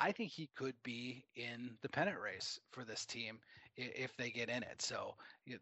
I 0.00 0.12
think 0.12 0.30
he 0.30 0.48
could 0.56 0.74
be 0.82 1.24
in 1.36 1.76
the 1.82 1.88
pennant 1.88 2.20
race 2.20 2.58
for 2.72 2.84
this 2.84 3.06
team 3.06 3.38
if 3.76 4.16
they 4.16 4.30
get 4.30 4.48
in 4.48 4.62
it. 4.62 4.80
So 4.80 5.14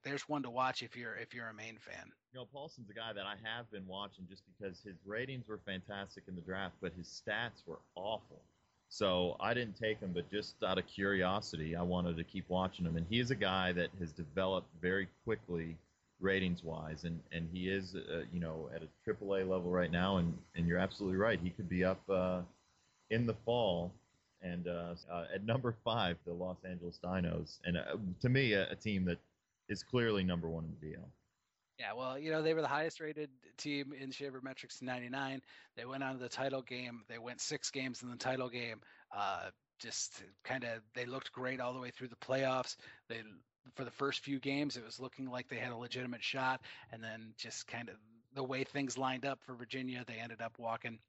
there's 0.05 0.28
one 0.28 0.43
to 0.43 0.51
watch 0.51 0.83
if 0.83 0.97
you're 0.97 1.14
if 1.16 1.35
you're 1.35 1.49
a 1.49 1.55
Maine 1.55 1.78
fan. 1.80 2.12
You 2.33 2.41
know, 2.41 2.47
Paulson's 2.53 2.91
a 2.91 2.95
guy 2.95 3.12
that 3.12 3.26
I 3.26 3.37
have 3.43 3.70
been 3.70 3.87
watching 3.87 4.26
just 4.28 4.43
because 4.47 4.80
his 4.80 4.97
ratings 5.05 5.47
were 5.49 5.61
fantastic 5.66 6.24
in 6.28 6.35
the 6.35 6.41
draft, 6.41 6.74
but 6.80 6.93
his 6.97 7.07
stats 7.07 7.66
were 7.66 7.78
awful. 7.95 8.41
So 8.95 9.36
I 9.40 9.55
didn't 9.55 9.74
take 9.74 10.01
him, 10.01 10.11
but 10.12 10.30
just 10.30 10.62
out 10.62 10.76
of 10.76 10.86
curiosity, 10.86 11.74
I 11.74 11.80
wanted 11.80 12.14
to 12.18 12.24
keep 12.24 12.47
watching 12.51 12.84
him. 12.84 12.99
And 12.99 13.07
he 13.09 13.20
is 13.20 13.30
a 13.30 13.34
guy 13.34 13.72
that 13.72 13.88
has 13.99 14.12
developed 14.12 14.68
very 14.82 15.09
quickly 15.24 15.78
ratings 16.20 16.62
wise, 16.62 17.05
and 17.05 17.18
and 17.32 17.49
he 17.51 17.70
is 17.70 17.97
uh, 17.97 18.24
you 18.30 18.38
know 18.38 18.68
at 18.74 18.82
a 18.82 19.11
AAA 19.11 19.49
level 19.49 19.70
right 19.70 19.90
now. 19.90 20.18
And 20.18 20.36
and 20.55 20.66
you're 20.66 20.78
absolutely 20.78 21.16
right, 21.16 21.40
he 21.43 21.49
could 21.49 21.70
be 21.70 21.84
up 21.84 22.03
uh, 22.11 22.43
in 23.09 23.24
the 23.26 23.34
fall 23.47 23.93
and 24.43 24.68
uh, 24.68 24.95
uh, 25.11 25.24
at 25.34 25.45
number 25.47 25.74
five, 25.84 26.16
the 26.26 26.32
Los 26.32 26.59
Angeles 26.68 26.99
Dinos, 27.03 27.59
and 27.64 27.76
uh, 27.76 27.97
to 28.20 28.28
me, 28.28 28.53
a, 28.53 28.70
a, 28.70 28.74
team 28.74 29.05
that 29.05 29.18
is 29.68 29.82
clearly 29.82 30.24
number 30.24 30.49
one 30.49 30.64
in 30.64 30.90
the 30.90 30.97
DL. 30.97 31.05
Yeah, 31.83 31.95
well, 31.95 32.16
you 32.16 32.30
know, 32.30 32.43
they 32.43 32.55
were 32.55 32.61
the 32.61 32.68
highest 32.68 33.01
rated 33.01 33.28
team 33.57 33.93
in 34.01 34.12
Shaver 34.12 34.41
Metrics 34.41 34.80
in 34.80 34.87
99. 34.87 35.43
They 35.76 35.85
went 35.85 36.05
on 36.05 36.12
to 36.12 36.20
the 36.20 36.28
title 36.28 36.62
game. 36.62 37.03
They 37.09 37.18
went 37.18 37.41
six 37.41 37.72
games 37.72 38.05
in 38.05 38.11
the 38.11 38.16
title 38.16 38.49
game. 38.49 38.80
Uh, 39.11 39.51
just 39.80 40.22
kind 40.45 40.62
of, 40.62 40.80
they 40.95 41.07
looked 41.07 41.33
great 41.33 41.59
all 41.61 41.72
the 41.72 41.80
way 41.80 41.91
through 41.91 42.07
the 42.07 42.14
playoffs. 42.14 42.76
They, 43.09 43.22
for 43.74 43.83
the 43.83 43.91
first 43.91 44.20
few 44.20 44.39
games, 44.39 44.76
it 44.76 44.85
was 44.85 45.01
looking 45.01 45.28
like 45.28 45.49
they 45.49 45.57
had 45.57 45.72
a 45.72 45.76
legitimate 45.76 46.22
shot. 46.22 46.61
And 46.93 47.03
then 47.03 47.35
just 47.37 47.66
kind 47.66 47.89
of 47.89 47.97
the 48.33 48.45
way 48.45 48.62
things 48.62 48.97
lined 48.97 49.26
up 49.26 49.41
for 49.45 49.57
Virginia, 49.57 50.05
they 50.07 50.20
ended 50.22 50.41
up 50.41 50.53
walking, 50.61 51.01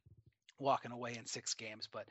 walking 0.58 0.92
away 0.92 1.16
in 1.20 1.28
six 1.28 1.54
games. 1.54 1.88
But 1.94 2.08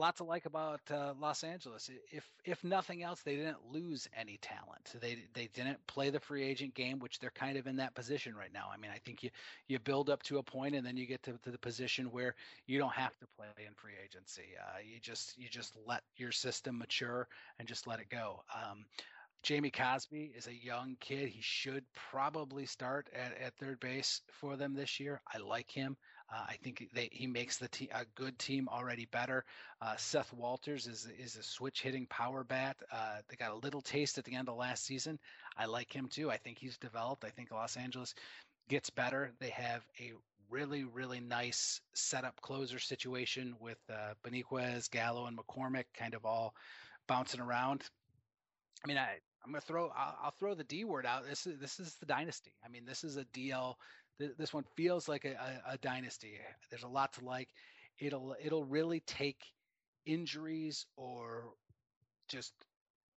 lot 0.00 0.16
to 0.16 0.24
like 0.24 0.46
about 0.46 0.80
uh, 0.90 1.14
Los 1.20 1.44
Angeles. 1.44 1.90
If 2.12 2.24
if 2.44 2.62
nothing 2.64 3.02
else, 3.02 3.20
they 3.22 3.36
didn't 3.36 3.70
lose 3.70 4.08
any 4.16 4.38
talent. 4.38 4.94
They 5.00 5.18
they 5.34 5.48
didn't 5.54 5.86
play 5.86 6.10
the 6.10 6.20
free 6.20 6.44
agent 6.44 6.74
game, 6.74 6.98
which 6.98 7.18
they're 7.18 7.30
kind 7.30 7.56
of 7.56 7.66
in 7.66 7.76
that 7.76 7.94
position 7.94 8.34
right 8.34 8.52
now. 8.52 8.68
I 8.72 8.76
mean, 8.76 8.90
I 8.94 8.98
think 8.98 9.22
you 9.22 9.30
you 9.66 9.78
build 9.78 10.10
up 10.10 10.22
to 10.24 10.38
a 10.38 10.42
point, 10.42 10.74
and 10.74 10.86
then 10.86 10.96
you 10.96 11.06
get 11.06 11.22
to, 11.24 11.32
to 11.44 11.50
the 11.50 11.58
position 11.58 12.10
where 12.10 12.34
you 12.66 12.78
don't 12.78 12.94
have 12.94 13.16
to 13.18 13.26
play 13.36 13.46
in 13.66 13.74
free 13.74 13.94
agency. 14.04 14.54
Uh, 14.58 14.78
you 14.84 15.00
just 15.00 15.36
you 15.38 15.48
just 15.48 15.76
let 15.86 16.02
your 16.16 16.32
system 16.32 16.78
mature 16.78 17.28
and 17.58 17.68
just 17.68 17.86
let 17.86 18.00
it 18.00 18.08
go. 18.08 18.42
Um, 18.54 18.84
Jamie 19.42 19.70
Cosby 19.70 20.32
is 20.36 20.46
a 20.46 20.54
young 20.54 20.96
kid. 21.00 21.28
He 21.28 21.40
should 21.40 21.84
probably 21.94 22.66
start 22.66 23.08
at, 23.14 23.38
at 23.40 23.56
third 23.56 23.78
base 23.80 24.20
for 24.40 24.56
them 24.56 24.74
this 24.74 24.98
year. 24.98 25.20
I 25.32 25.38
like 25.38 25.70
him. 25.70 25.96
Uh, 26.30 26.44
I 26.46 26.56
think 26.62 26.88
they, 26.92 27.08
he 27.10 27.26
makes 27.26 27.56
the 27.56 27.68
te- 27.68 27.90
a 27.92 28.04
good 28.14 28.38
team 28.38 28.68
already 28.68 29.06
better. 29.10 29.44
Uh, 29.80 29.96
Seth 29.96 30.32
Walters 30.32 30.86
is 30.86 31.08
is 31.18 31.36
a 31.36 31.42
switch 31.42 31.80
hitting 31.80 32.06
power 32.06 32.44
bat. 32.44 32.76
Uh, 32.92 33.16
they 33.28 33.36
got 33.36 33.52
a 33.52 33.56
little 33.56 33.80
taste 33.80 34.18
at 34.18 34.24
the 34.24 34.34
end 34.34 34.48
of 34.48 34.56
last 34.56 34.84
season. 34.84 35.18
I 35.56 35.66
like 35.66 35.94
him 35.94 36.08
too. 36.08 36.30
I 36.30 36.36
think 36.36 36.58
he's 36.58 36.76
developed. 36.76 37.24
I 37.24 37.30
think 37.30 37.50
Los 37.50 37.76
Angeles 37.76 38.14
gets 38.68 38.90
better. 38.90 39.32
They 39.40 39.50
have 39.50 39.82
a 40.00 40.12
really 40.50 40.84
really 40.84 41.20
nice 41.20 41.80
setup 41.94 42.40
closer 42.40 42.78
situation 42.78 43.54
with 43.60 43.78
uh, 43.90 44.14
Beniquez, 44.22 44.90
Gallo, 44.90 45.26
and 45.26 45.38
McCormick 45.38 45.84
kind 45.96 46.14
of 46.14 46.26
all 46.26 46.54
bouncing 47.06 47.40
around. 47.40 47.82
I 48.84 48.88
mean, 48.88 48.98
I 48.98 49.18
I'm 49.44 49.52
gonna 49.52 49.62
throw 49.62 49.90
I'll, 49.96 50.18
I'll, 50.24 50.34
throw 50.38 50.54
the 50.54 50.64
D 50.64 50.84
word 50.84 51.06
out. 51.06 51.26
This 51.26 51.46
is 51.46 51.58
this 51.58 51.80
is 51.80 51.94
the 52.00 52.06
dynasty. 52.06 52.52
I 52.64 52.68
mean, 52.68 52.84
this 52.84 53.02
is 53.02 53.16
a 53.16 53.24
DL 53.26 53.74
this 54.18 54.52
one 54.52 54.64
feels 54.76 55.08
like 55.08 55.24
a, 55.24 55.32
a, 55.32 55.74
a 55.74 55.78
dynasty. 55.78 56.38
There's 56.70 56.82
a 56.82 56.88
lot 56.88 57.12
to 57.14 57.24
like. 57.24 57.48
It'll 57.98 58.36
it'll 58.42 58.64
really 58.64 59.00
take 59.00 59.40
injuries 60.06 60.86
or 60.96 61.44
just 62.28 62.52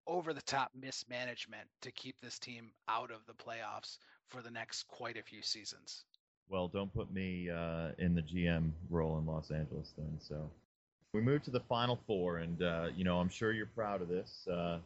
over 0.07 0.32
the 0.32 0.42
top 0.42 0.70
mismanagement 0.74 1.68
to 1.82 1.92
keep 1.92 2.20
this 2.20 2.38
team 2.38 2.72
out 2.88 3.11
of 3.11 3.24
the 3.26 3.34
playoffs 3.34 3.98
for 4.28 4.42
the 4.42 4.51
next 4.51 4.88
quite 4.88 5.16
a 5.16 5.22
few 5.22 5.42
seasons. 5.42 6.05
Well, 6.48 6.68
don't 6.68 6.92
put 6.92 7.12
me 7.12 7.48
uh, 7.48 7.90
in 7.98 8.14
the 8.14 8.22
GM 8.22 8.70
role 8.88 9.18
in 9.18 9.26
Los 9.26 9.51
Angeles 9.51 9.92
then. 9.96 10.18
So 10.18 10.51
we 11.12 11.20
move 11.20 11.42
to 11.44 11.51
the 11.51 11.61
final 11.61 11.98
four, 12.07 12.38
and 12.38 12.62
uh, 12.62 12.88
you 12.96 13.05
know 13.05 13.18
I'm 13.18 13.28
sure 13.28 13.53
you're 13.53 13.66
proud 13.66 14.03
of 14.03 14.09
this, 14.09 14.48
uh, 14.51 14.78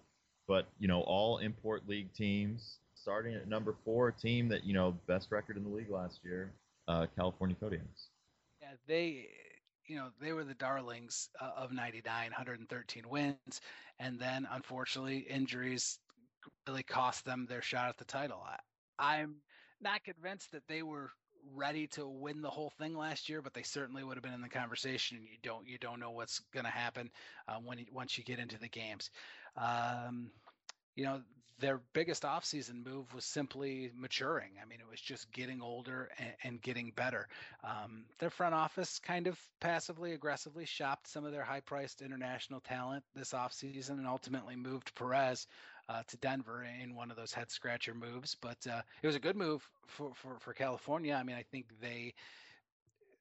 but 0.46 0.66
you 0.78 0.88
know 0.88 1.00
all 1.02 1.38
import 1.38 1.88
league 1.88 2.12
teams 2.12 2.78
starting 3.04 3.34
at 3.34 3.46
number 3.46 3.74
four, 3.84 4.10
team 4.10 4.48
that 4.48 4.64
you 4.64 4.72
know 4.72 4.96
best 5.06 5.30
record 5.30 5.58
in 5.58 5.62
the 5.62 5.68
league 5.68 5.90
last 5.90 6.20
year, 6.24 6.50
uh, 6.88 7.06
California 7.14 7.54
Kodiaks. 7.62 8.08
Yeah, 8.62 8.68
they, 8.88 9.28
you 9.86 9.96
know, 9.96 10.08
they 10.22 10.32
were 10.32 10.44
the 10.44 10.54
darlings 10.54 11.28
uh, 11.38 11.50
of 11.54 11.70
'99, 11.70 12.02
113 12.30 13.08
wins, 13.08 13.60
and 13.98 14.18
then 14.18 14.48
unfortunately 14.50 15.18
injuries 15.18 15.98
really 16.66 16.82
cost 16.82 17.26
them 17.26 17.46
their 17.46 17.62
shot 17.62 17.90
at 17.90 17.98
the 17.98 18.06
title. 18.06 18.42
I, 18.42 18.56
I'm 18.98 19.36
not 19.82 20.02
convinced 20.02 20.52
that 20.52 20.66
they 20.66 20.82
were 20.82 21.10
ready 21.52 21.86
to 21.88 22.08
win 22.08 22.40
the 22.40 22.48
whole 22.48 22.72
thing 22.78 22.96
last 22.96 23.28
year, 23.28 23.42
but 23.42 23.52
they 23.52 23.62
certainly 23.62 24.02
would 24.02 24.16
have 24.16 24.24
been 24.24 24.32
in 24.32 24.40
the 24.40 24.48
conversation. 24.48 25.18
You 25.30 25.36
don't 25.42 25.68
you 25.68 25.76
don't 25.76 26.00
know 26.00 26.10
what's 26.10 26.40
going 26.54 26.64
to 26.64 26.70
happen 26.70 27.10
uh, 27.48 27.56
when 27.62 27.80
you, 27.80 27.84
once 27.92 28.16
you 28.16 28.24
get 28.24 28.38
into 28.38 28.58
the 28.58 28.68
games. 28.68 29.10
Um, 29.58 30.30
you 30.94 31.04
know, 31.04 31.20
their 31.60 31.80
biggest 31.92 32.24
offseason 32.24 32.84
move 32.84 33.14
was 33.14 33.24
simply 33.24 33.90
maturing. 33.96 34.50
I 34.60 34.66
mean, 34.66 34.80
it 34.80 34.90
was 34.90 35.00
just 35.00 35.30
getting 35.32 35.62
older 35.62 36.10
and, 36.18 36.32
and 36.42 36.62
getting 36.62 36.92
better. 36.94 37.28
Um, 37.62 38.04
their 38.18 38.30
front 38.30 38.54
office 38.54 38.98
kind 38.98 39.26
of 39.28 39.38
passively 39.60 40.12
aggressively 40.12 40.64
shopped 40.64 41.06
some 41.06 41.24
of 41.24 41.32
their 41.32 41.44
high 41.44 41.60
priced 41.60 42.02
international 42.02 42.60
talent 42.60 43.04
this 43.14 43.32
offseason 43.32 43.98
and 43.98 44.06
ultimately 44.06 44.56
moved 44.56 44.94
Perez 44.94 45.46
uh, 45.88 46.02
to 46.08 46.16
Denver 46.16 46.66
in 46.82 46.94
one 46.94 47.10
of 47.10 47.16
those 47.16 47.32
head 47.32 47.50
scratcher 47.50 47.94
moves. 47.94 48.36
But 48.40 48.58
uh, 48.68 48.82
it 49.02 49.06
was 49.06 49.16
a 49.16 49.20
good 49.20 49.36
move 49.36 49.66
for, 49.86 50.12
for, 50.16 50.38
for 50.40 50.54
California. 50.54 51.14
I 51.14 51.22
mean, 51.22 51.36
I 51.36 51.44
think 51.50 51.66
they, 51.80 52.14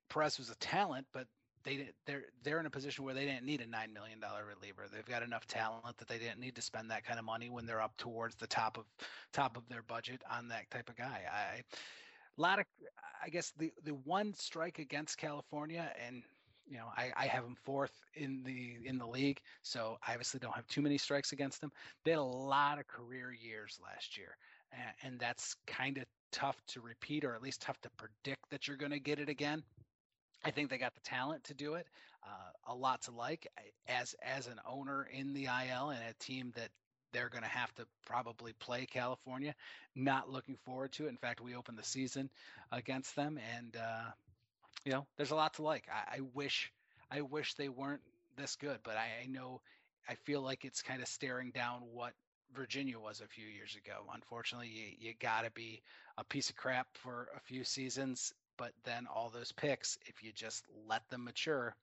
Perez 0.10 0.40
was 0.40 0.50
a 0.50 0.56
talent, 0.56 1.06
but 1.14 1.28
they 1.64 1.90
they're 2.06 2.24
they're 2.44 2.60
in 2.60 2.66
a 2.66 2.70
position 2.70 3.06
where 3.06 3.14
they 3.14 3.26
didn't 3.26 3.46
need 3.46 3.62
a 3.62 3.68
nine 3.68 3.94
million 3.94 4.20
dollar 4.20 4.44
reliever. 4.46 4.86
They've 4.92 5.06
got 5.06 5.24
enough 5.24 5.46
talent 5.48 5.98
that 5.98 6.08
they 6.08 6.18
didn't 6.18 6.40
need 6.40 6.56
to 6.56 6.62
spend 6.62 6.92
that 6.92 7.06
kind 7.06 7.20
of 7.20 7.26
money 7.26 7.50
when 7.50 7.66
they're 7.66 7.82
up 7.82 7.96
towards 7.98 8.36
the 8.36 8.48
top 8.48 8.78
of 8.78 8.86
top 9.32 9.58
of 9.58 9.68
their 9.70 9.84
budget 9.84 10.22
on 10.30 10.48
that 10.50 10.70
type 10.72 10.90
of 10.90 10.96
guy. 10.96 11.22
I 11.32 11.64
a 12.38 12.42
lot 12.42 12.60
of, 12.60 12.66
I 13.24 13.30
guess 13.30 13.54
the 13.58 13.72
the 13.84 13.94
one 13.94 14.34
strike 14.34 14.80
against 14.80 15.18
California, 15.18 15.92
and 16.06 16.24
you 16.68 16.78
know, 16.78 16.88
I, 16.98 17.12
I 17.16 17.26
have 17.28 17.44
them 17.44 17.56
fourth 17.64 17.94
in 18.16 18.44
the 18.44 18.78
in 18.86 18.98
the 18.98 19.08
league, 19.08 19.40
so 19.62 19.98
I 20.08 20.14
obviously 20.14 20.40
don't 20.40 20.56
have 20.56 20.68
too 20.68 20.82
many 20.82 20.98
strikes 20.98 21.32
against 21.32 21.62
them. 21.62 21.72
They 22.04 22.12
had 22.12 22.20
a 22.20 22.24
lot 22.24 22.80
of 22.80 22.88
career 22.88 23.32
years 23.34 23.80
last 23.84 24.18
year, 24.18 24.38
and, 24.72 24.94
and 25.04 25.20
that's 25.20 25.56
kind 25.68 25.98
of 25.98 26.06
tough 26.32 26.58
to 26.68 26.82
repeat, 26.82 27.24
or 27.24 27.36
at 27.36 27.42
least 27.42 27.62
tough 27.62 27.80
to 27.82 27.90
predict 27.98 28.50
that 28.50 28.68
you're 28.68 28.78
going 28.78 28.92
to 28.92 29.00
get 29.00 29.20
it 29.20 29.30
again. 29.30 29.64
I 30.44 30.52
think 30.52 30.70
they 30.70 30.78
got 30.78 30.94
the 30.94 31.02
talent 31.02 31.46
to 31.46 31.54
do 31.54 31.76
it. 31.76 31.88
Uh, 32.26 32.74
a 32.74 32.76
lot 32.76 33.02
to 33.04 33.12
like 33.12 33.48
as 33.88 34.16
as 34.24 34.48
an 34.48 34.60
owner 34.66 35.08
in 35.12 35.34
the 35.34 35.46
IL 35.46 35.90
and 35.90 36.00
a 36.10 36.14
team 36.20 36.54
that 36.56 36.70
they're 37.12 37.30
going 37.30 37.44
to 37.44 37.50
have 37.50 37.74
to 37.76 37.86
probably 38.06 38.54
play 38.54 38.86
California. 38.86 39.54
Not 39.96 40.30
looking 40.30 40.58
forward 40.66 40.92
to 40.94 41.06
it. 41.06 41.10
In 41.10 41.18
fact, 41.18 41.42
we 41.42 41.56
opened 41.56 41.78
the 41.78 41.84
season 41.84 42.30
against 42.72 43.16
them, 43.16 43.40
and 43.56 43.76
uh, 43.76 44.12
you 44.86 44.92
know, 44.92 45.06
there's 45.18 45.32
a 45.32 45.36
lot 45.36 45.54
to 45.56 45.62
like. 45.62 45.86
I, 45.92 46.18
I, 46.18 46.20
wish 46.34 46.72
I 47.12 47.22
wish 47.22 47.54
they 47.54 47.70
weren't 47.70 48.02
this 48.36 48.56
good, 48.56 48.80
but 48.84 48.98
I, 48.98 49.24
I 49.24 49.28
know 49.28 49.62
I 50.10 50.16
feel 50.16 50.42
like 50.42 50.66
it's 50.66 50.82
kind 50.82 51.02
of 51.02 51.08
staring 51.08 51.52
down 51.52 51.82
what 51.94 52.14
Virginia 52.54 53.00
was 53.00 53.22
a 53.22 53.28
few 53.28 53.46
years 53.46 53.76
ago. 53.76 54.04
Unfortunately, 54.14 54.68
you, 54.68 55.08
you 55.08 55.14
got 55.20 55.46
to 55.46 55.52
be 55.52 55.82
a 56.18 56.24
piece 56.24 56.50
of 56.50 56.56
crap 56.56 56.88
for 56.94 57.30
a 57.36 57.40
few 57.40 57.64
seasons, 57.64 58.34
but 58.58 58.72
then 58.84 59.08
all 59.14 59.30
those 59.30 59.52
picks, 59.52 59.98
if 60.06 60.24
you 60.24 60.32
just 60.34 60.66
let 60.88 61.08
them 61.10 61.24
mature, 61.24 61.76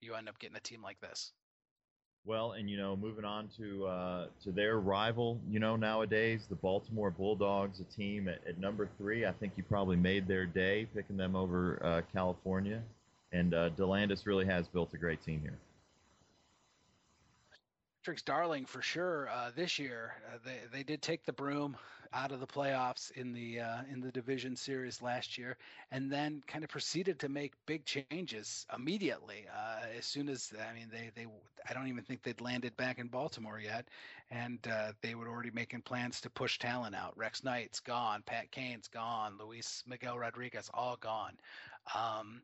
you 0.00 0.14
end 0.14 0.28
up 0.28 0.38
getting 0.38 0.56
a 0.56 0.60
team 0.60 0.82
like 0.82 1.00
this. 1.00 1.32
Well, 2.24 2.52
and 2.52 2.68
you 2.68 2.76
know, 2.76 2.94
moving 2.94 3.24
on 3.24 3.48
to 3.56 3.86
uh, 3.86 4.26
to 4.44 4.52
their 4.52 4.78
rival, 4.80 5.40
you 5.48 5.60
know, 5.60 5.76
nowadays 5.76 6.46
the 6.48 6.56
Baltimore 6.56 7.10
Bulldogs, 7.10 7.80
a 7.80 7.84
team 7.84 8.28
at, 8.28 8.40
at 8.46 8.58
number 8.58 8.88
three. 8.98 9.24
I 9.24 9.32
think 9.32 9.54
you 9.56 9.62
probably 9.62 9.96
made 9.96 10.28
their 10.28 10.44
day 10.44 10.86
picking 10.94 11.16
them 11.16 11.34
over 11.34 11.78
uh, 11.82 12.02
California, 12.12 12.82
and 13.32 13.54
uh, 13.54 13.70
Delandis 13.70 14.26
really 14.26 14.44
has 14.44 14.68
built 14.68 14.92
a 14.92 14.98
great 14.98 15.24
team 15.24 15.40
here. 15.40 15.56
Patrick's 18.08 18.22
darling 18.22 18.64
for 18.64 18.80
sure 18.80 19.28
uh, 19.28 19.50
this 19.54 19.78
year. 19.78 20.14
Uh, 20.32 20.38
they 20.42 20.60
they 20.72 20.82
did 20.82 21.02
take 21.02 21.26
the 21.26 21.32
broom 21.34 21.76
out 22.10 22.32
of 22.32 22.40
the 22.40 22.46
playoffs 22.46 23.10
in 23.10 23.34
the 23.34 23.60
uh, 23.60 23.82
in 23.92 24.00
the 24.00 24.10
division 24.10 24.56
series 24.56 25.02
last 25.02 25.36
year, 25.36 25.58
and 25.90 26.10
then 26.10 26.42
kind 26.46 26.64
of 26.64 26.70
proceeded 26.70 27.18
to 27.18 27.28
make 27.28 27.52
big 27.66 27.84
changes 27.84 28.64
immediately. 28.74 29.44
Uh, 29.54 29.98
as 29.98 30.06
soon 30.06 30.30
as 30.30 30.54
I 30.58 30.72
mean 30.72 30.88
they 30.90 31.10
they 31.14 31.26
I 31.68 31.74
don't 31.74 31.88
even 31.88 32.02
think 32.02 32.22
they'd 32.22 32.40
landed 32.40 32.74
back 32.78 32.98
in 32.98 33.08
Baltimore 33.08 33.60
yet, 33.60 33.86
and 34.30 34.58
uh, 34.66 34.92
they 35.02 35.14
were 35.14 35.28
already 35.28 35.50
making 35.50 35.82
plans 35.82 36.22
to 36.22 36.30
push 36.30 36.58
talent 36.58 36.94
out. 36.94 37.12
Rex 37.14 37.44
Knight's 37.44 37.80
gone, 37.80 38.22
Pat 38.24 38.50
Kane's 38.50 38.88
gone, 38.88 39.34
Luis 39.38 39.84
Miguel 39.86 40.18
Rodriguez 40.18 40.70
all 40.72 40.96
gone. 40.98 41.34
Um, 41.94 42.40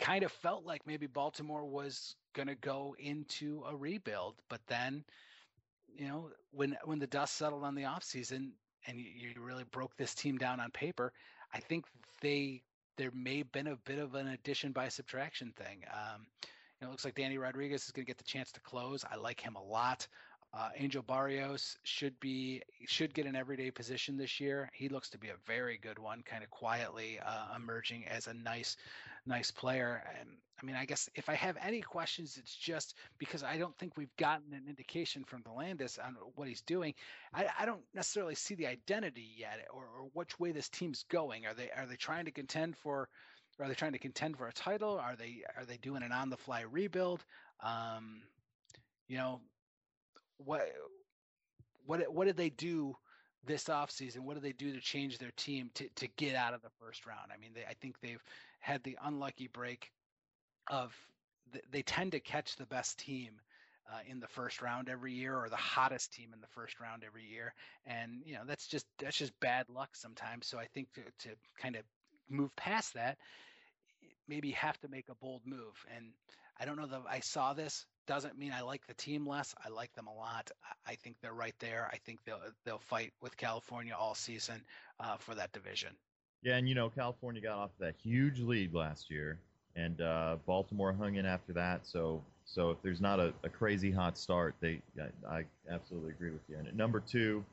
kind 0.00 0.24
of 0.24 0.32
felt 0.32 0.64
like 0.64 0.86
maybe 0.86 1.06
Baltimore 1.06 1.64
was 1.64 2.16
going 2.34 2.48
to 2.48 2.56
go 2.56 2.96
into 2.98 3.62
a 3.68 3.76
rebuild, 3.76 4.34
but 4.48 4.60
then, 4.66 5.04
you 5.94 6.08
know, 6.08 6.30
when 6.50 6.76
when 6.84 6.98
the 6.98 7.06
dust 7.06 7.36
settled 7.36 7.64
on 7.64 7.74
the 7.74 7.82
offseason 7.82 8.50
and 8.86 8.98
you, 8.98 9.04
you 9.04 9.40
really 9.40 9.64
broke 9.64 9.96
this 9.96 10.14
team 10.14 10.38
down 10.38 10.58
on 10.58 10.70
paper, 10.70 11.12
I 11.54 11.60
think 11.60 11.84
they 12.20 12.62
there 12.96 13.10
may 13.14 13.38
have 13.38 13.52
been 13.52 13.68
a 13.68 13.76
bit 13.76 13.98
of 13.98 14.14
an 14.14 14.28
addition 14.28 14.72
by 14.72 14.88
subtraction 14.88 15.52
thing. 15.56 15.84
Um, 15.92 16.26
you 16.42 16.86
know, 16.86 16.88
it 16.88 16.90
looks 16.90 17.04
like 17.04 17.14
Danny 17.14 17.38
Rodriguez 17.38 17.84
is 17.84 17.92
going 17.92 18.04
to 18.04 18.10
get 18.10 18.18
the 18.18 18.24
chance 18.24 18.50
to 18.52 18.60
close. 18.60 19.04
I 19.10 19.16
like 19.16 19.40
him 19.40 19.56
a 19.56 19.62
lot. 19.62 20.08
Uh, 20.52 20.70
Angel 20.76 21.02
Barrios 21.02 21.76
should 21.84 22.18
be 22.18 22.62
should 22.86 23.14
get 23.14 23.26
an 23.26 23.36
everyday 23.36 23.70
position 23.70 24.16
this 24.16 24.40
year. 24.40 24.68
He 24.74 24.88
looks 24.88 25.10
to 25.10 25.18
be 25.18 25.28
a 25.28 25.36
very 25.46 25.78
good 25.78 25.98
one, 25.98 26.22
kind 26.22 26.42
of 26.42 26.50
quietly 26.50 27.20
uh, 27.24 27.54
emerging 27.54 28.06
as 28.08 28.26
a 28.26 28.34
nice, 28.34 28.76
nice 29.26 29.52
player. 29.52 30.02
And 30.18 30.28
I 30.60 30.66
mean, 30.66 30.74
I 30.74 30.86
guess 30.86 31.08
if 31.14 31.28
I 31.28 31.34
have 31.34 31.56
any 31.62 31.80
questions, 31.80 32.36
it's 32.36 32.56
just 32.56 32.96
because 33.18 33.44
I 33.44 33.58
don't 33.58 33.76
think 33.78 33.96
we've 33.96 34.14
gotten 34.16 34.52
an 34.52 34.64
indication 34.68 35.22
from 35.22 35.44
Delandis 35.44 36.04
on 36.04 36.16
what 36.34 36.48
he's 36.48 36.62
doing. 36.62 36.94
I, 37.32 37.46
I 37.60 37.64
don't 37.64 37.84
necessarily 37.94 38.34
see 38.34 38.56
the 38.56 38.66
identity 38.66 39.28
yet, 39.36 39.66
or, 39.72 39.84
or 39.84 40.10
which 40.14 40.38
way 40.40 40.50
this 40.50 40.68
team's 40.68 41.04
going. 41.08 41.46
Are 41.46 41.54
they 41.54 41.70
are 41.70 41.86
they 41.86 41.96
trying 41.96 42.24
to 42.24 42.32
contend 42.32 42.76
for? 42.76 43.08
Are 43.60 43.68
they 43.68 43.74
trying 43.74 43.92
to 43.92 43.98
contend 43.98 44.36
for 44.36 44.48
a 44.48 44.52
title? 44.52 44.98
Are 44.98 45.14
they 45.14 45.42
are 45.56 45.64
they 45.64 45.76
doing 45.76 46.02
an 46.02 46.10
on 46.10 46.28
the 46.28 46.36
fly 46.36 46.62
rebuild? 46.62 47.24
Um, 47.62 48.22
you 49.06 49.16
know, 49.16 49.40
what 50.44 50.68
what 51.86 52.12
what 52.12 52.26
did 52.26 52.36
they 52.36 52.50
do 52.50 52.96
this 53.44 53.64
offseason? 53.64 54.20
What 54.20 54.34
did 54.34 54.42
they 54.42 54.52
do 54.52 54.72
to 54.72 54.80
change 54.80 55.18
their 55.18 55.32
team 55.36 55.70
to, 55.74 55.88
to 55.96 56.08
get 56.16 56.34
out 56.34 56.54
of 56.54 56.62
the 56.62 56.70
first 56.80 57.06
round? 57.06 57.30
I 57.34 57.38
mean, 57.38 57.52
they, 57.54 57.62
I 57.62 57.74
think 57.80 57.96
they've 58.00 58.22
had 58.58 58.82
the 58.82 58.98
unlucky 59.02 59.48
break 59.48 59.90
of 60.68 60.94
they 61.70 61.82
tend 61.82 62.12
to 62.12 62.20
catch 62.20 62.56
the 62.56 62.66
best 62.66 62.98
team 62.98 63.30
uh, 63.90 63.98
in 64.08 64.20
the 64.20 64.28
first 64.28 64.62
round 64.62 64.88
every 64.88 65.12
year 65.12 65.36
or 65.36 65.48
the 65.48 65.56
hottest 65.56 66.12
team 66.12 66.30
in 66.32 66.40
the 66.40 66.46
first 66.48 66.78
round 66.80 67.02
every 67.04 67.24
year 67.24 67.52
and 67.86 68.22
you 68.24 68.34
know 68.34 68.42
that's 68.46 68.68
just 68.68 68.86
that's 68.98 69.16
just 69.16 69.32
bad 69.40 69.68
luck 69.68 69.88
sometimes 69.94 70.46
so 70.46 70.58
i 70.58 70.66
think 70.66 70.86
to, 70.92 71.00
to 71.18 71.34
kind 71.60 71.74
of 71.74 71.82
move 72.28 72.54
past 72.54 72.94
that 72.94 73.18
maybe 74.28 74.52
have 74.52 74.78
to 74.78 74.88
make 74.88 75.08
a 75.08 75.14
bold 75.16 75.42
move 75.44 75.84
and 75.96 76.06
i 76.60 76.64
don't 76.64 76.76
know 76.76 76.86
that 76.86 77.02
i 77.08 77.18
saw 77.18 77.52
this 77.52 77.84
doesn't 78.10 78.36
mean 78.36 78.50
I 78.52 78.62
like 78.62 78.84
the 78.88 78.94
team 78.94 79.24
less. 79.24 79.54
I 79.64 79.68
like 79.68 79.94
them 79.94 80.08
a 80.08 80.12
lot. 80.12 80.50
I 80.84 80.96
think 80.96 81.14
they're 81.22 81.32
right 81.32 81.54
there. 81.60 81.88
I 81.92 81.96
think 81.98 82.18
they'll 82.24 82.40
they'll 82.64 82.80
fight 82.80 83.12
with 83.22 83.36
California 83.36 83.94
all 83.96 84.16
season 84.16 84.60
uh, 84.98 85.16
for 85.16 85.36
that 85.36 85.52
division. 85.52 85.90
Yeah, 86.42 86.56
and 86.56 86.68
you 86.68 86.74
know 86.74 86.90
California 86.90 87.40
got 87.40 87.56
off 87.56 87.70
that 87.78 87.94
huge 88.02 88.40
lead 88.40 88.74
last 88.74 89.12
year, 89.12 89.38
and 89.76 90.00
uh, 90.00 90.38
Baltimore 90.44 90.92
hung 90.92 91.14
in 91.14 91.24
after 91.24 91.52
that. 91.52 91.86
So 91.86 92.20
so 92.46 92.72
if 92.72 92.82
there's 92.82 93.00
not 93.00 93.20
a, 93.20 93.32
a 93.44 93.48
crazy 93.48 93.92
hot 93.92 94.18
start, 94.18 94.56
they 94.58 94.82
I, 95.00 95.36
I, 95.36 95.44
absolutely 95.72 96.10
agree 96.10 96.32
with 96.32 96.42
you. 96.48 96.56
And 96.58 96.66
at 96.66 96.74
number 96.74 96.98
two, 96.98 97.44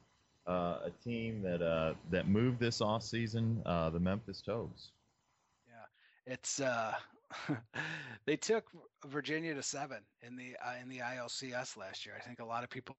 uh, 0.48 0.80
a 0.86 0.92
team 1.04 1.44
that 1.44 1.62
uh, 1.62 1.94
that 2.10 2.28
moved 2.28 2.60
this 2.60 2.82
off 2.82 3.04
season, 3.04 3.62
uh, 3.64 3.92
the 3.92 4.00
Memphis 4.00 4.42
Toads. 4.42 4.90
Yeah, 5.68 6.34
it's 6.34 6.60
uh, 6.60 6.96
they 8.26 8.38
took 8.38 8.66
Virginia 9.06 9.54
to 9.54 9.64
seven 9.64 10.00
in 10.22 10.36
the 10.36 10.56
uh, 10.64 10.82
in 10.82 10.90
the 10.90 11.00
ILCS 11.00 11.78
last 11.78 12.06
year. 12.06 12.16
I 12.18 12.24
think 12.24 12.40
a 12.40 12.46
lot 12.46 12.64
of 12.64 12.70
people 12.70 12.96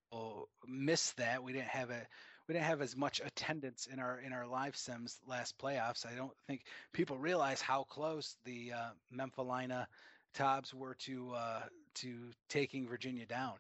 missed 0.66 1.16
that. 1.16 1.42
We 1.42 1.52
didn't 1.52 1.68
have 1.68 1.90
a 1.90 2.06
we 2.46 2.54
didn't 2.54 2.66
have 2.66 2.82
as 2.82 2.96
much 2.96 3.20
attendance 3.24 3.86
in 3.86 3.98
our 3.98 4.18
in 4.18 4.32
our 4.32 4.46
live 4.46 4.76
sims 4.76 5.18
last 5.26 5.58
playoffs. 5.58 6.06
I 6.06 6.14
don't 6.14 6.32
think 6.46 6.62
people 6.92 7.18
realize 7.18 7.60
how 7.60 7.84
close 7.84 8.36
the 8.44 8.72
uh, 8.72 8.90
Memphalina 9.14 9.86
Tobs 10.34 10.74
were 10.74 10.94
to 11.00 11.32
uh, 11.32 11.62
to 11.96 12.30
taking 12.48 12.88
Virginia 12.88 13.26
down. 13.26 13.54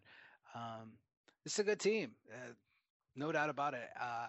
Um, 0.54 0.92
is 1.54 1.58
a 1.58 1.64
good 1.64 1.80
team. 1.80 2.12
Uh, 2.32 2.52
no 3.16 3.32
doubt 3.32 3.50
about 3.50 3.74
it. 3.74 3.88
Uh, 4.00 4.28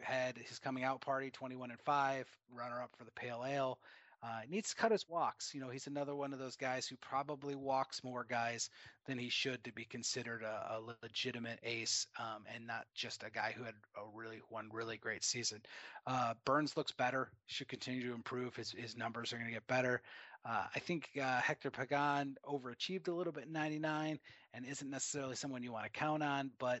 had 0.00 0.38
his 0.38 0.58
coming 0.60 0.84
out 0.84 1.00
party, 1.00 1.30
21 1.30 1.70
and 1.70 1.80
5, 1.80 2.26
runner 2.54 2.80
up 2.80 2.90
for 2.96 3.04
the 3.04 3.10
Pale 3.10 3.44
Ale. 3.48 3.78
Uh, 4.24 4.40
needs 4.48 4.70
to 4.70 4.76
cut 4.76 4.90
his 4.90 5.06
walks. 5.06 5.54
You 5.54 5.60
know, 5.60 5.68
he's 5.68 5.86
another 5.86 6.14
one 6.14 6.32
of 6.32 6.38
those 6.38 6.56
guys 6.56 6.86
who 6.86 6.96
probably 6.96 7.54
walks 7.54 8.02
more 8.02 8.24
guys 8.24 8.70
than 9.06 9.18
he 9.18 9.28
should 9.28 9.62
to 9.64 9.72
be 9.72 9.84
considered 9.84 10.42
a, 10.42 10.76
a 10.76 10.96
legitimate 11.02 11.58
ace 11.62 12.06
um, 12.18 12.44
and 12.54 12.66
not 12.66 12.86
just 12.94 13.22
a 13.22 13.30
guy 13.30 13.52
who 13.54 13.64
had 13.64 13.74
a 13.96 14.16
really 14.16 14.40
one 14.48 14.70
really 14.72 14.96
great 14.96 15.24
season. 15.24 15.60
Uh, 16.06 16.32
Burns 16.46 16.74
looks 16.74 16.92
better. 16.92 17.28
Should 17.48 17.68
continue 17.68 18.08
to 18.08 18.14
improve. 18.14 18.56
His 18.56 18.72
his 18.72 18.96
numbers 18.96 19.32
are 19.34 19.36
going 19.36 19.48
to 19.48 19.54
get 19.54 19.66
better. 19.66 20.00
Uh, 20.46 20.64
I 20.74 20.78
think 20.78 21.10
uh, 21.22 21.40
Hector 21.40 21.70
Pagan 21.70 22.36
overachieved 22.46 23.08
a 23.08 23.12
little 23.12 23.32
bit 23.32 23.44
in 23.44 23.52
99 23.52 24.18
and 24.54 24.66
isn't 24.66 24.90
necessarily 24.90 25.36
someone 25.36 25.62
you 25.62 25.72
want 25.72 25.84
to 25.84 25.90
count 25.90 26.22
on, 26.22 26.50
but 26.58 26.80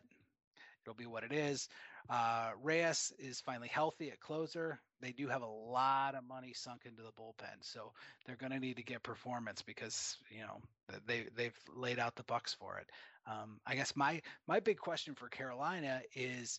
it'll 0.82 0.94
be 0.94 1.06
what 1.06 1.24
it 1.24 1.32
is. 1.32 1.68
Uh, 2.08 2.50
Reyes 2.62 3.12
is 3.18 3.40
finally 3.40 3.68
healthy 3.68 4.10
at 4.10 4.20
closer. 4.20 4.80
They 5.04 5.12
do 5.12 5.28
have 5.28 5.42
a 5.42 5.46
lot 5.46 6.14
of 6.14 6.24
money 6.24 6.52
sunk 6.54 6.82
into 6.86 7.02
the 7.02 7.12
bullpen, 7.20 7.60
so 7.60 7.92
they're 8.24 8.36
going 8.36 8.52
to 8.52 8.58
need 8.58 8.76
to 8.76 8.82
get 8.82 9.02
performance 9.02 9.62
because 9.62 10.16
you 10.30 10.40
know 10.40 10.60
they 11.06 11.26
they've 11.36 11.58
laid 11.74 11.98
out 11.98 12.16
the 12.16 12.22
bucks 12.24 12.54
for 12.54 12.78
it. 12.78 12.86
Um, 13.26 13.60
I 13.66 13.74
guess 13.74 13.94
my 13.94 14.22
my 14.46 14.60
big 14.60 14.78
question 14.78 15.14
for 15.14 15.28
Carolina 15.28 16.00
is 16.14 16.58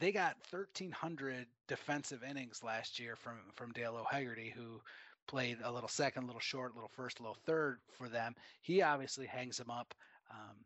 they 0.00 0.12
got 0.12 0.36
1,300 0.50 1.46
defensive 1.68 2.22
innings 2.22 2.62
last 2.62 2.98
year 2.98 3.16
from 3.16 3.38
from 3.54 3.72
Dale 3.72 3.96
O'Hegarty, 3.96 4.52
who 4.54 4.80
played 5.26 5.58
a 5.62 5.72
little 5.72 5.88
second, 5.88 6.24
a 6.24 6.26
little 6.26 6.40
short, 6.40 6.72
a 6.72 6.74
little 6.74 6.90
first, 6.94 7.18
a 7.18 7.22
little 7.22 7.38
third 7.46 7.78
for 7.98 8.08
them. 8.08 8.34
He 8.62 8.82
obviously 8.82 9.26
hangs 9.26 9.56
them 9.56 9.70
up. 9.70 9.94
Um, 10.30 10.56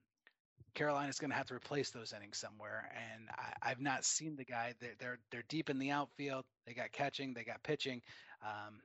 Carolina's 0.78 1.18
going 1.18 1.30
to 1.30 1.36
have 1.36 1.46
to 1.46 1.54
replace 1.54 1.90
those 1.90 2.14
innings 2.16 2.38
somewhere, 2.38 2.88
and 2.94 3.28
I, 3.60 3.70
have 3.70 3.80
not 3.80 4.04
seen 4.04 4.36
the 4.36 4.44
guy. 4.44 4.74
They're, 4.80 4.94
they're, 5.00 5.18
they're 5.32 5.44
deep 5.48 5.70
in 5.70 5.80
the 5.80 5.90
outfield. 5.90 6.44
They 6.66 6.72
got 6.72 6.92
catching, 6.92 7.34
they 7.34 7.42
got 7.42 7.64
pitching. 7.64 8.00
Um, 8.42 8.78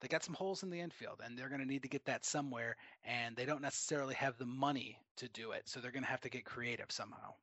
they 0.00 0.06
got 0.06 0.22
some 0.22 0.34
holes 0.34 0.62
in 0.62 0.70
the 0.70 0.80
infield, 0.80 1.20
and 1.24 1.36
they're 1.36 1.48
going 1.48 1.60
to 1.60 1.66
need 1.66 1.82
to 1.82 1.88
get 1.88 2.04
that 2.04 2.24
somewhere. 2.24 2.76
And 3.04 3.34
they 3.34 3.46
don't 3.46 3.62
necessarily 3.62 4.14
have 4.14 4.38
the 4.38 4.46
money 4.46 4.96
to 5.16 5.28
do 5.28 5.50
it, 5.50 5.62
so 5.64 5.80
they're 5.80 5.90
going 5.90 6.04
to 6.04 6.08
have 6.08 6.20
to 6.20 6.30
get 6.30 6.44
creative 6.44 6.86
somehow. 6.92 7.34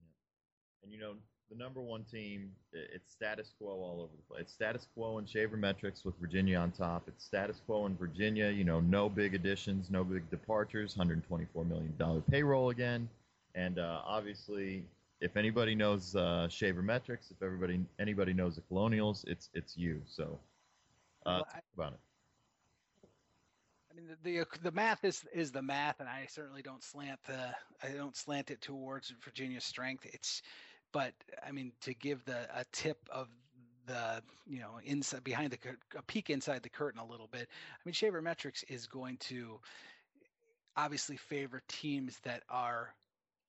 Yeah. 0.00 0.84
And 0.84 0.92
you 0.92 1.00
know, 1.00 1.14
the 1.50 1.56
number 1.56 1.80
one 1.80 2.04
team. 2.04 2.52
It's 2.72 3.10
status 3.10 3.52
quo 3.58 3.70
all 3.70 4.00
over 4.00 4.12
the 4.16 4.22
place. 4.32 4.42
It's 4.42 4.52
status 4.52 4.86
quo 4.94 5.18
in 5.18 5.26
Shaver 5.26 5.56
Metrics 5.56 6.04
with 6.04 6.14
Virginia 6.20 6.58
on 6.58 6.70
top. 6.70 7.02
It's 7.08 7.24
status 7.24 7.60
quo 7.66 7.86
in 7.86 7.96
Virginia. 7.96 8.48
You 8.48 8.64
know, 8.64 8.78
no 8.78 9.08
big 9.08 9.34
additions, 9.34 9.90
no 9.90 10.04
big 10.04 10.30
departures. 10.30 10.96
124 10.96 11.64
million 11.64 11.94
dollar 11.98 12.20
payroll 12.20 12.70
again, 12.70 13.08
and 13.56 13.78
uh, 13.78 14.02
obviously, 14.04 14.84
if 15.20 15.36
anybody 15.36 15.74
knows 15.74 16.14
uh, 16.14 16.46
Shaver 16.48 16.82
Metrics, 16.82 17.30
if 17.30 17.42
everybody 17.42 17.80
anybody 17.98 18.34
knows 18.34 18.56
the 18.56 18.60
Colonials, 18.60 19.24
it's 19.26 19.48
it's 19.54 19.76
you. 19.76 20.02
So, 20.04 20.38
uh, 21.24 21.40
well, 21.40 21.46
I, 21.48 21.54
talk 21.54 21.64
about 21.74 21.92
it. 21.94 21.98
I 23.90 23.94
mean, 23.96 24.16
the, 24.22 24.40
the 24.40 24.46
the 24.62 24.72
math 24.72 25.04
is 25.04 25.24
is 25.32 25.52
the 25.52 25.62
math, 25.62 26.00
and 26.00 26.08
I 26.08 26.26
certainly 26.28 26.60
don't 26.60 26.84
slant 26.84 27.18
the 27.26 27.54
I 27.82 27.92
don't 27.96 28.14
slant 28.14 28.50
it 28.50 28.60
towards 28.60 29.12
Virginia's 29.24 29.64
strength. 29.64 30.06
It's 30.12 30.42
but 30.92 31.14
I 31.46 31.50
mean, 31.50 31.72
to 31.80 31.94
give 31.94 32.24
the 32.26 32.46
a 32.54 32.64
tip 32.72 32.98
of 33.10 33.28
the 33.86 34.22
you 34.46 34.60
know 34.60 34.80
inside 34.84 35.24
behind 35.24 35.52
the 35.52 35.58
a 35.96 36.02
peek 36.02 36.28
inside 36.28 36.62
the 36.62 36.68
curtain 36.68 37.00
a 37.00 37.06
little 37.06 37.28
bit. 37.28 37.48
I 37.48 37.80
mean, 37.86 37.94
Shaver 37.94 38.20
Metrics 38.20 38.64
is 38.64 38.86
going 38.86 39.16
to 39.28 39.60
obviously 40.76 41.16
favor 41.16 41.62
teams 41.68 42.18
that 42.24 42.42
are 42.50 42.94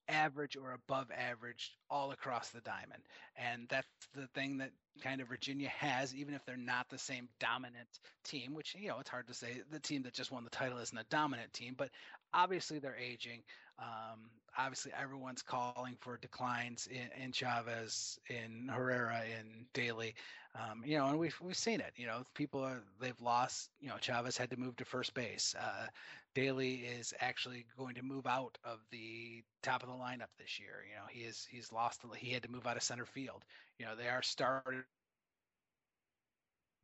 average 0.08 0.56
or 0.56 0.72
above 0.72 1.08
average 1.12 1.74
all 1.90 2.12
across 2.12 2.50
the 2.50 2.62
diamond. 2.62 3.02
And 3.36 3.68
that's 3.70 3.88
the 4.16 4.28
thing 4.28 4.60
that 4.60 4.72
kind 5.04 5.22
of 5.22 5.28
Virginia 5.28 5.70
has, 5.70 6.14
even 6.16 6.34
if 6.34 6.46
they're 6.46 6.58
not 6.58 6.90
the 6.90 6.98
same 6.98 7.30
dominant 7.40 7.88
team, 8.24 8.54
which, 8.54 8.76
you 8.78 8.90
know, 8.90 9.00
it's 9.00 9.10
hard 9.10 9.28
to 9.28 9.34
say 9.34 9.62
the 9.72 9.80
team 9.80 10.04
that 10.04 10.14
just 10.14 10.32
won 10.32 10.44
the 10.44 10.50
title 10.50 10.80
isn't 10.80 10.98
a 10.98 11.06
dominant 11.10 11.54
team, 11.54 11.76
but 11.78 11.90
obviously 12.34 12.80
they're 12.80 12.98
aging. 12.98 13.44
Um, 13.80 14.30
obviously, 14.58 14.92
everyone's 15.00 15.42
calling 15.42 15.98
for 16.00 16.18
declines 16.18 16.88
in, 16.88 17.24
in 17.24 17.32
Chavez, 17.32 18.20
in 18.30 18.70
Herrera, 18.70 19.22
in 19.26 19.66
Daly. 19.74 20.16
Um, 20.56 20.82
you 20.84 20.98
know, 20.98 21.08
and 21.08 21.20
we've 21.20 21.38
we've 21.42 21.58
seen 21.58 21.82
it. 21.82 21.94
You 21.96 22.08
know, 22.08 22.24
people 22.34 22.62
are 22.62 22.82
they've 23.00 23.22
lost. 23.22 23.70
You 23.80 23.90
know, 23.90 23.98
Chavez 23.98 24.38
had 24.38 24.50
to 24.52 24.58
move 24.58 24.76
to 24.78 24.86
first 24.86 25.14
base. 25.14 25.56
Uh, 25.60 25.88
Daly 26.34 26.76
is 26.76 27.14
actually 27.20 27.66
going 27.78 27.96
to 27.96 28.04
move 28.04 28.26
out 28.26 28.58
of 28.64 28.80
the 28.92 29.44
top 29.62 29.84
of 29.84 29.90
the 29.90 29.96
lineup 29.96 30.30
this 30.40 30.60
year. 30.60 30.84
You 30.88 30.96
know, 30.96 31.08
he 31.10 31.22
is 31.22 31.48
he's 31.50 31.72
lost. 31.72 32.02
He 32.18 32.32
had 32.32 32.44
to 32.44 32.52
move 32.52 32.66
out 32.66 32.78
of 32.78 32.84
center 32.84 33.06
field. 33.06 33.44
You 33.78 33.86
know, 33.86 33.96
they 33.96 34.08
are 34.08 34.24
started 34.24 34.84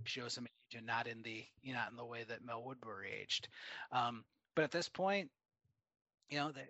show 0.06 0.28
some 0.28 0.46
age 0.46 0.78
and 0.78 0.86
not 0.86 1.08
in 1.08 1.22
the 1.24 1.44
you 1.62 1.74
know, 1.74 1.80
not 1.80 1.92
in 1.92 1.98
the 1.98 2.06
way 2.06 2.24
that 2.28 2.46
Mel 2.46 2.64
Woodbury 2.64 3.12
aged. 3.22 3.48
Um, 3.92 4.24
but 4.56 4.64
at 4.64 4.72
this 4.72 4.90
point, 4.90 5.30
you 6.30 6.38
know, 6.40 6.52
they, 6.52 6.66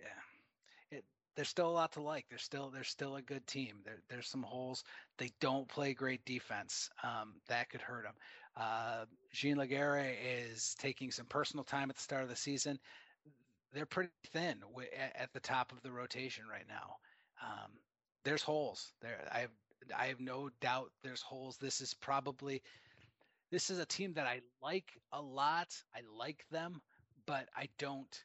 it, 0.92 1.04
there's 1.36 1.50
still 1.50 1.70
a 1.70 1.72
lot 1.72 1.94
to 1.94 2.02
like. 2.02 2.26
There's 2.30 2.44
still 2.44 2.70
there's 2.70 2.90
still 2.90 3.16
a 3.16 3.22
good 3.22 3.46
team. 3.48 3.78
There, 3.86 4.00
there's 4.10 4.28
some 4.30 4.44
holes. 4.44 4.84
They 5.18 5.32
don't 5.40 5.68
play 5.68 5.94
great 5.94 6.26
defense. 6.26 6.90
Um, 7.04 7.36
that 7.48 7.70
could 7.70 7.82
hurt 7.82 8.04
them. 8.04 8.16
Uh, 8.56 9.06
Jean 9.34 9.58
Laguerre 9.58 10.14
is 10.24 10.76
taking 10.80 11.12
some 11.12 11.26
personal 11.26 11.64
time 11.64 11.90
at 11.90 11.96
the 11.96 12.02
start 12.04 12.24
of 12.24 12.30
the 12.30 12.36
season. 12.36 12.80
They're 13.74 13.86
pretty 13.86 14.12
thin 14.32 14.60
w- 14.62 14.90
at 15.16 15.34
the 15.34 15.40
top 15.40 15.72
of 15.72 15.82
the 15.82 15.92
rotation 15.92 16.46
right 16.48 16.68
now. 16.68 16.98
Um, 17.42 17.72
there's 18.24 18.44
holes 18.44 18.94
there. 19.02 19.28
I 19.32 19.40
have 19.42 19.52
I 19.98 20.08
have 20.08 20.20
no 20.22 20.50
doubt 20.62 20.92
there's 21.04 21.22
holes. 21.22 21.58
This 21.58 21.82
is 21.82 21.94
probably 21.94 22.62
this 23.52 23.70
is 23.70 23.80
a 23.80 23.86
team 23.86 24.14
that 24.14 24.28
I 24.28 24.42
like 24.62 24.92
a 25.12 25.22
lot. 25.22 25.70
I 25.96 26.02
like 26.18 26.46
them, 26.52 26.82
but 27.26 27.48
I 27.56 27.70
don't 27.80 28.24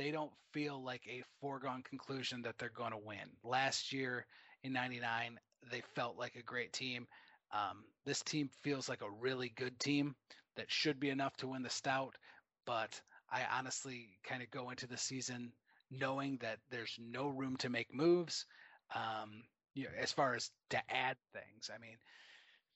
they 0.00 0.10
don't 0.10 0.32
feel 0.52 0.82
like 0.82 1.02
a 1.06 1.22
foregone 1.42 1.82
conclusion 1.82 2.40
that 2.40 2.56
they're 2.58 2.70
going 2.70 2.92
to 2.92 2.96
win. 2.96 3.28
Last 3.44 3.92
year 3.92 4.24
in 4.62 4.72
99, 4.72 5.38
they 5.70 5.82
felt 5.94 6.16
like 6.16 6.36
a 6.36 6.42
great 6.42 6.72
team. 6.72 7.06
Um, 7.52 7.84
this 8.06 8.22
team 8.22 8.48
feels 8.62 8.88
like 8.88 9.02
a 9.02 9.10
really 9.10 9.52
good 9.54 9.78
team 9.78 10.14
that 10.56 10.70
should 10.70 11.00
be 11.00 11.10
enough 11.10 11.36
to 11.38 11.48
win 11.48 11.62
the 11.62 11.68
stout, 11.68 12.16
but 12.64 12.98
I 13.30 13.42
honestly 13.58 14.08
kind 14.24 14.42
of 14.42 14.50
go 14.50 14.70
into 14.70 14.86
the 14.86 14.96
season 14.96 15.52
knowing 15.90 16.38
that 16.40 16.60
there's 16.70 16.96
no 16.98 17.28
room 17.28 17.58
to 17.58 17.68
make 17.68 17.92
moves. 17.92 18.46
Um, 18.94 19.42
you 19.74 19.84
know, 19.84 19.90
as 20.00 20.12
far 20.12 20.34
as 20.34 20.50
to 20.70 20.78
add 20.88 21.18
things, 21.34 21.70
I 21.74 21.78
mean, 21.78 21.98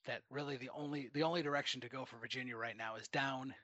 that 0.07 0.21
really 0.29 0.59
the 0.59 0.71
only 0.77 1.09
the 1.15 1.23
only 1.23 1.41
direction 1.41 1.81
to 1.81 1.89
go 1.89 2.05
for 2.05 2.19
Virginia 2.19 2.55
right 2.55 2.77
now 2.77 2.97
is 2.97 3.09
down 3.09 3.55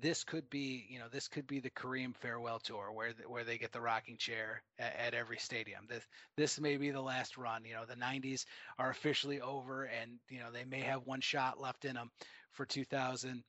this 0.00 0.24
could 0.24 0.48
be, 0.50 0.86
you 0.88 0.98
know, 0.98 1.06
this 1.10 1.28
could 1.28 1.46
be 1.46 1.60
the 1.60 1.70
Kareem 1.70 2.14
farewell 2.16 2.58
tour 2.58 2.90
where 2.92 3.12
where 3.26 3.44
they 3.44 3.58
get 3.58 3.72
the 3.72 3.80
rocking 3.80 4.16
chair 4.16 4.62
at, 4.78 4.96
at, 4.96 5.14
every 5.14 5.38
stadium. 5.38 5.86
This 5.88 6.04
this 6.36 6.60
may 6.60 6.76
be 6.76 6.90
the 6.90 7.00
last 7.00 7.36
run. 7.36 7.64
You 7.64 7.74
know, 7.74 7.84
the 7.86 7.94
90s 7.94 8.44
are 8.78 8.90
officially 8.90 9.40
over, 9.40 9.84
and 9.84 10.18
you 10.28 10.38
know 10.38 10.50
they 10.52 10.64
may 10.64 10.80
have 10.80 11.06
one 11.06 11.20
shot 11.20 11.60
left 11.60 11.84
in 11.84 11.94
them 11.94 12.10
for 12.52 12.66
2000. 12.66 13.42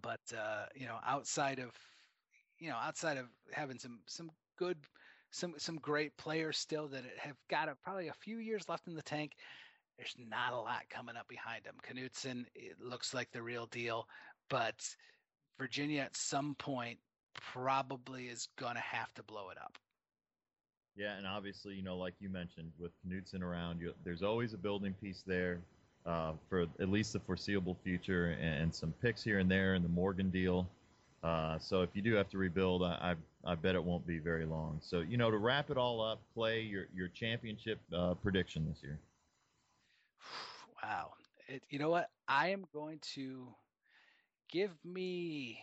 But 0.00 0.20
uh, 0.36 0.66
you 0.74 0.86
know, 0.86 0.98
outside 1.06 1.58
of 1.58 1.70
you 2.58 2.68
know, 2.68 2.76
outside 2.76 3.16
of 3.16 3.26
having 3.52 3.78
some 3.78 4.00
some 4.06 4.30
good 4.58 4.76
some 5.30 5.54
some 5.58 5.76
great 5.76 6.16
players 6.16 6.58
still 6.58 6.88
that 6.88 7.04
have 7.18 7.36
got 7.48 7.68
a, 7.68 7.74
probably 7.82 8.08
a 8.08 8.14
few 8.14 8.38
years 8.38 8.68
left 8.68 8.86
in 8.86 8.94
the 8.94 9.02
tank. 9.02 9.32
There's 9.96 10.14
not 10.30 10.52
a 10.52 10.60
lot 10.60 10.88
coming 10.88 11.16
up 11.16 11.28
behind 11.28 11.64
them. 11.64 11.76
Knutson, 11.86 12.46
it 12.54 12.80
looks 12.80 13.12
like 13.12 13.30
the 13.32 13.42
real 13.42 13.66
deal, 13.66 14.06
but 14.48 14.74
Virginia 15.60 16.00
at 16.00 16.16
some 16.16 16.54
point 16.54 16.98
probably 17.34 18.28
is 18.28 18.48
going 18.56 18.74
to 18.74 18.80
have 18.80 19.12
to 19.12 19.22
blow 19.22 19.50
it 19.50 19.58
up. 19.62 19.76
Yeah, 20.96 21.16
and 21.18 21.26
obviously, 21.26 21.74
you 21.74 21.82
know, 21.82 21.98
like 21.98 22.14
you 22.18 22.30
mentioned, 22.30 22.72
with 22.78 22.92
Knutson 23.06 23.42
around, 23.42 23.80
you, 23.80 23.92
there's 24.02 24.22
always 24.22 24.54
a 24.54 24.58
building 24.58 24.94
piece 25.02 25.22
there 25.26 25.60
uh, 26.06 26.32
for 26.48 26.62
at 26.62 26.88
least 26.88 27.12
the 27.12 27.20
foreseeable 27.20 27.76
future, 27.84 28.36
and 28.40 28.74
some 28.74 28.92
picks 29.02 29.22
here 29.22 29.38
and 29.38 29.50
there 29.50 29.74
in 29.74 29.82
the 29.82 29.88
Morgan 29.88 30.30
deal. 30.30 30.66
Uh, 31.22 31.58
so 31.58 31.82
if 31.82 31.90
you 31.92 32.00
do 32.00 32.14
have 32.14 32.30
to 32.30 32.38
rebuild, 32.38 32.82
I, 32.82 33.14
I, 33.44 33.52
I 33.52 33.54
bet 33.54 33.74
it 33.74 33.84
won't 33.84 34.06
be 34.06 34.18
very 34.18 34.46
long. 34.46 34.78
So 34.82 35.00
you 35.00 35.18
know, 35.18 35.30
to 35.30 35.36
wrap 35.36 35.70
it 35.70 35.76
all 35.76 36.00
up, 36.00 36.20
play 36.32 36.62
your 36.62 36.86
your 36.96 37.08
championship 37.08 37.78
uh, 37.94 38.14
prediction 38.14 38.66
this 38.68 38.82
year. 38.82 38.98
Wow, 40.82 41.10
it, 41.46 41.62
you 41.68 41.78
know 41.78 41.90
what? 41.90 42.08
I 42.26 42.48
am 42.48 42.64
going 42.72 43.00
to 43.14 43.48
give 44.50 44.72
me 44.84 45.60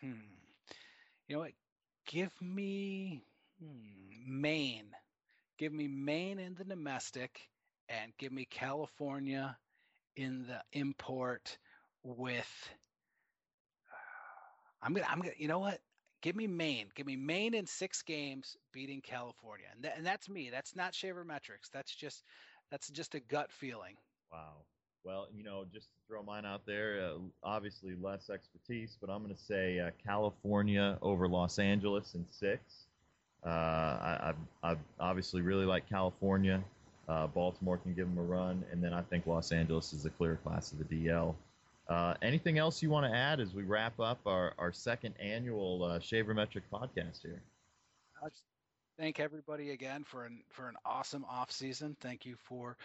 hmm 0.00 0.12
you 1.28 1.36
know 1.36 1.40
what? 1.40 1.52
Give 2.06 2.32
me 2.40 3.22
hmm, 3.60 4.40
maine. 4.40 4.90
Give 5.58 5.72
me 5.72 5.88
maine 5.88 6.38
in 6.38 6.54
the 6.54 6.64
domestic 6.64 7.40
and 7.88 8.12
give 8.18 8.32
me 8.32 8.46
california 8.46 9.56
in 10.16 10.46
the 10.46 10.62
import 10.72 11.58
with 12.02 12.48
i'm 14.82 14.94
gonna 14.94 15.06
i'm 15.08 15.20
gonna 15.20 15.32
you 15.36 15.48
know 15.48 15.58
what? 15.58 15.80
Give 16.22 16.34
me 16.34 16.46
maine. 16.48 16.88
Give 16.96 17.06
me 17.06 17.14
maine 17.14 17.54
in 17.54 17.66
six 17.66 18.02
games 18.02 18.56
beating 18.72 19.00
california. 19.00 19.66
And, 19.72 19.82
th- 19.82 19.94
and 19.96 20.04
that's 20.06 20.28
me. 20.28 20.50
That's 20.50 20.74
not 20.74 20.94
Shaver 20.94 21.24
Metrics 21.24 21.68
that's 21.72 21.94
just 21.94 22.22
that's 22.70 22.88
just 22.90 23.14
a 23.14 23.20
gut 23.20 23.52
feeling. 23.52 23.96
Wow 24.32 24.64
well, 25.06 25.28
you 25.34 25.44
know, 25.44 25.64
just 25.72 25.86
to 25.86 25.98
throw 26.08 26.22
mine 26.24 26.44
out 26.44 26.66
there, 26.66 27.00
uh, 27.00 27.18
obviously 27.44 27.94
less 28.02 28.28
expertise, 28.28 28.98
but 29.00 29.08
I'm 29.08 29.22
going 29.22 29.34
to 29.34 29.40
say 29.40 29.78
uh, 29.78 29.90
California 30.04 30.98
over 31.00 31.28
Los 31.28 31.60
Angeles 31.60 32.14
in 32.16 32.26
six. 32.28 32.86
Uh, 33.44 33.48
I, 33.48 34.34
I, 34.64 34.72
I, 34.72 34.76
obviously 34.98 35.42
really 35.42 35.64
like 35.64 35.88
California. 35.88 36.60
Uh, 37.08 37.28
Baltimore 37.28 37.76
can 37.78 37.94
give 37.94 38.08
them 38.08 38.18
a 38.18 38.22
run, 38.22 38.64
and 38.72 38.82
then 38.82 38.92
I 38.92 39.02
think 39.02 39.28
Los 39.28 39.52
Angeles 39.52 39.92
is 39.92 40.04
a 40.06 40.10
clear 40.10 40.40
class 40.42 40.72
of 40.72 40.78
the 40.78 40.84
DL. 40.84 41.36
Uh, 41.88 42.14
anything 42.20 42.58
else 42.58 42.82
you 42.82 42.90
want 42.90 43.06
to 43.06 43.16
add 43.16 43.38
as 43.38 43.54
we 43.54 43.62
wrap 43.62 44.00
up 44.00 44.18
our, 44.26 44.54
our 44.58 44.72
second 44.72 45.14
annual 45.20 45.84
uh, 45.84 46.00
Shavermetric 46.00 46.62
podcast 46.72 47.22
here? 47.22 47.40
I 48.20 48.28
just 48.28 48.42
thank 48.98 49.20
everybody 49.20 49.70
again 49.70 50.02
for 50.02 50.24
an 50.24 50.40
for 50.48 50.68
an 50.68 50.74
awesome 50.84 51.24
off 51.30 51.52
season. 51.52 51.96
Thank 52.00 52.26
you 52.26 52.34
for 52.42 52.76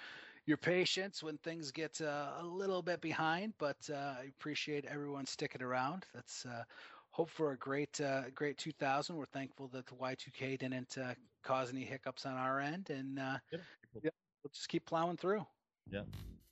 your 0.46 0.58
patience 0.58 1.22
when 1.22 1.38
things 1.38 1.72
get 1.72 2.02
uh, 2.02 2.32
a 2.40 2.44
little 2.44 2.82
bit 2.82 3.02
behind, 3.02 3.54
but 3.58 3.78
uh, 3.92 4.16
I 4.22 4.26
appreciate 4.38 4.86
everyone 4.86 5.26
sticking 5.26 5.62
around. 5.62 6.06
That's 6.14 6.46
uh, 6.46 6.64
hope 7.12 7.30
for 7.30 7.52
a 7.52 7.58
great 7.58 8.00
uh, 8.02 8.24
great 8.34 8.58
2000. 8.58 9.16
We're 9.16 9.26
thankful 9.26 9.68
that 9.74 9.86
the 9.88 9.96
Y2K 9.96 10.60
didn't 10.60 10.98
uh, 10.98 11.14
cause 11.44 11.72
any 11.72 11.84
hiccups 11.84 12.26
on 12.26 12.34
our 12.34 12.60
end, 12.60 12.90
and 12.90 13.20
uh, 13.20 13.38
yeah. 13.52 13.60
yeah, 14.04 14.10
we'll 14.44 14.52
just 14.54 14.68
keep 14.68 14.86
plowing 14.86 15.18
through. 15.18 15.46
Yeah. 15.90 16.02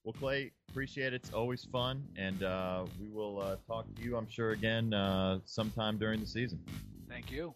Well, 0.03 0.13
Clay, 0.13 0.51
appreciate 0.69 1.13
it. 1.13 1.21
It's 1.23 1.33
always 1.33 1.65
fun, 1.65 2.03
and 2.15 2.39
we 2.99 3.09
will 3.09 3.59
talk 3.67 3.85
to 3.95 4.01
you, 4.01 4.15
I'm 4.15 4.29
sure, 4.29 4.51
again 4.51 4.93
sometime 5.45 5.97
during 5.97 6.19
the 6.19 6.27
season. 6.27 6.59
Thank 7.09 7.31
you. 7.31 7.53